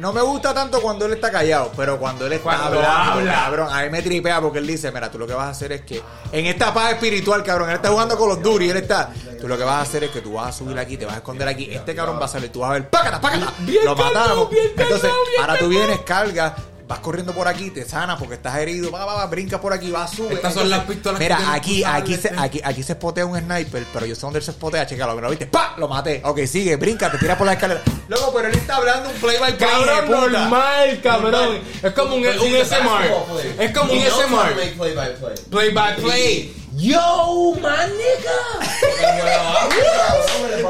[0.02, 3.32] no me gusta tanto cuando él está callado, pero cuando él está Cuando hablando, habla.
[3.34, 5.70] cabrón, a mí me tripea porque él dice, mira, tú lo que vas a hacer
[5.70, 8.78] es que en esta paz espiritual, cabrón, él está jugando con los duros y él
[8.78, 11.06] está, tú lo que vas a hacer es que tú vas a subir aquí, te
[11.06, 13.52] vas a esconder aquí, este cabrón va a salir, tú vas a ver, pácata, pácata,
[13.60, 16.54] Bien lo calmado, Entonces, ahora tú vienes, cargas,
[16.86, 19.90] vas corriendo por aquí, te sanas porque estás herido, va, va, va, brincas por aquí,
[19.90, 20.34] vas, sube.
[20.34, 22.40] Estas son las pistolas que Mira, aquí, que usar, aquí, se, este.
[22.40, 25.30] aquí, aquí se spotea un sniper, pero yo sé dónde se spotea, chécalo, que lo
[25.30, 25.74] viste, ¡pa!
[25.78, 26.20] Lo maté.
[26.24, 27.82] Ok, sigue, brinca, te tiras por la escalera.
[28.08, 29.70] Luego, pero él está hablando un play by play.
[29.70, 31.58] Cabrón, normal, cabrón.
[31.82, 33.62] Es como un, un SMR.
[33.62, 34.52] Es como un SMR.
[34.76, 35.34] play by play.
[35.50, 36.61] Play by play.
[36.74, 38.32] Yo, man, nigga.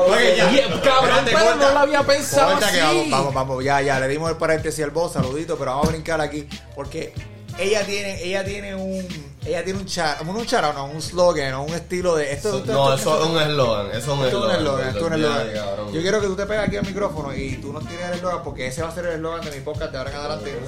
[0.09, 0.51] Oye, ya.
[0.51, 1.55] Yeah, cabrón, pero corta.
[1.57, 4.85] no lo había pensado Corta que vamos, vamos, vamos, ya, ya, le dimos el paréntesis
[4.85, 7.15] al boss, saludito, pero vamos a brincar aquí, porque
[7.59, 9.07] ella tiene, ella tiene un,
[9.45, 12.73] ella tiene un char, un char, no, un slogan, o un estilo de, esto, esto-
[12.73, 13.87] No, esto- eso es un eslogan.
[13.91, 14.89] Eso es un Esto es un eslogan.
[14.89, 15.93] esto es un eslogan.
[15.93, 18.43] Yo quiero que tú te pegues aquí al micrófono y tú nos tires el eslogan
[18.43, 20.61] porque ese va a ser el eslogan de mi podcast de ahora en adelante.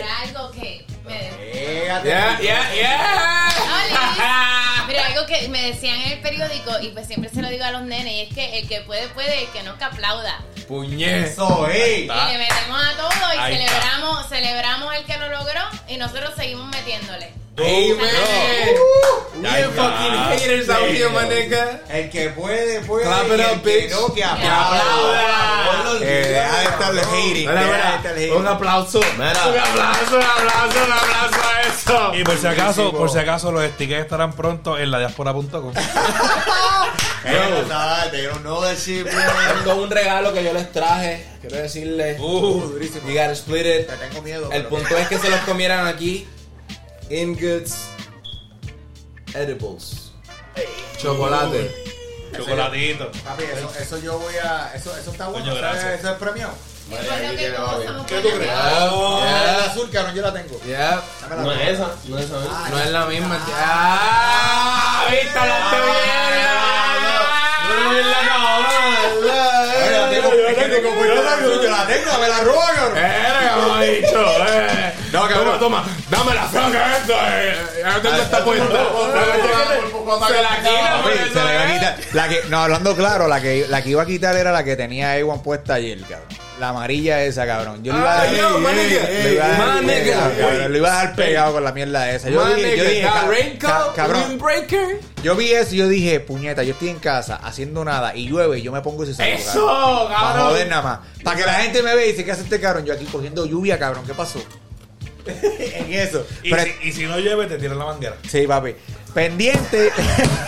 [0.00, 2.08] Era algo que me Pégate.
[2.08, 3.48] Yeah, yeah, yeah.
[3.76, 4.86] Oli.
[4.86, 7.70] Pero algo que me decían en el periódico y pues siempre se lo digo a
[7.72, 10.40] los nenes y es que el que puede puede, el que no que aplauda.
[10.68, 11.26] Puñet.
[11.26, 12.04] Eso, ey.
[12.04, 13.68] Y le metemos a todo y Ahí está.
[13.68, 17.32] celebramos, celebramos el que lo logró y nosotros seguimos metiéndole.
[17.58, 18.76] Amen.
[19.36, 19.72] We está.
[19.72, 21.80] fucking haters out here, my nigga.
[21.88, 23.04] El que puede, puede.
[23.04, 23.90] Clap it up, bitch.
[23.90, 24.80] no, que Que aplauda.
[25.78, 26.00] aplauda.
[26.00, 27.48] Deja de estarle hating.
[27.48, 28.36] Mira, deja de mira, estarle hating.
[28.36, 29.00] Un aplauso.
[29.16, 29.30] Mira.
[29.46, 32.14] Un aplauso, un aplauso, un aplauso a eso.
[32.14, 32.98] Y por si acaso, Buenísimo.
[32.98, 35.72] por si acaso los stickers estarán pronto en la diaspora.com.
[37.28, 37.64] Eh,
[39.64, 41.26] Tengo un regalo que yo les traje.
[41.40, 42.20] Quiero decirles.
[42.20, 43.08] Uh, durísimo.
[43.08, 43.88] You gotta split it.
[43.88, 44.48] Te tengo miedo.
[44.52, 46.28] El punto es que se los comieran aquí.
[47.10, 47.88] In Goods
[49.34, 50.12] Edibles.
[50.98, 51.70] Chocolate.
[52.34, 53.10] Chocolatito.
[53.24, 54.72] Papi, eso, eso yo voy a.
[54.74, 55.44] Eso, eso está bueno.
[55.44, 55.82] Coño, ¿sabes?
[55.82, 56.00] gracias.
[56.00, 56.48] Eso es premio.
[56.88, 58.52] Somos ¿Qué tú crees?
[58.90, 59.20] Oh.
[59.22, 60.60] Ah, el azul, cabrón, yo la tengo.
[60.62, 61.02] Yeah.
[61.28, 61.94] La No es esa.
[62.06, 62.38] No es esa.
[62.38, 62.48] ¿ves?
[62.70, 63.40] No es la misma.
[63.54, 65.06] ¡Ah!
[65.10, 66.25] ¡Viste la tengo
[71.76, 72.98] la tengo, me la roba, cabrón.
[72.98, 74.92] Eh, como he dicho, eh.
[75.12, 75.58] No, cabrón.
[75.58, 77.56] Toma, dame la franja esta, eh.
[78.02, 78.66] ¿Dónde está puesta?
[80.26, 81.94] Se la quita, pues, se ¿eh?
[82.12, 85.42] La que, no, hablando claro, la que, iba a quitar era la que tenía A1
[85.42, 86.45] puesta ayer, cabrón.
[86.58, 87.82] La amarilla esa, cabrón.
[87.84, 89.08] Yo le iba a nigga.
[89.08, 92.30] le iba a dejar pegado, cabrón, Lo iba a dejar pegado con la mierda esa.
[92.30, 93.08] Yo dije, yo dije,
[93.94, 94.40] cabrón.
[95.22, 98.58] Yo vi eso y yo dije, puñeta, yo estoy en casa haciendo nada y llueve
[98.58, 99.28] y yo me pongo ese saco.
[99.28, 100.46] Eso, Para cabrón.
[100.48, 100.98] joder nada más.
[101.22, 102.84] Para que la gente me vea y dice, ¿qué hace este cabrón?
[102.86, 104.04] Yo aquí cogiendo lluvia, cabrón.
[104.06, 104.40] ¿Qué pasó?
[105.26, 106.24] en eso.
[106.42, 108.16] Y, Pero- si, y si no llueve, te tiran la manguera.
[108.28, 108.74] sí, papi.
[109.12, 109.90] Pendiente.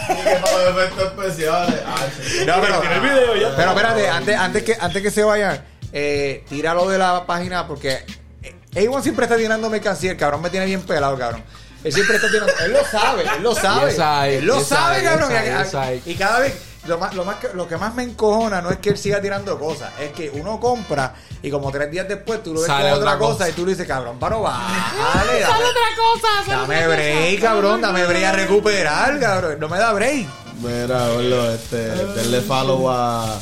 [0.08, 2.06] Ah.
[2.46, 2.80] No, pero,
[3.56, 5.62] pero espérate, antes, antes, que, antes que se vayan,
[5.92, 8.04] eh, tíralo de la página porque
[8.42, 10.10] eh, A1 siempre está tirando mercancía.
[10.12, 11.42] El cabrón me tiene bien pelado, cabrón.
[11.84, 12.52] Él siempre está tirando.
[12.64, 13.90] Él lo sabe, él lo sabe.
[13.90, 15.30] Yes, I- él lo yes, sabe, I- cabrón.
[15.30, 15.74] yes, I- Y- yes,
[16.06, 16.10] I.
[16.10, 16.54] y cada vez.
[16.86, 19.20] Lo, más, lo, más, que- lo que más me encojona no es que él siga
[19.20, 21.12] tirando cosas, es que uno compra
[21.42, 23.48] y como tres días después tú lo ves Sale con otra otra cosa, cosa.
[23.50, 25.64] y tú le dices, cabrón, para vale, dame,
[26.46, 29.56] dame break, cabrón, dame break a recuperar, cabrón.
[29.60, 30.26] No me da break.
[30.62, 33.38] Mira, boludo, este, denle follow a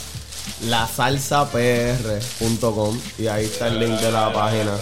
[0.62, 4.72] lasalsapr.com y ahí está el link de la página.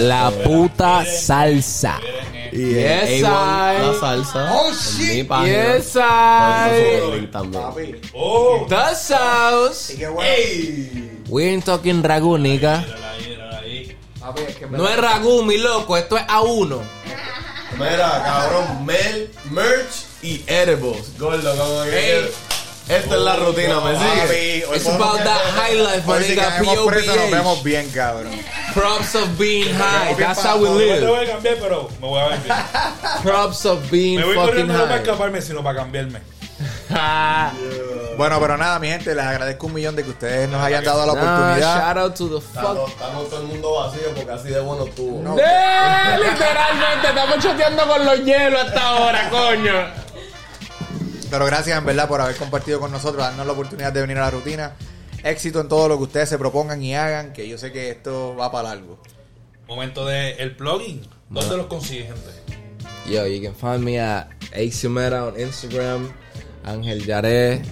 [0.00, 2.00] La Este, puta salsa.
[2.52, 4.52] y A1 I- la salsa.
[4.54, 5.14] Oh, shit.
[5.14, 5.76] Mi página.
[5.76, 6.96] Yes, Pueden conseguir I.
[7.04, 8.00] el link también.
[8.14, 8.66] ¡Oh!
[8.68, 9.94] The sauce.
[9.94, 11.12] Y qué bueno.
[11.28, 12.84] We ain't talking ragú, nigga.
[14.36, 15.96] Es No es ragú, mi loco.
[15.96, 16.78] Esto es A1.
[17.78, 21.18] Mira, cabrón, mel, merch y edibles.
[21.18, 22.30] Gordo, como que.
[22.88, 24.20] Esta es la rutina, ¿me sigue?
[24.22, 26.58] Papi, hoy It's about that high life, my nigga.
[26.86, 27.64] presos nos vemos POBH.
[27.64, 28.32] bien, cabrón.
[28.74, 30.14] Props of being high.
[30.14, 30.74] That's how we bajo.
[30.74, 31.06] No te live.
[31.06, 32.56] voy a cambiar, pero me voy a ver bien.
[33.22, 35.02] Props of being Me voy fucking corriendo no para high.
[35.02, 36.20] escaparme, sino para cambiarme.
[38.14, 41.06] Bueno, pero nada, mi gente, les agradezco un millón de que ustedes nos hayan dado
[41.06, 41.80] la oportunidad.
[41.88, 42.88] shout out to the fuck.
[42.88, 45.18] estamos todo el mundo vacío porque así de bueno estuvo.
[45.34, 50.01] Literalmente, estamos choteando con los hielos hasta ahora, coño.
[51.32, 54.20] Pero gracias en verdad por haber compartido con nosotros, darnos la oportunidad de venir a
[54.20, 54.72] la rutina.
[55.24, 58.36] Éxito en todo lo que ustedes se propongan y hagan, que yo sé que esto
[58.36, 58.98] va para largo.
[59.66, 61.00] Momento de el plugin.
[61.30, 62.54] ¿Dónde los consigues, gente?
[63.10, 66.12] Yo, you can find me at AC Meta on Instagram,
[66.66, 67.62] Angel Yaré,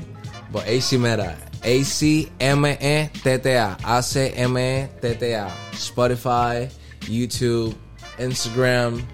[0.51, 5.15] but AC Meta, A C M E T T A, A C M E T
[5.16, 6.73] T A, Spotify,
[7.03, 7.74] YouTube,
[8.16, 9.05] Instagram,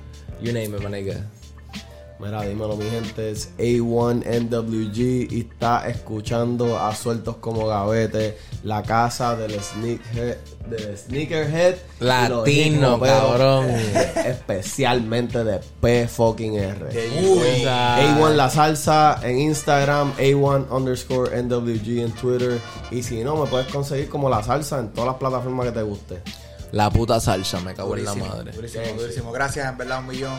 [0.41, 1.27] you name it, my nigga.
[2.19, 9.37] Mira, dímelo, mi gente, es A1NWG y está escuchando a Sueltos como Gavete, la casa
[9.37, 13.67] del sneakerhead, del sneakerhead Latino, cabrón.
[14.25, 16.87] especialmente de P fucking R.
[17.23, 17.65] Uy.
[17.67, 22.59] A1 La Salsa en Instagram, A1 underscore NWG en Twitter.
[22.91, 25.83] Y si no, me puedes conseguir como La Salsa en todas las plataformas que te
[25.83, 26.23] guste.
[26.73, 28.53] La puta salsa, me cago en la madre.
[28.53, 29.33] Durísimo, durísimo.
[29.33, 30.35] Gracias, en verdad, un millón.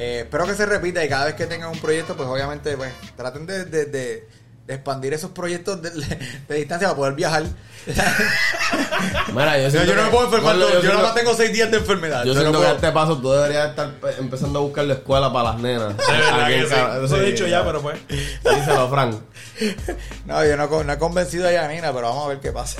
[0.00, 2.92] Eh, espero que se repita y cada vez que tengan un proyecto, pues obviamente, pues
[3.16, 4.28] traten de, de- de-
[4.66, 7.42] de expandir esos proyectos de, de distancia para poder viajar.
[9.32, 11.70] Mira, yo, yo, siento no me puedo enfermar, yo, siento- nada más tengo seis días
[11.70, 12.20] de enfermedad.
[12.24, 14.62] Yo Yo no siento que a puedo- este paso tú deberías estar pe- empezando a
[14.62, 15.94] buscar la escuela para las nenas.
[16.48, 16.64] Sí.
[17.04, 17.98] Eso he sí, dicho ya, pero pues.
[18.08, 19.16] Díselo, Frank.
[20.26, 22.78] No, yo no, no he convencido a Yanina, pero vamos a ver qué pasa.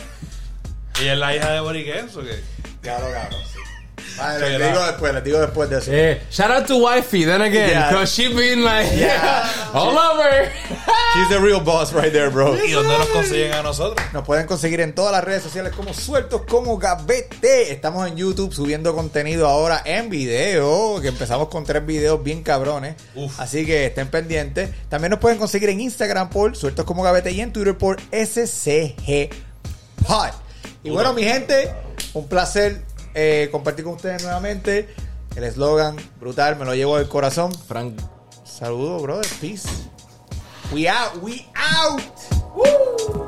[1.01, 2.41] ¿Ella es la hija de Boriquens o qué?
[2.83, 3.58] Claro, claro, sí.
[4.17, 5.91] Vale, les digo después, les digo después de eso.
[5.93, 7.91] Eh, shout out to Wifey, then again, Yeah.
[7.91, 9.45] cause she been like, Yeah.
[9.75, 10.51] all over.
[11.15, 12.55] She's the real boss right there, bro.
[12.65, 14.05] ¿Y dónde nos consiguen a nosotros?
[14.13, 17.73] Nos pueden conseguir en todas las redes sociales como sueltos como Gavete.
[17.73, 22.97] Estamos en YouTube subiendo contenido ahora en video, que empezamos con tres videos bien cabrones.
[23.15, 23.39] Uf.
[23.41, 24.71] Así que estén pendientes.
[24.89, 29.31] También nos pueden conseguir en Instagram por sueltos como Gavete y en Twitter por SCG
[30.07, 30.31] Pod.
[30.85, 31.71] Y bueno, mi gente,
[32.15, 32.83] un placer
[33.21, 34.89] eh, compartir con ustedes nuevamente.
[35.35, 37.53] El eslogan brutal, me lo llevo del corazón.
[37.53, 37.99] Frank,
[38.45, 39.27] Saludos, brother.
[39.41, 39.69] Peace.
[40.73, 41.21] We out.
[41.23, 42.01] We out.
[42.55, 43.28] Woo.